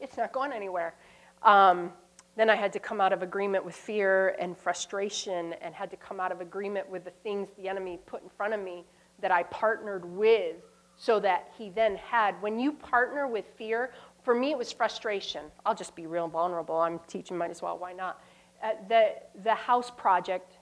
it's 0.01 0.16
not 0.16 0.32
going 0.32 0.53
anywhere. 0.53 0.94
Um, 1.42 1.92
then 2.36 2.48
I 2.48 2.55
had 2.55 2.72
to 2.74 2.78
come 2.78 3.01
out 3.01 3.12
of 3.12 3.22
agreement 3.22 3.64
with 3.64 3.74
fear 3.74 4.36
and 4.38 4.57
frustration 4.57 5.55
and 5.61 5.74
had 5.74 5.90
to 5.90 5.96
come 5.96 6.20
out 6.20 6.32
of 6.32 6.40
agreement 6.40 6.88
with 6.88 7.05
the 7.05 7.11
things 7.11 7.48
the 7.57 7.68
enemy 7.68 7.98
put 8.07 8.22
in 8.22 8.28
front 8.28 8.55
of 8.55 8.61
me 8.61 8.84
that 9.20 9.30
I 9.30 9.42
partnered 9.44 10.05
with 10.05 10.57
so 10.96 11.18
that 11.20 11.51
he 11.57 11.70
then 11.70 11.96
had. 11.96 12.40
When 12.40 12.59
you 12.59 12.72
partner 12.72 13.26
with 13.26 13.46
fear, 13.57 13.92
for 14.22 14.34
me 14.34 14.53
it 14.53 14.59
was 14.59 14.70
frustration. 14.70 15.46
I'll 15.66 15.74
just 15.74 15.94
be 15.94 16.07
real 16.07 16.28
vulnerable. 16.28 16.76
I'm 16.78 17.01
teaching, 17.07 17.36
might 17.36 17.51
as 17.51 17.62
well. 17.62 17.78
Why 17.78 17.92
not? 17.92 18.22
Uh, 18.62 18.72
the, 18.88 19.14
the 19.42 19.55
house 19.55 19.90
project 19.90 20.59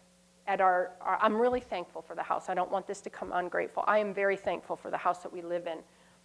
at 0.47 0.61
our, 0.61 0.93
our, 1.01 1.19
I'm 1.21 1.37
really 1.37 1.61
thankful 1.61 2.03
for 2.03 2.15
the 2.15 2.23
house. 2.23 2.49
I 2.49 2.55
don't 2.55 2.71
want 2.71 2.87
this 2.87 3.01
to 3.03 3.11
come 3.11 3.33
ungrateful. 3.33 3.85
I 3.87 3.99
am 3.99 4.15
very 4.15 4.37
thankful 4.37 4.77
for 4.77 4.91
the 4.91 4.97
house 4.97 5.19
that 5.23 5.33
we 5.33 5.43
live 5.43 5.67
in. 5.67 5.79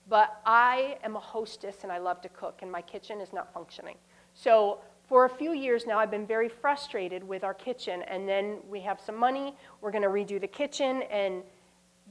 But 0.10 0.42
I 0.46 0.98
am 1.04 1.16
a 1.16 1.20
hostess 1.20 1.78
and 1.84 1.92
I 1.92 1.98
love 1.98 2.22
to 2.22 2.30
cook, 2.30 2.60
and 2.62 2.72
my 2.72 2.82
kitchen 2.82 3.22
is 3.22 3.32
not 3.32 3.54
functioning. 3.54 3.96
So 4.34 4.80
for 5.08 5.26
a 5.26 5.30
few 5.30 5.54
years 5.54 5.86
now, 5.86 6.00
I've 6.00 6.12
been 6.12 6.28
very 6.28 6.50
frustrated 6.50 7.24
with 7.24 7.44
our 7.44 7.54
kitchen. 7.54 8.04
And 8.04 8.28
then 8.28 8.58
we 8.70 8.82
have 8.82 9.00
some 9.00 9.16
money, 9.16 9.56
we're 9.82 9.92
going 9.92 10.04
to 10.04 10.10
redo 10.10 10.40
the 10.40 10.48
kitchen, 10.48 11.04
and 11.04 11.44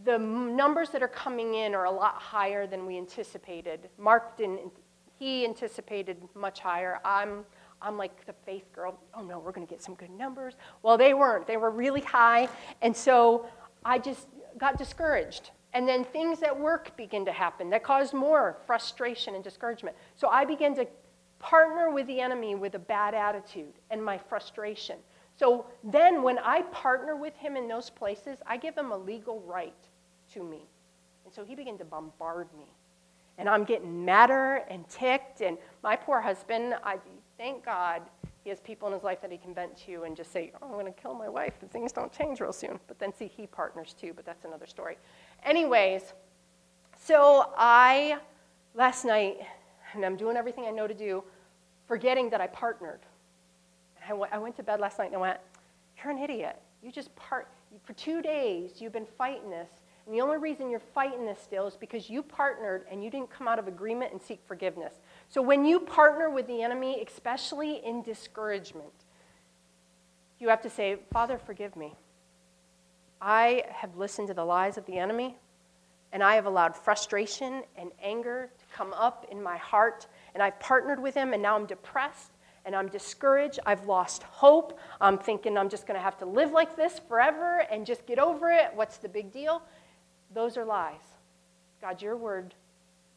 the 0.05 0.18
numbers 0.18 0.90
that 0.90 1.03
are 1.03 1.09
coming 1.09 1.55
in 1.55 1.74
are 1.74 1.84
a 1.84 1.90
lot 1.90 2.14
higher 2.14 2.66
than 2.66 2.86
we 2.86 2.97
anticipated. 2.97 3.90
Mark 3.99 4.36
didn't, 4.38 4.72
he 5.18 5.45
anticipated 5.45 6.16
much 6.34 6.61
higher. 6.61 6.99
I'm, 7.05 7.45
I'm 7.80 7.99
like 7.99 8.24
the 8.24 8.32
faith 8.47 8.72
girl. 8.72 8.99
Oh 9.14 9.22
no, 9.22 9.38
we're 9.38 9.53
going 9.53 9.66
to 9.66 9.70
get 9.70 9.82
some 9.82 9.95
good 9.95 10.11
numbers. 10.11 10.55
Well, 10.82 10.97
they 10.97 11.12
weren't. 11.12 11.47
They 11.47 11.59
were 11.59 11.70
really 11.70 12.01
high. 12.01 12.49
And 12.80 12.97
so 12.97 13.47
I 13.84 13.99
just 13.99 14.28
got 14.59 14.78
discouraged. 14.78 15.51
And 15.74 15.88
then 15.88 16.04
things 16.04 16.42
at 16.42 16.58
work 16.58 16.96
begin 16.96 17.24
to 17.24 17.32
happen 17.32 17.70
that 17.70 17.82
cause 17.82 18.12
more 18.12 18.58
frustration 18.66 19.34
and 19.34 19.42
discouragement. 19.42 19.96
So 20.16 20.28
I 20.28 20.44
begin 20.44 20.74
to 20.76 20.86
partner 21.38 21.90
with 21.90 22.06
the 22.06 22.20
enemy 22.20 22.54
with 22.54 22.74
a 22.74 22.78
bad 22.78 23.14
attitude 23.14 23.72
and 23.90 24.04
my 24.04 24.18
frustration. 24.18 24.96
So 25.36 25.66
then, 25.82 26.22
when 26.22 26.38
I 26.38 26.62
partner 26.62 27.16
with 27.16 27.34
him 27.36 27.56
in 27.56 27.66
those 27.66 27.88
places, 27.88 28.38
I 28.46 28.58
give 28.58 28.76
him 28.76 28.92
a 28.92 28.96
legal 28.96 29.40
right 29.40 29.72
to 30.34 30.44
me. 30.44 30.60
And 31.24 31.32
so 31.32 31.42
he 31.42 31.54
began 31.54 31.78
to 31.78 31.84
bombard 31.84 32.48
me. 32.56 32.66
And 33.38 33.48
I'm 33.48 33.64
getting 33.64 34.04
madder 34.04 34.62
and 34.68 34.86
ticked. 34.90 35.40
And 35.40 35.56
my 35.82 35.96
poor 35.96 36.20
husband, 36.20 36.74
I 36.84 36.98
thank 37.38 37.64
God 37.64 38.02
he 38.44 38.50
has 38.50 38.60
people 38.60 38.88
in 38.88 38.94
his 38.94 39.02
life 39.02 39.20
that 39.22 39.30
he 39.30 39.38
can 39.38 39.54
vent 39.54 39.76
to 39.86 40.02
and 40.02 40.16
just 40.16 40.32
say, 40.32 40.52
oh, 40.60 40.66
I'm 40.66 40.72
going 40.72 40.86
to 40.86 40.92
kill 40.92 41.14
my 41.14 41.28
wife 41.28 41.54
if 41.62 41.70
things 41.70 41.92
don't 41.92 42.12
change 42.12 42.40
real 42.40 42.52
soon. 42.52 42.78
But 42.88 42.98
then, 42.98 43.14
see, 43.14 43.28
he 43.28 43.46
partners 43.46 43.94
too, 43.98 44.12
but 44.14 44.26
that's 44.26 44.44
another 44.44 44.66
story. 44.66 44.98
Anyways, 45.45 46.12
so 46.99 47.51
I, 47.57 48.18
last 48.74 49.05
night, 49.05 49.38
and 49.95 50.05
I'm 50.05 50.16
doing 50.16 50.36
everything 50.36 50.64
I 50.66 50.70
know 50.70 50.86
to 50.86 50.95
do, 50.95 51.24
forgetting 51.88 52.30
that 52.30 52.40
I 52.40 52.47
partnered. 52.47 53.01
I 54.09 54.14
went, 54.14 54.32
I 54.32 54.38
went 54.38 54.57
to 54.57 54.62
bed 54.62 54.80
last 54.80 54.99
night 54.99 55.07
and 55.07 55.16
I 55.16 55.18
went, 55.18 55.38
You're 55.99 56.12
an 56.12 56.18
idiot. 56.18 56.57
You 56.82 56.90
just 56.90 57.14
part, 57.16 57.49
for 57.84 57.93
two 57.95 58.22
days, 58.22 58.80
you've 58.80 58.93
been 58.93 59.07
fighting 59.18 59.51
this. 59.51 59.68
And 60.07 60.14
the 60.14 60.20
only 60.20 60.38
reason 60.38 60.68
you're 60.68 60.80
fighting 60.80 61.24
this 61.26 61.38
still 61.40 61.68
is 61.68 61.76
because 61.76 62.11
you 62.11 62.22
partnered 62.22 62.86
and 62.90 63.05
you 63.05 63.11
didn't 63.11 63.30
come 63.30 63.47
out 63.47 63.59
of 63.61 63.68
agreement 63.68 64.12
and 64.12 64.20
seek 64.20 64.40
forgiveness. 64.47 64.95
So 65.28 65.40
when 65.40 65.64
you 65.64 65.78
partner 65.78 66.28
with 66.28 66.49
the 66.49 66.61
enemy, 66.62 67.05
especially 67.07 67.80
in 67.84 68.03
discouragement, 68.03 68.93
you 70.40 70.49
have 70.49 70.62
to 70.62 70.70
say, 70.70 70.97
Father, 71.12 71.38
forgive 71.38 71.76
me. 71.76 71.95
I 73.24 73.62
have 73.70 73.96
listened 73.96 74.28
to 74.28 74.34
the 74.34 74.44
lies 74.44 74.76
of 74.76 74.84
the 74.86 74.98
enemy, 74.98 75.36
and 76.12 76.24
I 76.24 76.34
have 76.34 76.46
allowed 76.46 76.76
frustration 76.76 77.62
and 77.76 77.92
anger 78.02 78.50
to 78.58 78.76
come 78.76 78.92
up 78.94 79.26
in 79.30 79.40
my 79.40 79.56
heart, 79.56 80.08
and 80.34 80.42
I've 80.42 80.58
partnered 80.58 81.00
with 81.00 81.14
him, 81.14 81.32
and 81.32 81.40
now 81.40 81.54
I'm 81.54 81.66
depressed 81.66 82.32
and 82.64 82.76
I'm 82.76 82.88
discouraged. 82.88 83.58
I've 83.66 83.86
lost 83.86 84.22
hope. 84.22 84.78
I'm 85.00 85.18
thinking 85.18 85.56
I'm 85.56 85.68
just 85.68 85.86
going 85.86 85.98
to 85.98 86.02
have 86.02 86.16
to 86.18 86.26
live 86.26 86.52
like 86.52 86.76
this 86.76 87.00
forever 87.08 87.64
and 87.70 87.84
just 87.84 88.06
get 88.06 88.18
over 88.18 88.50
it. 88.50 88.70
What's 88.74 88.98
the 88.98 89.08
big 89.08 89.32
deal? 89.32 89.62
Those 90.32 90.56
are 90.56 90.64
lies. 90.64 91.00
God, 91.80 92.00
your 92.00 92.16
word 92.16 92.54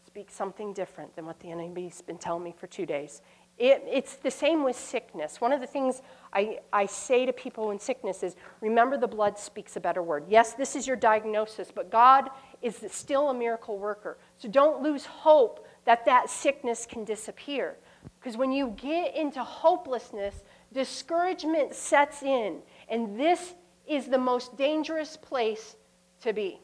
speaks 0.07 0.33
something 0.33 0.73
different 0.73 1.15
than 1.15 1.25
what 1.25 1.39
the 1.39 1.51
enemy's 1.51 2.01
been 2.01 2.17
telling 2.17 2.43
me 2.43 2.55
for 2.57 2.67
two 2.67 2.85
days. 2.85 3.21
It, 3.57 3.83
it's 3.89 4.15
the 4.15 4.31
same 4.31 4.63
with 4.63 4.75
sickness. 4.75 5.39
One 5.39 5.53
of 5.53 5.61
the 5.61 5.67
things 5.67 6.01
I, 6.33 6.59
I 6.73 6.85
say 6.85 7.25
to 7.25 7.31
people 7.31 7.71
in 7.71 7.79
sickness 7.79 8.21
is 8.21 8.35
remember 8.59 8.97
the 8.97 9.07
blood 9.07 9.39
speaks 9.39 9.77
a 9.77 9.79
better 9.79 10.03
word. 10.03 10.25
Yes, 10.27 10.53
this 10.53 10.75
is 10.75 10.85
your 10.85 10.97
diagnosis, 10.97 11.71
but 11.73 11.89
God 11.89 12.29
is 12.61 12.83
still 12.89 13.29
a 13.29 13.33
miracle 13.33 13.77
worker. 13.77 14.17
So 14.37 14.49
don't 14.49 14.81
lose 14.81 15.05
hope 15.05 15.65
that 15.85 16.03
that 16.05 16.29
sickness 16.29 16.85
can 16.85 17.05
disappear. 17.05 17.77
Because 18.19 18.35
when 18.35 18.51
you 18.51 18.75
get 18.75 19.15
into 19.15 19.41
hopelessness, 19.41 20.35
discouragement 20.73 21.73
sets 21.73 22.23
in, 22.23 22.57
and 22.89 23.17
this 23.17 23.53
is 23.87 24.07
the 24.07 24.17
most 24.17 24.57
dangerous 24.57 25.15
place 25.15 25.77
to 26.21 26.33
be. 26.33 26.59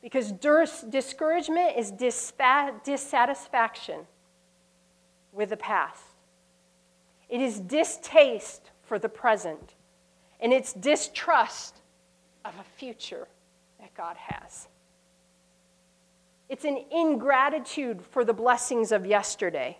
Because 0.00 0.30
discouragement 0.30 1.76
is 1.76 1.90
dissatisfaction 1.90 4.06
with 5.32 5.50
the 5.50 5.56
past, 5.56 6.02
it 7.28 7.40
is 7.40 7.58
distaste 7.58 8.70
for 8.84 8.98
the 8.98 9.08
present, 9.08 9.74
and 10.40 10.52
it's 10.52 10.72
distrust 10.72 11.80
of 12.44 12.52
a 12.60 12.64
future 12.78 13.26
that 13.80 13.94
God 13.94 14.16
has. 14.16 14.68
It's 16.48 16.64
an 16.66 16.84
ingratitude 16.90 18.02
for 18.02 18.24
the 18.24 18.34
blessings 18.34 18.92
of 18.92 19.06
yesterday. 19.06 19.78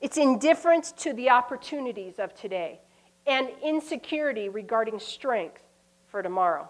It's 0.00 0.16
indifference 0.16 0.90
to 0.92 1.12
the 1.12 1.30
opportunities 1.30 2.18
of 2.18 2.34
today 2.34 2.80
and 3.26 3.48
insecurity 3.62 4.48
regarding 4.48 4.98
strength 4.98 5.62
for 6.08 6.22
tomorrow. 6.22 6.68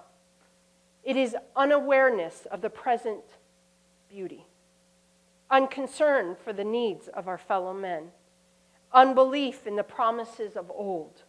It 1.04 1.16
is 1.16 1.36
unawareness 1.56 2.46
of 2.50 2.60
the 2.60 2.68
present 2.68 3.24
beauty, 4.10 4.44
unconcern 5.50 6.36
for 6.44 6.52
the 6.52 6.64
needs 6.64 7.08
of 7.08 7.28
our 7.28 7.38
fellow 7.38 7.72
men, 7.72 8.10
unbelief 8.92 9.66
in 9.66 9.76
the 9.76 9.82
promises 9.82 10.56
of 10.56 10.70
old. 10.70 11.22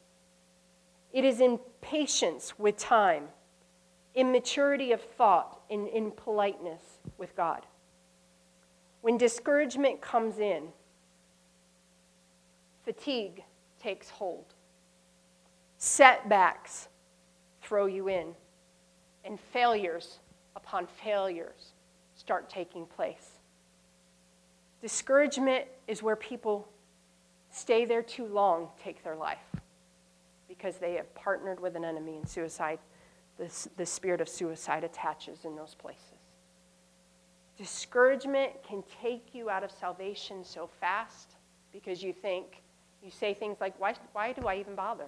It 1.11 1.25
is 1.25 1.41
impatience 1.41 2.57
with 2.57 2.77
time, 2.77 3.25
immaturity 4.15 4.91
of 4.91 5.01
thought, 5.01 5.61
and 5.69 5.87
impoliteness 5.87 6.81
with 7.17 7.35
God. 7.35 7.65
When 9.01 9.17
discouragement 9.17 10.01
comes 10.01 10.39
in, 10.39 10.69
fatigue 12.83 13.43
takes 13.81 14.09
hold. 14.09 14.53
Setbacks 15.77 16.89
throw 17.61 17.85
you 17.85 18.09
in, 18.09 18.35
and 19.23 19.39
failures 19.39 20.19
upon 20.55 20.87
failures 20.87 21.73
start 22.15 22.49
taking 22.49 22.85
place. 22.85 23.39
Discouragement 24.81 25.65
is 25.87 26.03
where 26.03 26.15
people 26.15 26.67
stay 27.59 27.85
there 27.85 28.03
too 28.03 28.25
long, 28.25 28.69
take 28.81 29.03
their 29.03 29.15
life, 29.15 29.37
because 30.47 30.77
they 30.77 30.93
have 30.93 31.13
partnered 31.15 31.59
with 31.59 31.75
an 31.75 31.83
enemy 31.83 32.17
in 32.17 32.25
suicide. 32.25 32.79
The, 33.37 33.69
the 33.77 33.85
spirit 33.85 34.19
of 34.19 34.27
suicide 34.27 34.83
attaches 34.83 35.45
in 35.45 35.55
those 35.55 35.73
places. 35.73 36.19
Discouragement 37.57 38.51
can 38.67 38.83
take 39.01 39.33
you 39.33 39.49
out 39.49 39.63
of 39.63 39.71
salvation 39.71 40.43
so 40.43 40.67
fast 40.67 41.35
because 41.71 42.03
you 42.03 42.11
think, 42.11 42.61
you 43.01 43.09
say 43.09 43.33
things 43.33 43.61
like, 43.61 43.79
why, 43.79 43.93
why 44.11 44.33
do 44.33 44.45
I 44.45 44.57
even 44.57 44.75
bother? 44.75 45.07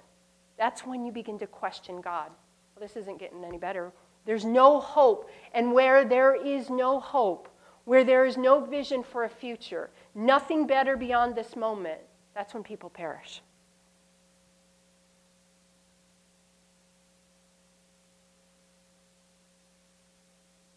That's 0.58 0.86
when 0.86 1.04
you 1.06 1.12
begin 1.12 1.40
to 1.40 1.48
question 1.48 2.00
God. 2.00 2.30
Well, 2.74 2.88
this 2.88 2.96
isn't 2.96 3.20
getting 3.20 3.44
any 3.44 3.58
better. 3.58 3.92
There's 4.26 4.46
no 4.46 4.80
hope. 4.80 5.30
And 5.54 5.74
where 5.74 6.06
there 6.06 6.34
is 6.34 6.70
no 6.70 7.02
hope, 7.02 7.50
where 7.84 8.06
there 8.06 8.26
is 8.26 8.38
no 8.38 8.64
vision 8.64 9.04
for 9.04 9.26
a 9.26 9.30
future, 9.30 9.90
nothing 10.16 10.68
better 10.68 10.96
beyond 10.96 11.36
this 11.36 11.58
moment, 11.58 12.00
that's 12.34 12.54
when 12.54 12.64
people 12.64 12.90
perish. 12.90 13.42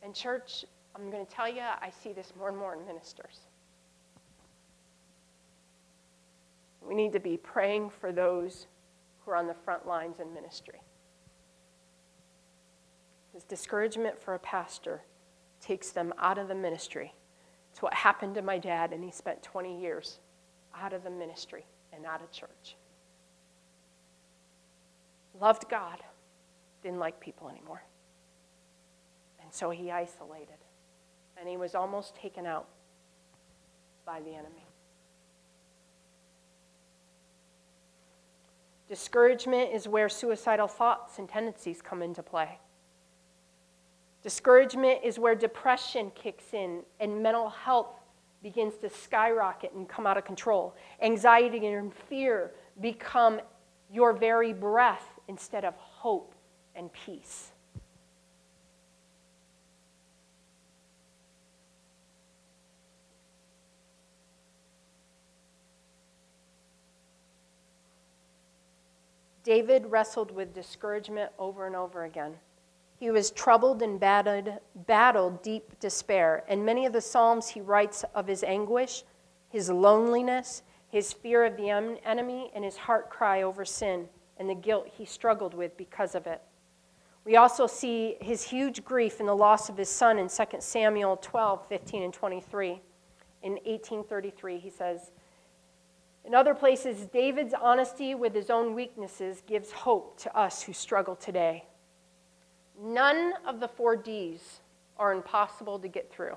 And, 0.02 0.14
church, 0.14 0.66
I'm 0.94 1.10
going 1.10 1.24
to 1.24 1.32
tell 1.32 1.48
you, 1.48 1.62
I 1.62 1.90
see 2.02 2.12
this 2.12 2.32
more 2.38 2.48
and 2.48 2.58
more 2.58 2.74
in 2.74 2.86
ministers. 2.86 3.40
We 6.86 6.94
need 6.94 7.12
to 7.14 7.20
be 7.20 7.38
praying 7.38 7.90
for 7.90 8.12
those 8.12 8.66
who 9.24 9.30
are 9.30 9.36
on 9.36 9.46
the 9.46 9.54
front 9.54 9.86
lines 9.86 10.20
in 10.20 10.34
ministry. 10.34 10.80
Because 13.32 13.44
discouragement 13.44 14.20
for 14.20 14.34
a 14.34 14.38
pastor 14.38 15.02
takes 15.60 15.90
them 15.90 16.12
out 16.18 16.36
of 16.36 16.48
the 16.48 16.54
ministry. 16.54 17.14
It's 17.72 17.80
what 17.80 17.94
happened 17.94 18.34
to 18.34 18.42
my 18.42 18.58
dad, 18.58 18.92
and 18.92 19.02
he 19.02 19.10
spent 19.10 19.42
20 19.42 19.80
years 19.80 20.18
out 20.80 20.92
of 20.92 21.04
the 21.04 21.10
ministry 21.10 21.64
and 21.92 22.04
out 22.06 22.22
of 22.22 22.30
church. 22.30 22.76
Loved 25.40 25.68
God, 25.68 25.98
didn't 26.82 26.98
like 26.98 27.18
people 27.20 27.48
anymore. 27.48 27.82
And 29.42 29.52
so 29.52 29.70
he 29.70 29.90
isolated, 29.90 30.58
and 31.38 31.48
he 31.48 31.56
was 31.56 31.74
almost 31.74 32.14
taken 32.14 32.46
out 32.46 32.66
by 34.06 34.20
the 34.20 34.30
enemy. 34.30 34.66
Discouragement 38.88 39.72
is 39.72 39.88
where 39.88 40.08
suicidal 40.08 40.68
thoughts 40.68 41.18
and 41.18 41.28
tendencies 41.28 41.80
come 41.82 42.02
into 42.02 42.22
play. 42.22 42.58
Discouragement 44.22 45.00
is 45.02 45.18
where 45.18 45.34
depression 45.34 46.10
kicks 46.14 46.54
in 46.54 46.82
and 47.00 47.22
mental 47.22 47.48
health 47.48 48.03
begins 48.44 48.76
to 48.76 48.90
skyrocket 48.90 49.72
and 49.72 49.88
come 49.88 50.06
out 50.06 50.18
of 50.18 50.24
control. 50.26 50.76
Anxiety 51.00 51.66
and 51.66 51.92
fear 51.94 52.52
become 52.80 53.40
your 53.90 54.12
very 54.12 54.52
breath 54.52 55.18
instead 55.28 55.64
of 55.64 55.74
hope 55.76 56.34
and 56.76 56.92
peace. 56.92 57.52
David 69.42 69.86
wrestled 69.86 70.30
with 70.30 70.54
discouragement 70.54 71.30
over 71.38 71.66
and 71.66 71.74
over 71.74 72.04
again. 72.04 72.34
He 72.98 73.10
was 73.10 73.30
troubled 73.30 73.82
and 73.82 73.98
battled, 73.98 75.42
deep 75.42 75.78
despair. 75.80 76.44
And 76.48 76.64
many 76.64 76.86
of 76.86 76.92
the 76.92 77.00
Psalms 77.00 77.48
he 77.48 77.60
writes 77.60 78.04
of 78.14 78.26
his 78.26 78.42
anguish, 78.42 79.04
his 79.48 79.70
loneliness, 79.70 80.62
his 80.88 81.12
fear 81.12 81.44
of 81.44 81.56
the 81.56 81.70
enemy, 81.70 82.50
and 82.54 82.64
his 82.64 82.76
heart 82.76 83.10
cry 83.10 83.42
over 83.42 83.64
sin 83.64 84.08
and 84.38 84.48
the 84.48 84.54
guilt 84.54 84.88
he 84.96 85.04
struggled 85.04 85.54
with 85.54 85.76
because 85.76 86.14
of 86.14 86.26
it. 86.26 86.40
We 87.24 87.36
also 87.36 87.66
see 87.66 88.16
his 88.20 88.42
huge 88.42 88.84
grief 88.84 89.20
in 89.20 89.26
the 89.26 89.36
loss 89.36 89.68
of 89.68 89.76
his 89.76 89.88
son 89.88 90.18
in 90.18 90.28
2 90.28 90.44
Samuel 90.58 91.16
12, 91.16 91.66
15, 91.68 92.02
and 92.02 92.12
23. 92.12 92.80
In 93.42 93.52
1833, 93.52 94.58
he 94.58 94.70
says, 94.70 95.12
In 96.24 96.34
other 96.34 96.54
places, 96.54 97.06
David's 97.06 97.54
honesty 97.54 98.14
with 98.14 98.34
his 98.34 98.50
own 98.50 98.74
weaknesses 98.74 99.42
gives 99.46 99.72
hope 99.72 100.18
to 100.20 100.36
us 100.36 100.62
who 100.62 100.72
struggle 100.72 101.16
today. 101.16 101.64
None 102.80 103.34
of 103.46 103.60
the 103.60 103.68
four 103.68 103.96
D's 103.96 104.60
are 104.98 105.12
impossible 105.12 105.78
to 105.78 105.88
get 105.88 106.12
through 106.12 106.36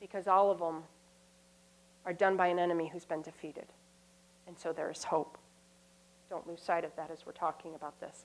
because 0.00 0.26
all 0.26 0.50
of 0.50 0.58
them 0.58 0.82
are 2.04 2.12
done 2.12 2.36
by 2.36 2.48
an 2.48 2.58
enemy 2.58 2.90
who's 2.92 3.04
been 3.04 3.22
defeated. 3.22 3.66
And 4.48 4.58
so 4.58 4.72
there 4.72 4.90
is 4.90 5.04
hope. 5.04 5.38
Don't 6.28 6.46
lose 6.48 6.60
sight 6.60 6.84
of 6.84 6.94
that 6.96 7.10
as 7.10 7.24
we're 7.24 7.32
talking 7.32 7.74
about 7.74 7.98
this. 8.00 8.24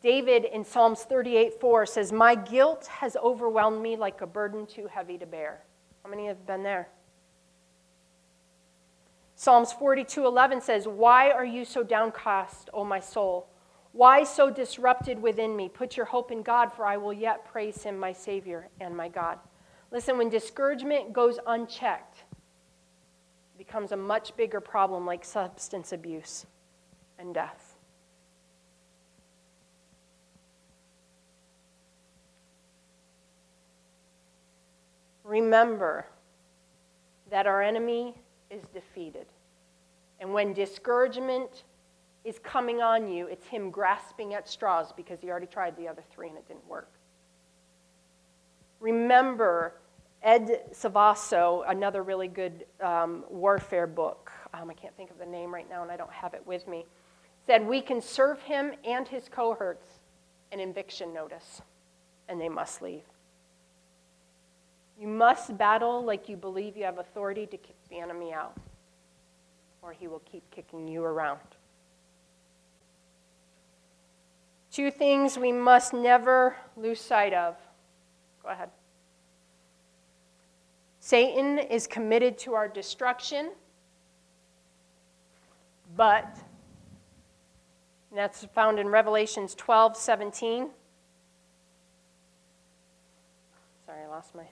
David 0.00 0.44
in 0.44 0.64
Psalms 0.64 1.02
38 1.02 1.60
4 1.60 1.86
says, 1.86 2.12
My 2.12 2.34
guilt 2.34 2.86
has 2.86 3.16
overwhelmed 3.16 3.82
me 3.82 3.96
like 3.96 4.22
a 4.22 4.26
burden 4.26 4.66
too 4.66 4.86
heavy 4.86 5.18
to 5.18 5.26
bear. 5.26 5.62
How 6.02 6.10
many 6.10 6.26
have 6.26 6.46
been 6.46 6.62
there? 6.62 6.88
Psalms 9.34 9.72
42 9.72 10.24
11 10.24 10.60
says, 10.62 10.88
Why 10.88 11.30
are 11.30 11.44
you 11.44 11.64
so 11.64 11.82
downcast, 11.82 12.70
O 12.72 12.84
my 12.84 13.00
soul? 13.00 13.48
Why 13.92 14.24
so 14.24 14.50
disrupted 14.50 15.20
within 15.20 15.54
me? 15.54 15.68
Put 15.68 15.96
your 15.96 16.06
hope 16.06 16.32
in 16.32 16.42
God, 16.42 16.72
for 16.72 16.86
I 16.86 16.96
will 16.96 17.12
yet 17.12 17.44
praise 17.44 17.82
him, 17.82 17.98
my 17.98 18.12
Savior 18.12 18.68
and 18.80 18.96
my 18.96 19.08
God. 19.08 19.38
Listen, 19.90 20.16
when 20.16 20.30
discouragement 20.30 21.12
goes 21.12 21.38
unchecked, 21.46 22.24
it 23.54 23.58
becomes 23.58 23.92
a 23.92 23.96
much 23.96 24.34
bigger 24.36 24.60
problem 24.60 25.04
like 25.04 25.24
substance 25.24 25.92
abuse 25.92 26.46
and 27.18 27.34
death. 27.34 27.76
Remember 35.22 36.06
that 37.30 37.46
our 37.46 37.62
enemy 37.62 38.14
is 38.50 38.62
defeated. 38.74 39.26
And 40.18 40.32
when 40.32 40.52
discouragement 40.52 41.64
is 42.24 42.38
coming 42.38 42.80
on 42.80 43.08
you, 43.08 43.26
it's 43.26 43.46
him 43.46 43.70
grasping 43.70 44.34
at 44.34 44.48
straws 44.48 44.92
because 44.92 45.20
he 45.20 45.30
already 45.30 45.46
tried 45.46 45.76
the 45.76 45.88
other 45.88 46.02
three 46.10 46.28
and 46.28 46.38
it 46.38 46.46
didn't 46.46 46.66
work. 46.68 46.90
Remember 48.80 49.74
Ed 50.22 50.70
Silvoso, 50.72 51.64
another 51.68 52.02
really 52.02 52.28
good 52.28 52.64
um, 52.80 53.24
warfare 53.28 53.88
book. 53.88 54.30
Um, 54.54 54.70
I 54.70 54.74
can't 54.74 54.96
think 54.96 55.10
of 55.10 55.18
the 55.18 55.26
name 55.26 55.52
right 55.52 55.68
now 55.68 55.82
and 55.82 55.90
I 55.90 55.96
don't 55.96 56.12
have 56.12 56.34
it 56.34 56.46
with 56.46 56.68
me. 56.68 56.86
Said, 57.46 57.66
We 57.66 57.80
can 57.80 58.00
serve 58.00 58.40
him 58.42 58.72
and 58.84 59.08
his 59.08 59.28
cohorts 59.28 59.86
an 60.52 60.60
eviction 60.60 61.12
notice, 61.12 61.62
and 62.28 62.40
they 62.40 62.48
must 62.48 62.82
leave. 62.82 63.02
You 65.00 65.08
must 65.08 65.56
battle 65.56 66.04
like 66.04 66.28
you 66.28 66.36
believe 66.36 66.76
you 66.76 66.84
have 66.84 66.98
authority 66.98 67.46
to 67.46 67.56
kick 67.56 67.76
the 67.88 67.98
enemy 67.98 68.32
out, 68.32 68.54
or 69.80 69.92
he 69.92 70.06
will 70.06 70.22
keep 70.30 70.48
kicking 70.50 70.86
you 70.86 71.02
around. 71.02 71.40
Two 74.72 74.90
things 74.90 75.38
we 75.38 75.52
must 75.52 75.92
never 75.92 76.56
lose 76.78 76.98
sight 76.98 77.34
of. 77.34 77.56
Go 78.42 78.48
ahead. 78.48 78.70
Satan 80.98 81.58
is 81.58 81.86
committed 81.86 82.38
to 82.38 82.54
our 82.54 82.68
destruction, 82.68 83.52
but 85.94 86.38
that's 88.14 88.46
found 88.54 88.78
in 88.78 88.88
Revelations 88.88 89.54
12 89.54 89.94
17. 89.94 90.70
Sorry, 93.84 94.02
I 94.02 94.06
lost 94.06 94.34
my. 94.34 94.44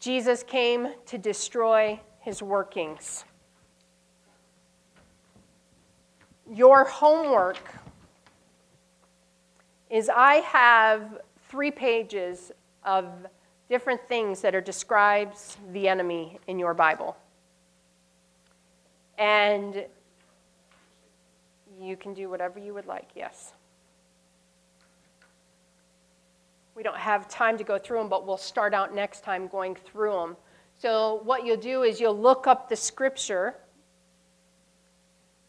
Jesus 0.00 0.42
came 0.42 0.94
to 1.04 1.18
destroy 1.18 2.00
his 2.20 2.42
workings. 2.42 3.24
Your 6.50 6.84
homework 6.84 7.58
is 9.90 10.08
I 10.08 10.36
have 10.36 11.20
three 11.48 11.70
pages 11.70 12.52
of 12.84 13.06
different 13.68 14.00
things 14.08 14.40
that 14.40 14.54
are 14.54 14.60
describes 14.60 15.56
the 15.72 15.88
enemy 15.88 16.38
in 16.46 16.58
your 16.58 16.74
Bible. 16.74 17.16
And 19.18 19.84
you 21.80 21.96
can 21.96 22.14
do 22.14 22.30
whatever 22.30 22.58
you 22.58 22.72
would 22.74 22.86
like, 22.86 23.08
yes. 23.14 23.52
We 26.74 26.82
don't 26.82 26.96
have 26.96 27.28
time 27.28 27.58
to 27.58 27.64
go 27.64 27.78
through 27.78 27.98
them, 27.98 28.08
but 28.08 28.26
we'll 28.26 28.36
start 28.36 28.72
out 28.72 28.94
next 28.94 29.24
time 29.24 29.48
going 29.48 29.74
through 29.74 30.12
them. 30.12 30.36
So, 30.78 31.20
what 31.24 31.44
you'll 31.44 31.56
do 31.56 31.82
is 31.82 32.00
you'll 32.00 32.18
look 32.18 32.46
up 32.46 32.68
the 32.68 32.76
scripture, 32.76 33.56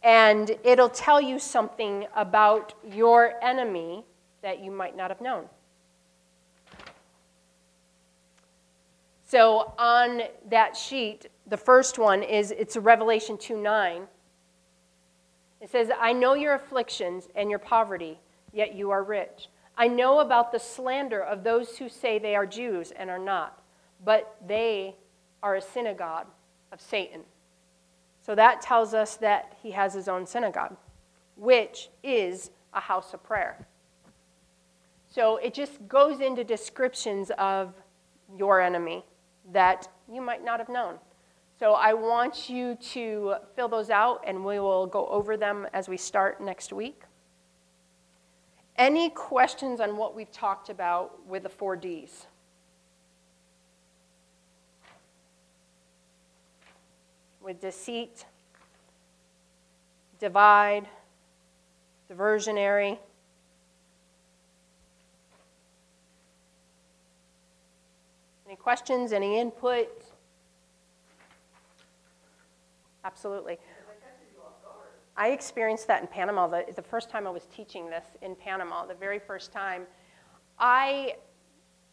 and 0.04 0.56
it'll 0.64 0.90
tell 0.90 1.20
you 1.20 1.40
something 1.40 2.08
about 2.16 2.74
your 2.90 3.34
enemy 3.42 4.06
that 4.42 4.64
you 4.64 4.72
might 4.72 4.96
not 4.96 5.10
have 5.10 5.22
known. 5.22 5.46
So, 9.26 9.74
on 9.78 10.24
that 10.50 10.76
sheet, 10.76 11.28
the 11.46 11.58
first 11.58 12.00
one 12.00 12.24
is 12.24 12.52
it's 12.52 12.76
Revelation 12.78 13.38
2 13.38 13.62
9. 13.62 14.08
It 15.62 15.70
says, 15.70 15.92
I 16.00 16.14
know 16.14 16.34
your 16.34 16.56
afflictions 16.56 17.28
and 17.36 17.50
your 17.50 17.60
poverty, 17.60 18.18
yet 18.54 18.74
you 18.74 18.90
are 18.92 19.04
rich. 19.04 19.50
I 19.78 19.88
know 19.88 20.20
about 20.20 20.52
the 20.52 20.60
slander 20.60 21.22
of 21.22 21.44
those 21.44 21.78
who 21.78 21.90
say 21.90 22.18
they 22.18 22.36
are 22.36 22.46
Jews 22.46 22.92
and 22.92 23.10
are 23.10 23.20
not, 23.20 23.62
but 24.04 24.36
they 24.48 24.96
are 25.44 25.56
a 25.56 25.62
synagogue 25.62 26.28
of 26.72 26.82
Satan. 26.82 27.22
So 28.30 28.36
that 28.36 28.62
tells 28.62 28.94
us 28.94 29.16
that 29.16 29.58
he 29.64 29.72
has 29.72 29.96
his 29.96 30.08
own 30.08 30.28
synagogue, 30.28 30.78
which 31.36 31.90
is 32.04 32.52
a 32.76 32.80
house 32.80 33.12
of 33.16 33.24
prayer. 33.24 33.66
So 35.08 35.38
it 35.38 35.52
just 35.52 35.88
goes 35.88 36.20
into 36.20 36.44
descriptions 36.44 37.32
of 37.40 37.74
your 38.38 38.62
enemy 38.62 39.04
that 39.52 39.88
you 40.08 40.22
might 40.22 40.46
not 40.46 40.60
have 40.60 40.70
known. 40.70 41.00
So 41.58 41.74
I 41.74 41.96
want 41.96 42.52
you 42.52 42.76
to 42.92 43.38
fill 43.56 43.68
those 43.68 43.90
out 43.90 44.24
and 44.28 44.46
we 44.46 44.60
will 44.60 44.86
go 44.86 45.08
over 45.08 45.36
them 45.36 45.66
as 45.74 45.90
we 45.90 45.98
start 45.98 46.40
next 46.40 46.72
week. 46.72 47.02
Any 48.76 49.10
questions 49.10 49.80
on 49.80 49.98
what 49.98 50.16
we've 50.16 50.32
talked 50.32 50.70
about 50.70 51.26
with 51.26 51.42
the 51.42 51.50
four 51.50 51.76
Ds? 51.76 52.28
With 57.42 57.62
deceit, 57.62 58.26
divide, 60.20 60.88
diversionary. 62.12 62.98
Any 68.46 68.56
questions, 68.56 69.14
any 69.14 69.40
input? 69.40 69.88
Absolutely. 73.04 73.58
I 75.16 75.30
experienced 75.30 75.88
that 75.88 76.02
in 76.02 76.08
Panama 76.08 76.48
the, 76.48 76.66
the 76.76 76.82
first 76.82 77.10
time 77.10 77.28
I 77.28 77.30
was 77.30 77.46
teaching 77.54 77.90
this 77.90 78.06
in 78.22 78.36
Panama, 78.36 78.86
the 78.86 78.96
very 78.96 79.20
first 79.20 79.52
time. 79.52 79.84
I 80.58 81.16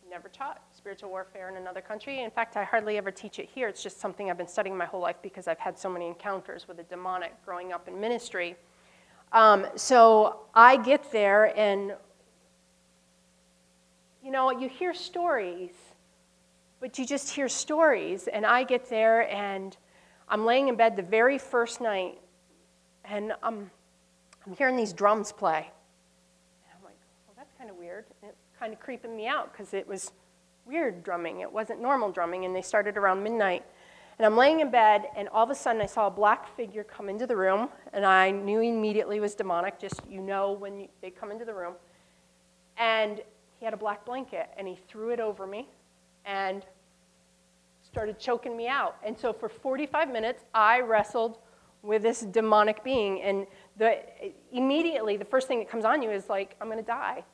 never 0.09 0.29
taught 0.29 0.63
spiritual 0.87 1.11
warfare 1.11 1.49
in 1.49 1.57
another 1.57 1.81
country. 1.81 2.23
In 2.23 2.31
fact, 2.31 2.57
I 2.57 2.63
hardly 2.63 2.97
ever 2.97 3.11
teach 3.11 3.41
it 3.41 3.49
here. 3.53 3.67
It's 3.67 3.83
just 3.83 3.99
something 3.99 4.31
I've 4.31 4.39
been 4.39 4.47
studying 4.47 4.77
my 4.77 4.85
whole 4.85 5.01
life 5.01 5.17
because 5.21 5.49
I've 5.49 5.59
had 5.59 5.77
so 5.77 5.91
many 5.91 6.07
encounters 6.07 6.69
with 6.69 6.77
the 6.77 6.85
demonic 6.85 7.33
growing 7.45 7.73
up 7.73 7.89
in 7.89 8.01
ministry. 8.01 8.55
Um, 9.33 9.67
so 9.75 10.43
I 10.55 10.77
get 10.77 11.11
there, 11.11 11.47
and 11.59 11.93
you 14.23 14.31
know, 14.31 14.53
you 14.53 14.69
hear 14.69 14.95
stories, 14.95 15.73
but 16.79 16.97
you 17.01 17.05
just 17.05 17.31
hear 17.31 17.49
stories. 17.49 18.29
And 18.29 18.47
I 18.47 18.63
get 18.63 18.89
there, 18.89 19.29
and 19.29 19.77
I'm 20.29 20.47
laying 20.47 20.69
in 20.69 20.77
bed 20.77 20.95
the 20.95 21.03
very 21.03 21.37
first 21.37 21.81
night, 21.81 22.21
and 23.05 23.33
I'm, 23.43 23.73
I'm 24.47 24.55
hearing 24.55 24.77
these 24.77 24.93
drums 24.93 25.33
play. 25.33 25.69
And 26.63 26.79
I'm 26.79 26.85
like, 26.85 26.95
well, 27.27 27.35
that's 27.37 27.53
kind 27.59 27.71
of 27.71 27.75
weird. 27.75 28.05
And 28.23 28.31
it's 28.31 28.59
kind 28.61 28.73
of 28.73 28.79
creeping 28.79 29.17
me 29.17 29.27
out 29.27 29.51
because 29.51 29.75
it 29.75 29.89
was 29.89 30.13
weird 30.67 31.03
drumming. 31.03 31.41
It 31.41 31.53
wasn't 31.53 31.81
normal 31.81 32.11
drumming, 32.11 32.45
and 32.45 32.55
they 32.55 32.63
started 32.63 32.97
around 32.97 33.23
midnight. 33.23 33.65
And 34.19 34.27
I'm 34.27 34.37
laying 34.37 34.61
in 34.61 34.71
bed, 34.71 35.07
and 35.15 35.29
all 35.29 35.45
of 35.45 35.51
a 35.51 35.55
sudden 35.55 35.81
I 35.81 35.87
saw 35.87 36.07
a 36.07 36.11
black 36.11 36.55
figure 36.57 36.85
come 36.85 37.09
into 37.09 37.27
the 37.27 37.37
room, 37.37 37.69
and 37.93 38.05
I 38.05 38.31
knew 38.31 38.61
immediately 38.61 39.19
it 39.19 39.21
was 39.21 39.35
demonic. 39.35 39.79
Just 39.79 40.01
you 40.09 40.21
know 40.21 40.53
when 40.53 40.81
you, 40.81 40.89
they 41.03 41.11
come 41.11 41.31
into 41.31 41.45
the 41.45 41.55
room. 41.55 41.75
And 42.79 43.21
he 43.59 43.65
had 43.65 43.75
a 43.75 43.77
black 43.77 44.05
blanket, 44.05 44.49
and 44.57 44.67
he 44.67 44.79
threw 44.89 45.11
it 45.11 45.21
over 45.21 45.47
me, 45.47 45.69
and 46.25 46.65
started 47.83 48.19
choking 48.19 48.57
me 48.57 48.69
out. 48.69 48.97
And 49.03 49.17
so 49.17 49.33
for 49.33 49.49
45 49.49 50.11
minutes, 50.11 50.45
I 50.53 50.81
wrestled 50.81 51.39
with 51.83 52.03
this 52.03 52.21
demonic 52.21 52.83
being. 52.83 53.23
And 53.23 53.47
the, 53.77 54.01
immediately, 54.53 55.17
the 55.17 55.25
first 55.25 55.47
thing 55.47 55.59
that 55.61 55.71
comes 55.71 55.85
on 55.85 56.03
you 56.03 56.11
is 56.11 56.29
like, 56.29 56.57
I'm 56.61 56.69
going 56.69 56.79
to 56.79 56.85
die. 56.85 57.25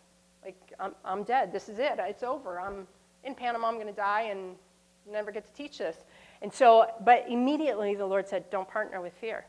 Like, 0.45 0.57
I'm, 0.79 0.95
I'm 1.05 1.23
dead. 1.25 1.53
This 1.53 1.69
is 1.69 1.79
it. 1.79 1.95
It's 1.99 2.23
over. 2.23 2.61
I'm 2.61 2.87
in 3.25 3.35
Panama. 3.35 3.69
I'm 3.69 3.75
going 3.75 3.87
to 3.87 3.93
die 3.93 4.23
and 4.23 4.57
never 5.11 5.33
get 5.33 5.45
to 5.47 5.53
teach 5.53 5.79
this. 5.79 5.97
And 6.41 6.53
so, 6.53 6.87
but 7.05 7.25
immediately 7.29 7.95
the 7.95 8.07
Lord 8.07 8.29
said, 8.29 8.49
Don't 8.51 8.69
partner 8.69 9.01
with 9.01 9.13
fear. 9.15 9.47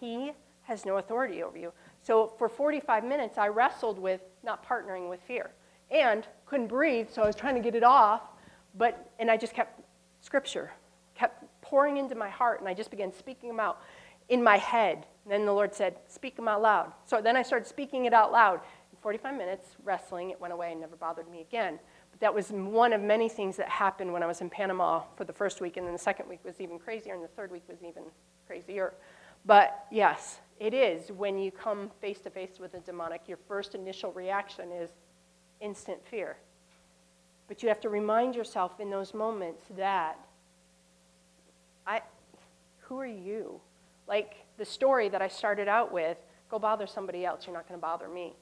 He 0.00 0.32
has 0.62 0.84
no 0.84 0.96
authority 0.96 1.42
over 1.42 1.58
you. 1.58 1.72
So 2.02 2.32
for 2.38 2.48
45 2.48 3.04
minutes, 3.04 3.38
I 3.38 3.48
wrestled 3.48 3.98
with 3.98 4.20
not 4.42 4.66
partnering 4.66 5.08
with 5.08 5.20
fear 5.22 5.50
and 5.90 6.26
couldn't 6.46 6.68
breathe, 6.68 7.08
so 7.10 7.22
I 7.22 7.26
was 7.26 7.36
trying 7.36 7.54
to 7.54 7.60
get 7.60 7.74
it 7.74 7.84
off. 7.84 8.22
But, 8.74 9.10
and 9.18 9.30
I 9.30 9.36
just 9.36 9.54
kept 9.54 9.80
scripture, 10.20 10.70
kept 11.14 11.44
pouring 11.60 11.98
into 11.98 12.14
my 12.14 12.30
heart, 12.30 12.60
and 12.60 12.68
I 12.68 12.74
just 12.74 12.90
began 12.90 13.12
speaking 13.12 13.48
them 13.48 13.60
out 13.60 13.80
in 14.28 14.42
my 14.42 14.56
head. 14.56 15.06
And 15.24 15.32
then 15.32 15.44
the 15.44 15.52
Lord 15.52 15.74
said, 15.74 15.96
Speak 16.08 16.36
them 16.36 16.48
out 16.48 16.62
loud. 16.62 16.92
So 17.04 17.20
then 17.20 17.36
I 17.36 17.42
started 17.42 17.66
speaking 17.66 18.06
it 18.06 18.12
out 18.12 18.32
loud. 18.32 18.60
In 18.92 18.98
45 19.00 19.36
minutes, 19.36 19.76
wrestling, 19.84 20.30
it 20.30 20.40
went 20.40 20.52
away 20.52 20.72
and 20.72 20.80
never 20.80 20.96
bothered 20.96 21.28
me 21.30 21.40
again. 21.40 21.78
That 22.20 22.34
was 22.34 22.50
one 22.50 22.92
of 22.92 23.00
many 23.00 23.28
things 23.28 23.56
that 23.56 23.68
happened 23.68 24.12
when 24.12 24.22
I 24.22 24.26
was 24.26 24.40
in 24.40 24.48
Panama 24.48 25.02
for 25.16 25.24
the 25.24 25.32
first 25.32 25.60
week, 25.60 25.76
and 25.76 25.86
then 25.86 25.92
the 25.92 25.98
second 25.98 26.28
week 26.28 26.40
was 26.44 26.60
even 26.60 26.78
crazier, 26.78 27.14
and 27.14 27.22
the 27.22 27.28
third 27.28 27.50
week 27.50 27.64
was 27.68 27.78
even 27.82 28.04
crazier. 28.46 28.94
But 29.44 29.86
yes, 29.90 30.38
it 30.60 30.72
is 30.72 31.10
when 31.10 31.38
you 31.38 31.50
come 31.50 31.90
face 32.00 32.20
to 32.20 32.30
face 32.30 32.60
with 32.60 32.74
a 32.74 32.80
demonic, 32.80 33.22
your 33.26 33.38
first 33.48 33.74
initial 33.74 34.12
reaction 34.12 34.70
is 34.70 34.90
instant 35.60 35.98
fear. 36.06 36.36
But 37.48 37.62
you 37.62 37.68
have 37.68 37.80
to 37.80 37.88
remind 37.88 38.34
yourself 38.36 38.78
in 38.78 38.88
those 38.88 39.14
moments 39.14 39.64
that 39.76 40.16
I 41.86 42.02
who 42.82 43.00
are 43.00 43.06
you? 43.06 43.60
Like 44.06 44.34
the 44.58 44.64
story 44.64 45.08
that 45.08 45.22
I 45.22 45.28
started 45.28 45.66
out 45.66 45.92
with, 45.92 46.18
go 46.50 46.58
bother 46.58 46.86
somebody 46.86 47.24
else, 47.24 47.46
you're 47.46 47.54
not 47.54 47.66
going 47.66 47.78
to 47.78 47.82
bother 47.82 48.08
me. 48.08 48.34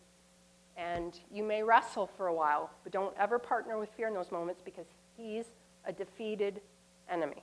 And 0.81 1.19
you 1.31 1.43
may 1.43 1.63
wrestle 1.63 2.07
for 2.07 2.29
a 2.29 2.35
while, 2.35 2.71
but 2.85 2.93
don't 2.93 3.15
ever 3.19 3.39
partner 3.39 3.79
with 3.79 3.91
fear 3.91 4.09
in 4.09 4.15
those 4.15 4.33
moments 4.33 4.63
because 4.65 4.87
he's 5.17 5.45
a 5.85 5.93
defeated 5.93 6.61
enemy. 7.11 7.43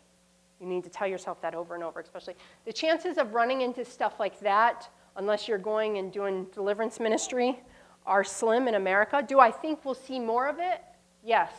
You 0.60 0.66
need 0.66 0.84
to 0.86 0.90
tell 0.90 1.08
yourself 1.08 1.40
that 1.42 1.54
over 1.54 1.76
and 1.76 1.84
over, 1.84 2.00
especially. 2.00 2.36
The 2.66 2.74
chances 2.74 3.18
of 3.18 3.34
running 3.34 3.62
into 3.62 3.86
stuff 3.86 4.20
like 4.20 4.40
that, 4.40 4.90
unless 5.18 5.48
you're 5.48 5.60
going 5.60 6.00
and 6.00 6.12
doing 6.12 6.48
deliverance 6.52 7.00
ministry, 7.00 7.60
are 8.08 8.24
slim 8.24 8.68
in 8.68 8.76
America. 8.76 9.24
Do 9.28 9.40
I 9.40 9.52
think 9.52 9.86
we'll 9.86 9.94
see 9.94 10.20
more 10.20 10.48
of 10.48 10.58
it? 10.60 10.82
Yes, 11.24 11.52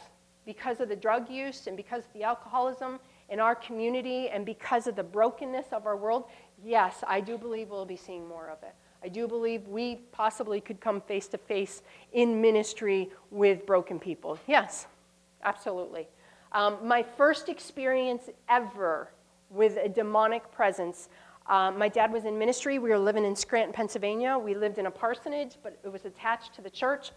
because 0.45 0.81
of 0.81 0.89
the 0.89 0.97
drug 0.97 1.31
use 1.31 1.68
and 1.68 1.76
because 1.76 2.05
of 2.07 2.12
the 2.12 2.24
alcoholism 2.24 2.99
in 3.29 3.39
our 3.39 3.55
community 3.55 4.31
and 4.31 4.45
because 4.45 4.87
of 4.87 4.97
the 4.97 5.03
brokenness 5.03 5.66
of 5.72 5.87
our 5.87 5.97
world. 5.97 6.24
Yes, 6.64 7.05
I 7.07 7.20
do 7.20 7.39
believe 7.39 7.68
we'll 7.68 7.85
be 7.85 7.97
seeing 7.97 8.26
more 8.26 8.49
of 8.49 8.62
it. 8.62 8.74
I 9.03 9.09
do 9.09 9.28
believe 9.28 9.66
we 9.68 9.96
possibly 10.12 10.61
could 10.61 10.80
come 10.80 11.01
face 11.01 11.28
to 11.28 11.38
face 11.38 11.82
in 12.12 12.40
ministry 12.40 13.11
with 13.30 13.64
broken 13.64 13.99
people. 13.99 14.38
Yes, 14.46 14.86
absolutely. 15.44 16.09
Um, 16.53 16.78
my 16.82 17.03
first 17.03 17.49
experience 17.49 18.30
ever 18.49 19.11
with 19.51 19.76
a 19.76 19.88
demonic 19.88 20.51
presence. 20.51 21.09
Um, 21.46 21.78
my 21.78 21.88
dad 21.88 22.12
was 22.12 22.24
in 22.24 22.38
ministry. 22.38 22.78
We 22.78 22.90
were 22.90 22.99
living 22.99 23.24
in 23.24 23.36
Scranton, 23.36 23.72
Pennsylvania. 23.72 24.36
We 24.36 24.55
lived 24.55 24.78
in 24.78 24.86
a 24.86 24.90
parsonage, 24.90 25.57
but 25.62 25.78
it 25.84 25.88
was 25.92 26.05
attached 26.05 26.55
to 26.55 26.62
the 26.62 26.70
church. 26.70 27.12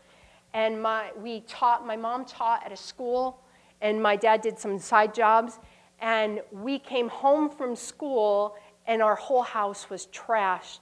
And 0.53 0.81
my, 0.81 1.11
we 1.17 1.41
taught, 1.41 1.85
my 1.85 1.95
mom 1.95 2.25
taught 2.25 2.65
at 2.65 2.71
a 2.71 2.77
school, 2.77 3.41
and 3.81 4.01
my 4.01 4.15
dad 4.15 4.41
did 4.41 4.59
some 4.59 4.77
side 4.79 5.13
jobs. 5.13 5.59
And 5.99 6.41
we 6.51 6.79
came 6.79 7.09
home 7.09 7.49
from 7.49 7.75
school, 7.75 8.55
and 8.85 9.01
our 9.01 9.15
whole 9.15 9.43
house 9.43 9.89
was 9.89 10.07
trashed 10.07 10.81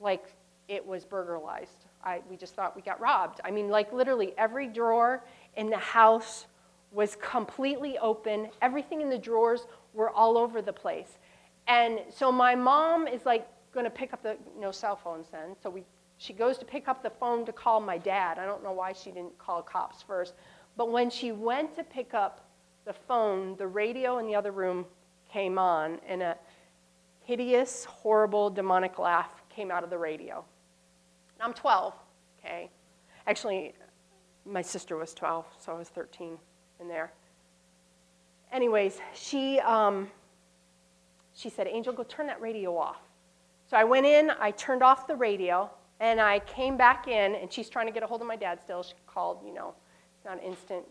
like 0.00 0.24
it 0.68 0.84
was 0.84 1.04
burglarized. 1.04 1.86
I, 2.04 2.22
we 2.28 2.36
just 2.36 2.54
thought 2.54 2.76
we 2.76 2.82
got 2.82 3.00
robbed. 3.00 3.40
I 3.44 3.50
mean, 3.50 3.68
like 3.68 3.92
literally 3.92 4.34
every 4.38 4.68
drawer 4.68 5.24
in 5.56 5.70
the 5.70 5.78
house 5.78 6.46
was 6.92 7.16
completely 7.16 7.98
open. 7.98 8.48
Everything 8.62 9.00
in 9.00 9.10
the 9.10 9.18
drawers 9.18 9.66
were 9.92 10.10
all 10.10 10.38
over 10.38 10.62
the 10.62 10.72
place. 10.72 11.18
And 11.66 12.00
so 12.10 12.30
my 12.30 12.54
mom 12.54 13.08
is 13.08 13.26
like 13.26 13.46
going 13.72 13.84
to 13.84 13.90
pick 13.90 14.12
up 14.12 14.22
the 14.22 14.36
no 14.58 14.70
cell 14.70 14.96
phones 14.96 15.28
then. 15.30 15.56
So 15.62 15.70
we 15.70 15.84
she 16.18 16.32
goes 16.32 16.56
to 16.58 16.64
pick 16.64 16.88
up 16.88 17.02
the 17.02 17.10
phone 17.10 17.44
to 17.44 17.52
call 17.52 17.80
my 17.80 17.98
dad. 17.98 18.38
I 18.38 18.46
don't 18.46 18.62
know 18.62 18.72
why 18.72 18.92
she 18.92 19.10
didn't 19.10 19.36
call 19.38 19.60
cops 19.62 20.02
first. 20.02 20.34
But 20.76 20.90
when 20.90 21.10
she 21.10 21.32
went 21.32 21.76
to 21.76 21.84
pick 21.84 22.14
up 22.14 22.48
the 22.86 22.92
phone, 22.92 23.56
the 23.56 23.66
radio 23.66 24.18
in 24.18 24.26
the 24.26 24.34
other 24.34 24.52
room 24.52 24.86
came 25.30 25.58
on 25.58 25.98
and 26.08 26.22
a 26.22 26.36
hideous, 27.24 27.84
horrible, 27.84 28.48
demonic 28.48 28.98
laugh 28.98 29.30
came 29.50 29.70
out 29.70 29.84
of 29.84 29.90
the 29.90 29.98
radio. 29.98 30.44
I'm 31.40 31.52
12, 31.52 31.94
okay? 32.38 32.70
Actually, 33.26 33.74
my 34.44 34.62
sister 34.62 34.96
was 34.96 35.12
12, 35.14 35.44
so 35.58 35.72
I 35.72 35.78
was 35.78 35.88
13 35.88 36.38
in 36.80 36.88
there. 36.88 37.12
Anyways, 38.52 38.98
she, 39.14 39.58
um, 39.60 40.08
she 41.34 41.50
said, 41.50 41.66
Angel, 41.66 41.92
go 41.92 42.04
turn 42.04 42.26
that 42.28 42.40
radio 42.40 42.76
off. 42.76 43.00
So 43.68 43.76
I 43.76 43.84
went 43.84 44.06
in, 44.06 44.30
I 44.40 44.52
turned 44.52 44.82
off 44.82 45.06
the 45.06 45.16
radio, 45.16 45.68
and 46.00 46.20
I 46.20 46.38
came 46.40 46.76
back 46.76 47.08
in, 47.08 47.34
and 47.34 47.52
she's 47.52 47.68
trying 47.68 47.86
to 47.86 47.92
get 47.92 48.02
a 48.02 48.06
hold 48.06 48.20
of 48.20 48.26
my 48.26 48.36
dad 48.36 48.60
still. 48.62 48.82
She 48.82 48.94
called, 49.06 49.40
you 49.44 49.52
know, 49.52 49.74
it's 50.16 50.24
not 50.24 50.38
an 50.38 50.44
instant 50.44 50.84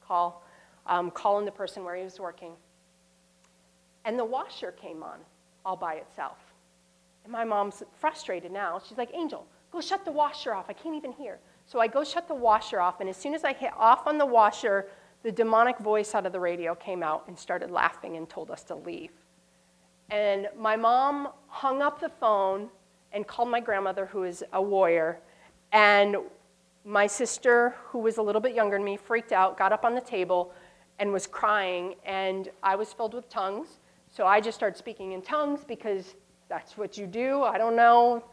call, 0.00 0.44
um, 0.86 1.10
calling 1.10 1.44
the 1.44 1.52
person 1.52 1.84
where 1.84 1.96
he 1.96 2.04
was 2.04 2.18
working. 2.18 2.52
And 4.04 4.18
the 4.18 4.24
washer 4.24 4.72
came 4.72 5.02
on 5.02 5.18
all 5.64 5.76
by 5.76 5.94
itself. 5.94 6.38
And 7.24 7.32
my 7.32 7.44
mom's 7.44 7.82
frustrated 7.98 8.52
now. 8.52 8.80
She's 8.88 8.96
like, 8.96 9.10
Angel, 9.12 9.44
go 9.76 9.80
shut 9.82 10.06
the 10.06 10.12
washer 10.12 10.54
off. 10.54 10.66
I 10.70 10.72
can't 10.72 10.96
even 10.96 11.12
hear. 11.12 11.38
So 11.66 11.80
I 11.80 11.86
go 11.86 12.02
shut 12.02 12.28
the 12.28 12.34
washer 12.34 12.80
off, 12.80 13.00
and 13.00 13.10
as 13.10 13.16
soon 13.16 13.34
as 13.34 13.44
I 13.44 13.52
hit 13.52 13.72
off 13.76 14.06
on 14.06 14.16
the 14.16 14.24
washer, 14.24 14.86
the 15.22 15.30
demonic 15.30 15.78
voice 15.78 16.14
out 16.14 16.24
of 16.24 16.32
the 16.32 16.40
radio 16.40 16.74
came 16.74 17.02
out 17.02 17.24
and 17.28 17.38
started 17.38 17.70
laughing 17.70 18.16
and 18.16 18.26
told 18.26 18.50
us 18.50 18.62
to 18.64 18.74
leave. 18.74 19.10
And 20.08 20.48
my 20.58 20.76
mom 20.76 21.28
hung 21.48 21.82
up 21.82 22.00
the 22.00 22.08
phone 22.08 22.70
and 23.12 23.26
called 23.26 23.50
my 23.50 23.60
grandmother, 23.60 24.06
who 24.06 24.22
is 24.22 24.42
a 24.54 24.62
warrior. 24.62 25.18
And 25.72 26.16
my 26.86 27.06
sister, 27.06 27.74
who 27.88 27.98
was 27.98 28.16
a 28.16 28.22
little 28.22 28.40
bit 28.40 28.54
younger 28.54 28.76
than 28.76 28.84
me, 28.84 28.96
freaked 28.96 29.32
out, 29.32 29.58
got 29.58 29.72
up 29.72 29.84
on 29.84 29.94
the 29.94 30.00
table, 30.00 30.54
and 30.98 31.12
was 31.12 31.26
crying. 31.26 31.96
And 32.06 32.48
I 32.62 32.76
was 32.76 32.94
filled 32.94 33.12
with 33.12 33.28
tongues. 33.28 33.80
So 34.08 34.26
I 34.26 34.40
just 34.40 34.56
started 34.56 34.78
speaking 34.78 35.12
in 35.12 35.20
tongues 35.20 35.64
because 35.66 36.14
that's 36.48 36.78
what 36.78 36.96
you 36.96 37.06
do. 37.06 37.42
I 37.42 37.58
don't 37.58 37.76
know. 37.76 38.24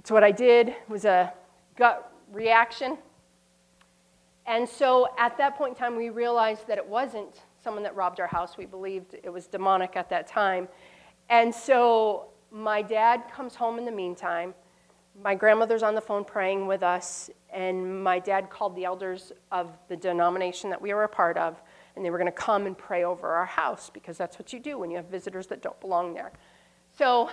It's 0.00 0.10
what 0.10 0.24
I 0.24 0.30
did. 0.30 0.74
Was 0.88 1.04
a 1.04 1.30
gut 1.76 2.10
reaction. 2.32 2.96
And 4.46 4.66
so 4.66 5.08
at 5.18 5.36
that 5.36 5.58
point 5.58 5.74
in 5.74 5.78
time, 5.78 5.94
we 5.94 6.08
realized 6.08 6.66
that 6.68 6.78
it 6.78 6.86
wasn't 6.86 7.42
someone 7.62 7.82
that 7.82 7.94
robbed 7.94 8.18
our 8.18 8.26
house. 8.26 8.56
We 8.56 8.64
believed 8.64 9.14
it 9.22 9.30
was 9.30 9.46
demonic 9.46 9.96
at 9.96 10.08
that 10.08 10.26
time. 10.26 10.68
And 11.28 11.54
so 11.54 12.28
my 12.50 12.80
dad 12.80 13.24
comes 13.30 13.54
home 13.54 13.78
in 13.78 13.84
the 13.84 13.92
meantime. 13.92 14.54
My 15.22 15.34
grandmother's 15.34 15.82
on 15.82 15.94
the 15.94 16.00
phone 16.00 16.24
praying 16.24 16.66
with 16.66 16.82
us, 16.82 17.28
and 17.52 18.02
my 18.02 18.20
dad 18.20 18.48
called 18.48 18.74
the 18.76 18.86
elders 18.86 19.32
of 19.52 19.68
the 19.88 19.96
denomination 19.98 20.70
that 20.70 20.80
we 20.80 20.94
were 20.94 21.04
a 21.04 21.08
part 21.10 21.36
of, 21.36 21.60
and 21.94 22.02
they 22.02 22.08
were 22.08 22.16
going 22.16 22.24
to 22.24 22.32
come 22.32 22.64
and 22.64 22.78
pray 22.78 23.04
over 23.04 23.28
our 23.28 23.44
house 23.44 23.90
because 23.92 24.16
that's 24.16 24.38
what 24.38 24.50
you 24.50 24.60
do 24.60 24.78
when 24.78 24.90
you 24.90 24.96
have 24.96 25.08
visitors 25.08 25.46
that 25.48 25.60
don't 25.60 25.78
belong 25.78 26.14
there. 26.14 26.32
So 26.96 27.28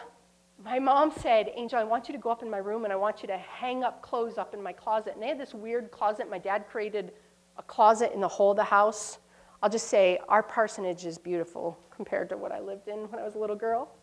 my 0.64 0.80
mom 0.80 1.12
said, 1.12 1.52
Angel, 1.56 1.78
I 1.78 1.84
want 1.84 2.08
you 2.08 2.14
to 2.14 2.20
go 2.20 2.30
up 2.30 2.42
in 2.42 2.50
my 2.50 2.58
room 2.58 2.84
and 2.84 2.92
I 2.92 2.96
want 2.96 3.22
you 3.22 3.28
to 3.28 3.38
hang 3.38 3.84
up 3.84 4.02
clothes 4.02 4.38
up 4.38 4.54
in 4.54 4.62
my 4.62 4.74
closet. 4.74 5.14
And 5.14 5.22
they 5.22 5.28
had 5.28 5.40
this 5.40 5.54
weird 5.54 5.92
closet. 5.92 6.30
My 6.30 6.40
dad 6.40 6.66
created 6.68 7.14
a 7.58 7.64
closet 7.64 8.12
in 8.14 8.22
the 8.22 8.28
whole 8.28 8.52
of 8.52 8.58
the 8.58 8.64
house. 8.64 9.20
I'll 9.62 9.70
just 9.70 9.88
say, 9.88 10.20
our 10.28 10.42
parsonage 10.42 11.06
is 11.06 11.18
beautiful 11.18 11.78
compared 11.92 12.30
to 12.30 12.38
what 12.38 12.52
I 12.52 12.60
lived 12.60 12.88
in 12.88 13.10
when 13.10 13.20
I 13.20 13.24
was 13.24 13.36
a 13.36 13.40
little 13.40 13.56
girl. 13.56 13.94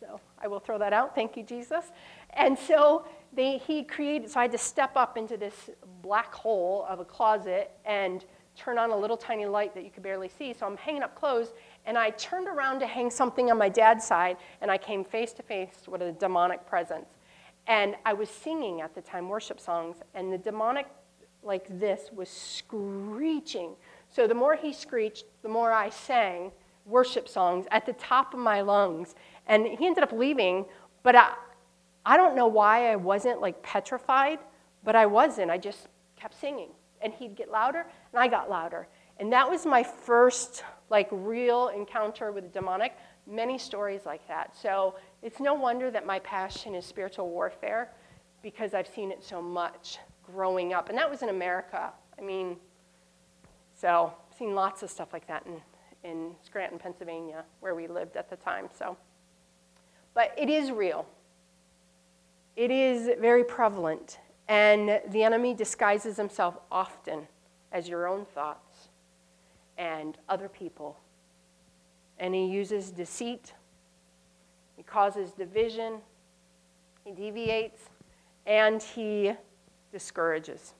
So 0.00 0.20
I 0.42 0.46
will 0.46 0.60
throw 0.60 0.78
that 0.78 0.92
out. 0.92 1.14
Thank 1.14 1.36
you, 1.36 1.42
Jesus. 1.42 1.86
And 2.30 2.58
so 2.58 3.06
they, 3.32 3.58
he 3.58 3.82
created, 3.82 4.30
so 4.30 4.40
I 4.40 4.42
had 4.42 4.52
to 4.52 4.58
step 4.58 4.96
up 4.96 5.16
into 5.16 5.36
this 5.36 5.70
black 6.02 6.34
hole 6.34 6.86
of 6.88 7.00
a 7.00 7.04
closet 7.04 7.70
and 7.84 8.24
turn 8.56 8.78
on 8.78 8.90
a 8.90 8.96
little 8.96 9.16
tiny 9.16 9.46
light 9.46 9.74
that 9.74 9.84
you 9.84 9.90
could 9.90 10.02
barely 10.02 10.28
see. 10.28 10.52
So 10.52 10.66
I'm 10.66 10.76
hanging 10.76 11.02
up 11.02 11.14
clothes, 11.14 11.52
and 11.86 11.98
I 11.98 12.10
turned 12.10 12.48
around 12.48 12.80
to 12.80 12.86
hang 12.86 13.10
something 13.10 13.50
on 13.50 13.58
my 13.58 13.68
dad's 13.68 14.06
side, 14.06 14.36
and 14.60 14.70
I 14.70 14.78
came 14.78 15.04
face 15.04 15.32
to 15.34 15.42
face 15.42 15.86
with 15.86 16.02
a 16.02 16.12
demonic 16.12 16.66
presence. 16.66 17.08
And 17.66 17.96
I 18.04 18.12
was 18.12 18.28
singing 18.28 18.80
at 18.80 18.94
the 18.94 19.00
time 19.00 19.28
worship 19.28 19.60
songs, 19.60 19.98
and 20.14 20.32
the 20.32 20.38
demonic, 20.38 20.86
like 21.42 21.78
this, 21.78 22.10
was 22.12 22.28
screeching. 22.28 23.72
So 24.08 24.26
the 24.26 24.34
more 24.34 24.54
he 24.54 24.72
screeched, 24.72 25.24
the 25.42 25.48
more 25.48 25.72
I 25.72 25.90
sang, 25.90 26.52
worship 26.86 27.28
songs 27.28 27.66
at 27.70 27.86
the 27.86 27.94
top 27.94 28.34
of 28.34 28.40
my 28.40 28.60
lungs. 28.60 29.14
And 29.46 29.66
he 29.66 29.86
ended 29.86 30.02
up 30.02 30.12
leaving, 30.12 30.66
but 31.02 31.16
I, 31.16 31.32
I 32.04 32.16
don't 32.16 32.36
know 32.36 32.46
why 32.46 32.90
I 32.90 32.96
wasn't 32.96 33.40
like 33.40 33.62
petrified, 33.62 34.38
but 34.84 34.94
I 34.94 35.06
wasn't. 35.06 35.50
I 35.50 35.58
just 35.58 35.88
kept 36.16 36.38
singing. 36.38 36.68
And 37.00 37.12
he'd 37.12 37.34
get 37.34 37.50
louder, 37.50 37.86
and 38.12 38.20
I 38.20 38.28
got 38.28 38.48
louder. 38.48 38.88
And 39.18 39.32
that 39.32 39.48
was 39.48 39.66
my 39.66 39.82
first 39.82 40.64
like 40.94 41.08
real 41.10 41.70
encounter 41.74 42.30
with 42.30 42.52
demonic. 42.52 42.96
Many 43.26 43.58
stories 43.58 44.02
like 44.06 44.24
that. 44.28 44.56
So 44.56 44.94
it's 45.22 45.40
no 45.40 45.52
wonder 45.52 45.90
that 45.90 46.06
my 46.06 46.20
passion 46.20 46.72
is 46.76 46.86
spiritual 46.86 47.30
warfare 47.30 47.90
because 48.44 48.74
I've 48.74 48.86
seen 48.86 49.10
it 49.10 49.24
so 49.24 49.42
much 49.42 49.98
growing 50.24 50.72
up. 50.72 50.90
And 50.90 50.96
that 50.96 51.10
was 51.10 51.22
in 51.22 51.30
America. 51.30 51.92
I 52.16 52.22
mean, 52.22 52.58
so 53.74 54.14
seen 54.38 54.54
lots 54.54 54.84
of 54.84 54.90
stuff 54.90 55.12
like 55.12 55.26
that 55.26 55.44
in, 55.46 55.60
in 56.08 56.30
Scranton, 56.44 56.78
Pennsylvania, 56.78 57.42
where 57.58 57.74
we 57.74 57.88
lived 57.88 58.16
at 58.16 58.30
the 58.30 58.36
time. 58.36 58.68
So, 58.78 58.96
but 60.14 60.32
it 60.38 60.48
is 60.48 60.70
real. 60.70 61.08
It 62.54 62.70
is 62.70 63.10
very 63.20 63.42
prevalent, 63.42 64.20
and 64.46 65.00
the 65.08 65.24
enemy 65.24 65.54
disguises 65.54 66.16
himself 66.16 66.56
often 66.70 67.26
as 67.72 67.88
your 67.88 68.06
own 68.06 68.26
thoughts 68.26 68.73
and 69.78 70.18
other 70.28 70.48
people. 70.48 70.98
And 72.18 72.34
he 72.34 72.46
uses 72.46 72.90
deceit, 72.90 73.54
he 74.76 74.82
causes 74.82 75.32
division, 75.32 75.94
he 77.04 77.12
deviates, 77.12 77.80
and 78.46 78.82
he 78.82 79.32
discourages. 79.92 80.74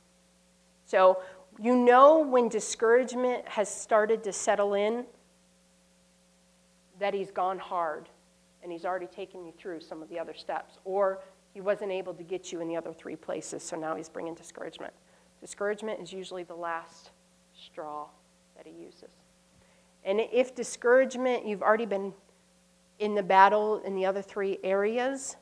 So 0.87 1.21
you 1.59 1.77
know 1.77 2.19
when 2.19 2.49
discouragement 2.49 3.47
has 3.49 3.73
started 3.73 4.25
to 4.25 4.33
settle 4.33 4.75
in 4.75 5.05
that 6.99 7.15
he's 7.15 7.31
gone 7.31 7.59
hard 7.59 8.09
and 8.63 8.73
he's 8.73 8.85
already 8.85 9.07
taken 9.07 9.45
you 9.45 9.53
through 9.59 9.81
some 9.81 10.03
of 10.03 10.09
the 10.09 10.19
other 10.19 10.35
steps, 10.35 10.79
or 10.85 11.21
he 11.53 11.61
wasn't 11.61 11.91
able 11.91 12.15
to 12.15 12.23
get 12.23 12.51
you 12.51 12.61
in 12.61 12.69
the 12.69 12.77
other 12.77 12.93
three 12.93 13.15
places, 13.15 13.63
so 13.63 13.77
now 13.77 13.95
he's 13.95 14.09
bringing 14.09 14.35
discouragement. 14.35 14.93
Discouragement 15.41 16.01
is 16.01 16.13
usually 16.13 16.45
the 16.45 16.55
last 16.55 17.11
straw 17.53 18.07
that 18.57 18.67
he 18.67 18.73
uses. 18.73 19.11
And 20.05 20.21
if 20.21 20.55
discouragement, 20.55 21.47
you've 21.47 21.63
already 21.63 21.87
been 21.87 22.13
in 22.99 23.15
the 23.15 23.23
battle 23.23 23.81
in 23.85 23.95
the 23.95 24.07
other 24.07 24.23
three 24.23 24.59
areas, 24.63 25.37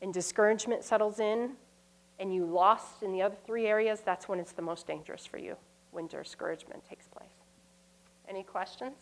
and 0.00 0.12
discouragement 0.12 0.84
settles 0.84 1.20
in, 1.20 1.52
and 2.18 2.34
you 2.34 2.44
lost 2.44 3.02
in 3.02 3.12
the 3.12 3.22
other 3.22 3.36
three 3.46 3.66
areas, 3.66 4.00
that's 4.04 4.28
when 4.28 4.38
it's 4.38 4.52
the 4.52 4.62
most 4.62 4.86
dangerous 4.86 5.26
for 5.26 5.38
you, 5.38 5.56
when 5.90 6.06
discouragement 6.06 6.82
takes 6.88 7.06
place. 7.08 7.28
Any 8.28 8.42
questions? 8.42 8.96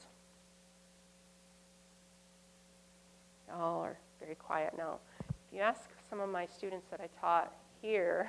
Y'all 3.48 3.82
are 3.82 3.98
very 4.20 4.34
quiet 4.34 4.74
now. 4.76 4.98
If 5.28 5.56
you 5.56 5.60
ask 5.60 5.90
some 6.08 6.20
of 6.20 6.28
my 6.28 6.46
students 6.46 6.86
that 6.90 7.00
I 7.00 7.08
taught 7.20 7.52
here, 7.82 8.28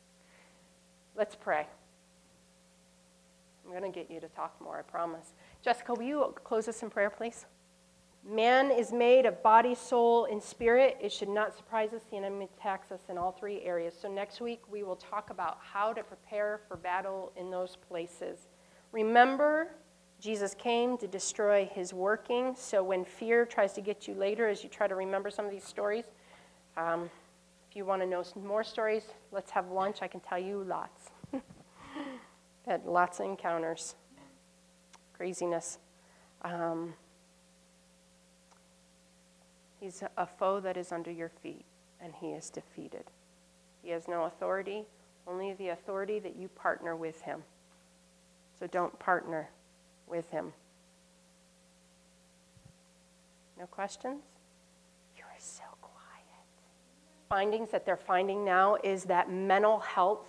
let's 1.16 1.34
pray. 1.34 1.66
I'm 3.70 3.78
going 3.78 3.92
to 3.92 3.96
get 3.96 4.10
you 4.10 4.18
to 4.18 4.28
talk 4.28 4.60
more, 4.60 4.80
I 4.80 4.82
promise. 4.82 5.32
Jessica, 5.62 5.94
will 5.94 6.02
you 6.02 6.34
close 6.42 6.66
us 6.66 6.82
in 6.82 6.90
prayer, 6.90 7.08
please? 7.08 7.46
Man 8.28 8.72
is 8.72 8.92
made 8.92 9.26
of 9.26 9.40
body, 9.44 9.76
soul, 9.76 10.24
and 10.24 10.42
spirit. 10.42 10.98
It 11.00 11.12
should 11.12 11.28
not 11.28 11.56
surprise 11.56 11.92
us 11.92 12.02
the 12.10 12.16
enemy 12.16 12.48
attacks 12.58 12.90
us 12.90 13.02
in 13.08 13.16
all 13.16 13.30
three 13.30 13.62
areas. 13.62 13.94
So, 13.98 14.12
next 14.12 14.40
week, 14.40 14.60
we 14.68 14.82
will 14.82 14.96
talk 14.96 15.30
about 15.30 15.58
how 15.62 15.92
to 15.92 16.02
prepare 16.02 16.60
for 16.66 16.76
battle 16.76 17.32
in 17.36 17.48
those 17.48 17.76
places. 17.76 18.48
Remember, 18.90 19.68
Jesus 20.20 20.52
came 20.54 20.98
to 20.98 21.06
destroy 21.06 21.70
his 21.72 21.94
working. 21.94 22.56
So, 22.56 22.82
when 22.82 23.04
fear 23.04 23.46
tries 23.46 23.72
to 23.74 23.80
get 23.80 24.08
you 24.08 24.14
later, 24.14 24.48
as 24.48 24.64
you 24.64 24.68
try 24.68 24.88
to 24.88 24.96
remember 24.96 25.30
some 25.30 25.44
of 25.44 25.52
these 25.52 25.64
stories, 25.64 26.06
um, 26.76 27.08
if 27.70 27.76
you 27.76 27.84
want 27.84 28.02
to 28.02 28.06
know 28.06 28.24
more 28.34 28.64
stories, 28.64 29.04
let's 29.30 29.52
have 29.52 29.70
lunch. 29.70 29.98
I 30.02 30.08
can 30.08 30.18
tell 30.18 30.40
you 30.40 30.64
lots. 30.64 31.09
Had 32.70 32.86
lots 32.86 33.18
of 33.18 33.26
encounters, 33.26 33.96
craziness. 35.12 35.78
Um, 36.42 36.94
He's 39.80 40.04
a 40.16 40.24
foe 40.24 40.60
that 40.60 40.76
is 40.76 40.92
under 40.92 41.10
your 41.10 41.30
feet, 41.30 41.64
and 42.00 42.12
he 42.20 42.28
is 42.28 42.48
defeated. 42.48 43.04
He 43.82 43.90
has 43.90 44.06
no 44.06 44.24
authority, 44.24 44.84
only 45.26 45.54
the 45.54 45.70
authority 45.70 46.20
that 46.20 46.36
you 46.36 46.46
partner 46.46 46.94
with 46.94 47.22
him. 47.22 47.42
So 48.58 48.68
don't 48.68 48.96
partner 49.00 49.48
with 50.06 50.30
him. 50.30 50.52
No 53.58 53.66
questions? 53.66 54.22
You're 55.16 55.26
so 55.38 55.64
quiet. 55.80 56.44
Findings 57.30 57.70
that 57.70 57.84
they're 57.84 57.96
finding 57.96 58.44
now 58.44 58.76
is 58.84 59.04
that 59.06 59.28
mental 59.28 59.80
health, 59.80 60.26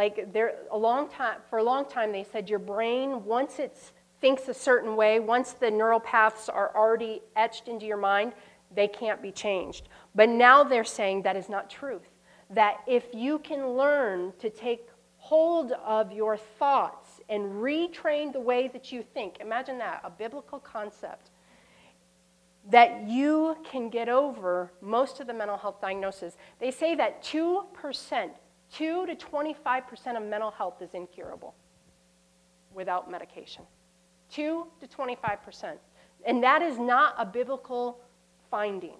like 0.00 0.32
there 0.32 0.54
a 0.70 0.78
long 0.78 1.10
time 1.10 1.38
for 1.50 1.58
a 1.58 1.62
long 1.62 1.84
time 1.84 2.10
they 2.10 2.24
said 2.32 2.48
your 2.48 2.58
brain 2.58 3.22
once 3.26 3.58
it 3.58 3.76
thinks 4.20 4.48
a 4.48 4.54
certain 4.54 4.96
way, 4.96 5.20
once 5.20 5.52
the 5.52 5.70
neural 5.70 6.00
paths 6.00 6.48
are 6.48 6.74
already 6.74 7.20
etched 7.36 7.68
into 7.68 7.84
your 7.84 7.96
mind, 7.96 8.32
they 8.74 8.88
can't 8.88 9.20
be 9.20 9.32
changed. 9.32 9.88
But 10.14 10.28
now 10.28 10.62
they're 10.62 10.84
saying 10.84 11.22
that 11.22 11.36
is 11.36 11.48
not 11.48 11.68
truth. 11.68 12.08
That 12.48 12.78
if 12.86 13.04
you 13.12 13.38
can 13.40 13.62
learn 13.70 14.32
to 14.38 14.48
take 14.48 14.88
hold 15.18 15.72
of 15.72 16.12
your 16.12 16.36
thoughts 16.36 17.20
and 17.28 17.42
retrain 17.62 18.32
the 18.32 18.40
way 18.40 18.68
that 18.68 18.90
you 18.92 19.02
think, 19.02 19.38
imagine 19.40 19.78
that, 19.78 20.00
a 20.02 20.10
biblical 20.10 20.58
concept, 20.58 21.30
that 22.70 23.08
you 23.08 23.56
can 23.70 23.88
get 23.88 24.08
over 24.08 24.72
most 24.80 25.20
of 25.20 25.26
the 25.26 25.34
mental 25.34 25.56
health 25.56 25.80
diagnoses. 25.80 26.36
They 26.58 26.70
say 26.70 26.94
that 26.96 27.22
2%, 27.22 28.30
2 28.74 29.06
to 29.06 29.14
25% 29.14 30.16
of 30.16 30.22
mental 30.22 30.50
health 30.50 30.80
is 30.80 30.94
incurable 30.94 31.54
without 32.74 33.10
medication. 33.10 33.64
2 34.30 34.66
to 34.80 34.86
25%. 34.86 35.74
And 36.26 36.42
that 36.42 36.62
is 36.62 36.78
not 36.78 37.14
a 37.18 37.26
biblical 37.26 37.98
finding. 38.50 38.96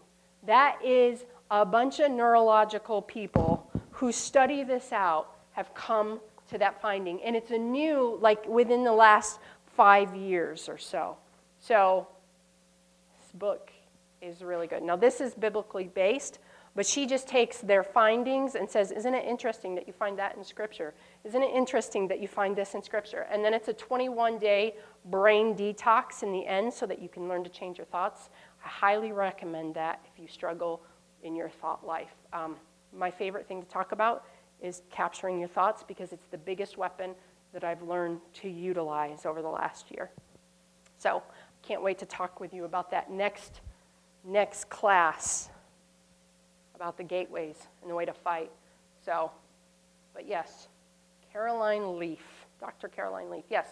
That 0.46 0.78
is 0.84 1.24
a 1.50 1.64
bunch 1.64 2.00
of 2.00 2.10
neurological 2.10 3.02
people 3.02 3.70
who 3.90 4.12
study 4.12 4.64
this 4.64 4.92
out 4.92 5.36
have 5.52 5.74
come 5.74 6.20
to 6.48 6.58
that 6.58 6.80
finding. 6.80 7.22
And 7.22 7.36
it's 7.36 7.50
a 7.50 7.58
new, 7.58 8.18
like 8.20 8.46
within 8.48 8.84
the 8.84 8.92
last 8.92 9.38
five 9.66 10.14
years 10.14 10.68
or 10.68 10.78
so. 10.78 11.16
So 11.58 12.08
this 13.18 13.32
book 13.32 13.70
is 14.20 14.42
really 14.42 14.66
good. 14.66 14.82
Now, 14.82 14.96
this 14.96 15.20
is 15.20 15.34
biblically 15.34 15.88
based, 15.88 16.38
but 16.76 16.86
she 16.86 17.04
just 17.06 17.26
takes 17.26 17.58
their 17.58 17.82
findings 17.82 18.54
and 18.54 18.70
says, 18.70 18.92
Isn't 18.92 19.14
it 19.14 19.24
interesting 19.24 19.74
that 19.74 19.86
you 19.86 19.92
find 19.92 20.18
that 20.18 20.36
in 20.36 20.44
Scripture? 20.44 20.94
Isn't 21.24 21.42
it 21.42 21.52
interesting 21.54 22.06
that 22.08 22.20
you 22.20 22.28
find 22.28 22.54
this 22.54 22.74
in 22.74 22.82
Scripture? 22.82 23.26
And 23.30 23.44
then 23.44 23.54
it's 23.54 23.68
a 23.68 23.72
21 23.72 24.38
day 24.38 24.76
brain 25.06 25.54
detox 25.56 26.22
in 26.22 26.32
the 26.32 26.46
end 26.46 26.72
so 26.72 26.86
that 26.86 27.02
you 27.02 27.08
can 27.08 27.28
learn 27.28 27.42
to 27.42 27.50
change 27.50 27.78
your 27.78 27.86
thoughts. 27.86 28.30
I 28.64 28.68
highly 28.68 29.10
recommend 29.12 29.74
that 29.74 30.00
if 30.12 30.20
you 30.20 30.28
struggle 30.28 30.82
in 31.22 31.34
your 31.34 31.48
thought 31.48 31.84
life. 31.84 32.14
Um, 32.32 32.56
my 32.96 33.10
favorite 33.10 33.48
thing 33.48 33.60
to 33.62 33.68
talk 33.68 33.92
about 33.92 34.24
is 34.60 34.82
capturing 34.90 35.38
your 35.38 35.48
thoughts 35.48 35.82
because 35.86 36.12
it's 36.12 36.26
the 36.26 36.38
biggest 36.38 36.76
weapon 36.76 37.14
that 37.52 37.64
I've 37.64 37.82
learned 37.82 38.20
to 38.34 38.48
utilize 38.48 39.26
over 39.26 39.42
the 39.42 39.48
last 39.48 39.90
year. 39.90 40.10
So, 40.98 41.22
can't 41.62 41.82
wait 41.82 41.98
to 41.98 42.06
talk 42.06 42.40
with 42.40 42.54
you 42.54 42.64
about 42.64 42.90
that 42.92 43.10
next 43.10 43.60
next 44.24 44.68
class 44.68 45.50
about 46.80 46.96
the 46.96 47.04
gateways 47.04 47.56
and 47.82 47.90
the 47.90 47.94
way 47.94 48.06
to 48.06 48.14
fight. 48.14 48.50
So, 49.04 49.30
but 50.14 50.26
yes, 50.26 50.68
Caroline 51.30 51.98
Leaf, 51.98 52.24
Dr. 52.58 52.88
Caroline 52.88 53.28
Leaf. 53.28 53.44
Yes. 53.50 53.66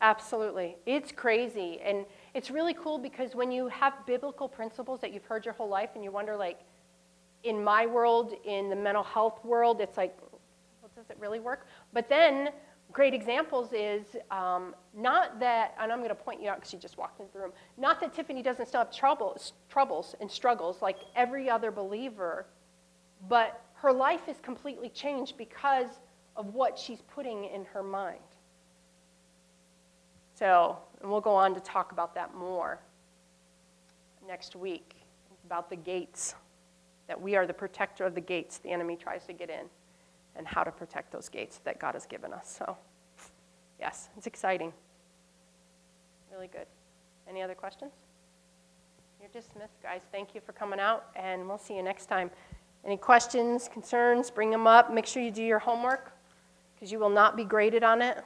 Absolutely. 0.00 0.76
It's 0.86 1.10
crazy. 1.10 1.80
And 1.84 2.06
it's 2.34 2.52
really 2.52 2.72
cool 2.72 2.98
because 2.98 3.34
when 3.34 3.50
you 3.50 3.66
have 3.66 3.94
biblical 4.06 4.48
principles 4.48 5.00
that 5.00 5.12
you've 5.12 5.26
heard 5.26 5.44
your 5.44 5.54
whole 5.54 5.68
life 5.68 5.90
and 5.96 6.04
you 6.04 6.12
wonder, 6.12 6.36
like, 6.36 6.60
in 7.42 7.62
my 7.62 7.84
world, 7.84 8.32
in 8.44 8.70
the 8.70 8.76
mental 8.76 9.02
health 9.02 9.44
world, 9.44 9.80
it's 9.80 9.96
like, 9.96 10.16
well, 10.20 10.90
does 10.94 11.10
it 11.10 11.16
really 11.18 11.40
work? 11.40 11.66
But 11.92 12.08
then, 12.08 12.50
great 12.92 13.14
examples 13.14 13.72
is 13.72 14.04
um, 14.30 14.74
not 14.94 15.38
that, 15.40 15.74
and 15.80 15.92
I'm 15.92 15.98
going 15.98 16.08
to 16.08 16.14
point 16.14 16.42
you 16.42 16.48
out 16.48 16.56
because 16.56 16.72
you 16.72 16.78
just 16.78 16.98
walked 16.98 17.20
into 17.20 17.32
the 17.32 17.38
room, 17.38 17.52
not 17.76 18.00
that 18.00 18.14
Tiffany 18.14 18.42
doesn't 18.42 18.66
still 18.66 18.80
have 18.80 18.94
troubles, 18.94 19.52
troubles 19.68 20.14
and 20.20 20.30
struggles 20.30 20.82
like 20.82 20.98
every 21.14 21.48
other 21.48 21.70
believer, 21.70 22.46
but 23.28 23.62
her 23.74 23.92
life 23.92 24.28
is 24.28 24.36
completely 24.42 24.88
changed 24.88 25.36
because 25.36 26.00
of 26.36 26.54
what 26.54 26.78
she's 26.78 27.02
putting 27.02 27.46
in 27.46 27.64
her 27.66 27.82
mind. 27.82 28.18
So, 30.34 30.78
and 31.00 31.10
we'll 31.10 31.20
go 31.20 31.34
on 31.34 31.54
to 31.54 31.60
talk 31.60 31.92
about 31.92 32.14
that 32.14 32.34
more 32.34 32.80
next 34.26 34.56
week 34.56 34.94
about 35.44 35.68
the 35.68 35.76
gates, 35.76 36.34
that 37.08 37.20
we 37.20 37.34
are 37.36 37.46
the 37.46 37.52
protector 37.52 38.04
of 38.04 38.14
the 38.14 38.20
gates 38.20 38.58
the 38.58 38.70
enemy 38.70 38.96
tries 38.96 39.26
to 39.26 39.32
get 39.32 39.50
in, 39.50 39.66
and 40.36 40.46
how 40.46 40.62
to 40.64 40.70
protect 40.70 41.12
those 41.12 41.28
gates 41.28 41.58
that 41.64 41.78
God 41.78 41.94
has 41.94 42.06
given 42.06 42.32
us. 42.32 42.56
So, 42.58 42.76
Yes, 43.80 44.10
it's 44.16 44.26
exciting. 44.26 44.72
Really 46.30 46.48
good. 46.48 46.66
Any 47.28 47.42
other 47.42 47.54
questions? 47.54 47.92
You're 49.20 49.30
dismissed, 49.32 49.82
guys. 49.82 50.02
Thank 50.12 50.34
you 50.34 50.40
for 50.44 50.52
coming 50.52 50.78
out, 50.78 51.06
and 51.16 51.48
we'll 51.48 51.58
see 51.58 51.76
you 51.76 51.82
next 51.82 52.06
time. 52.06 52.30
Any 52.84 52.98
questions, 52.98 53.68
concerns, 53.72 54.30
bring 54.30 54.50
them 54.50 54.66
up. 54.66 54.92
Make 54.92 55.06
sure 55.06 55.22
you 55.22 55.30
do 55.30 55.42
your 55.42 55.58
homework, 55.58 56.12
because 56.74 56.92
you 56.92 56.98
will 56.98 57.10
not 57.10 57.36
be 57.36 57.44
graded 57.44 57.82
on 57.82 58.02
it. 58.02 58.22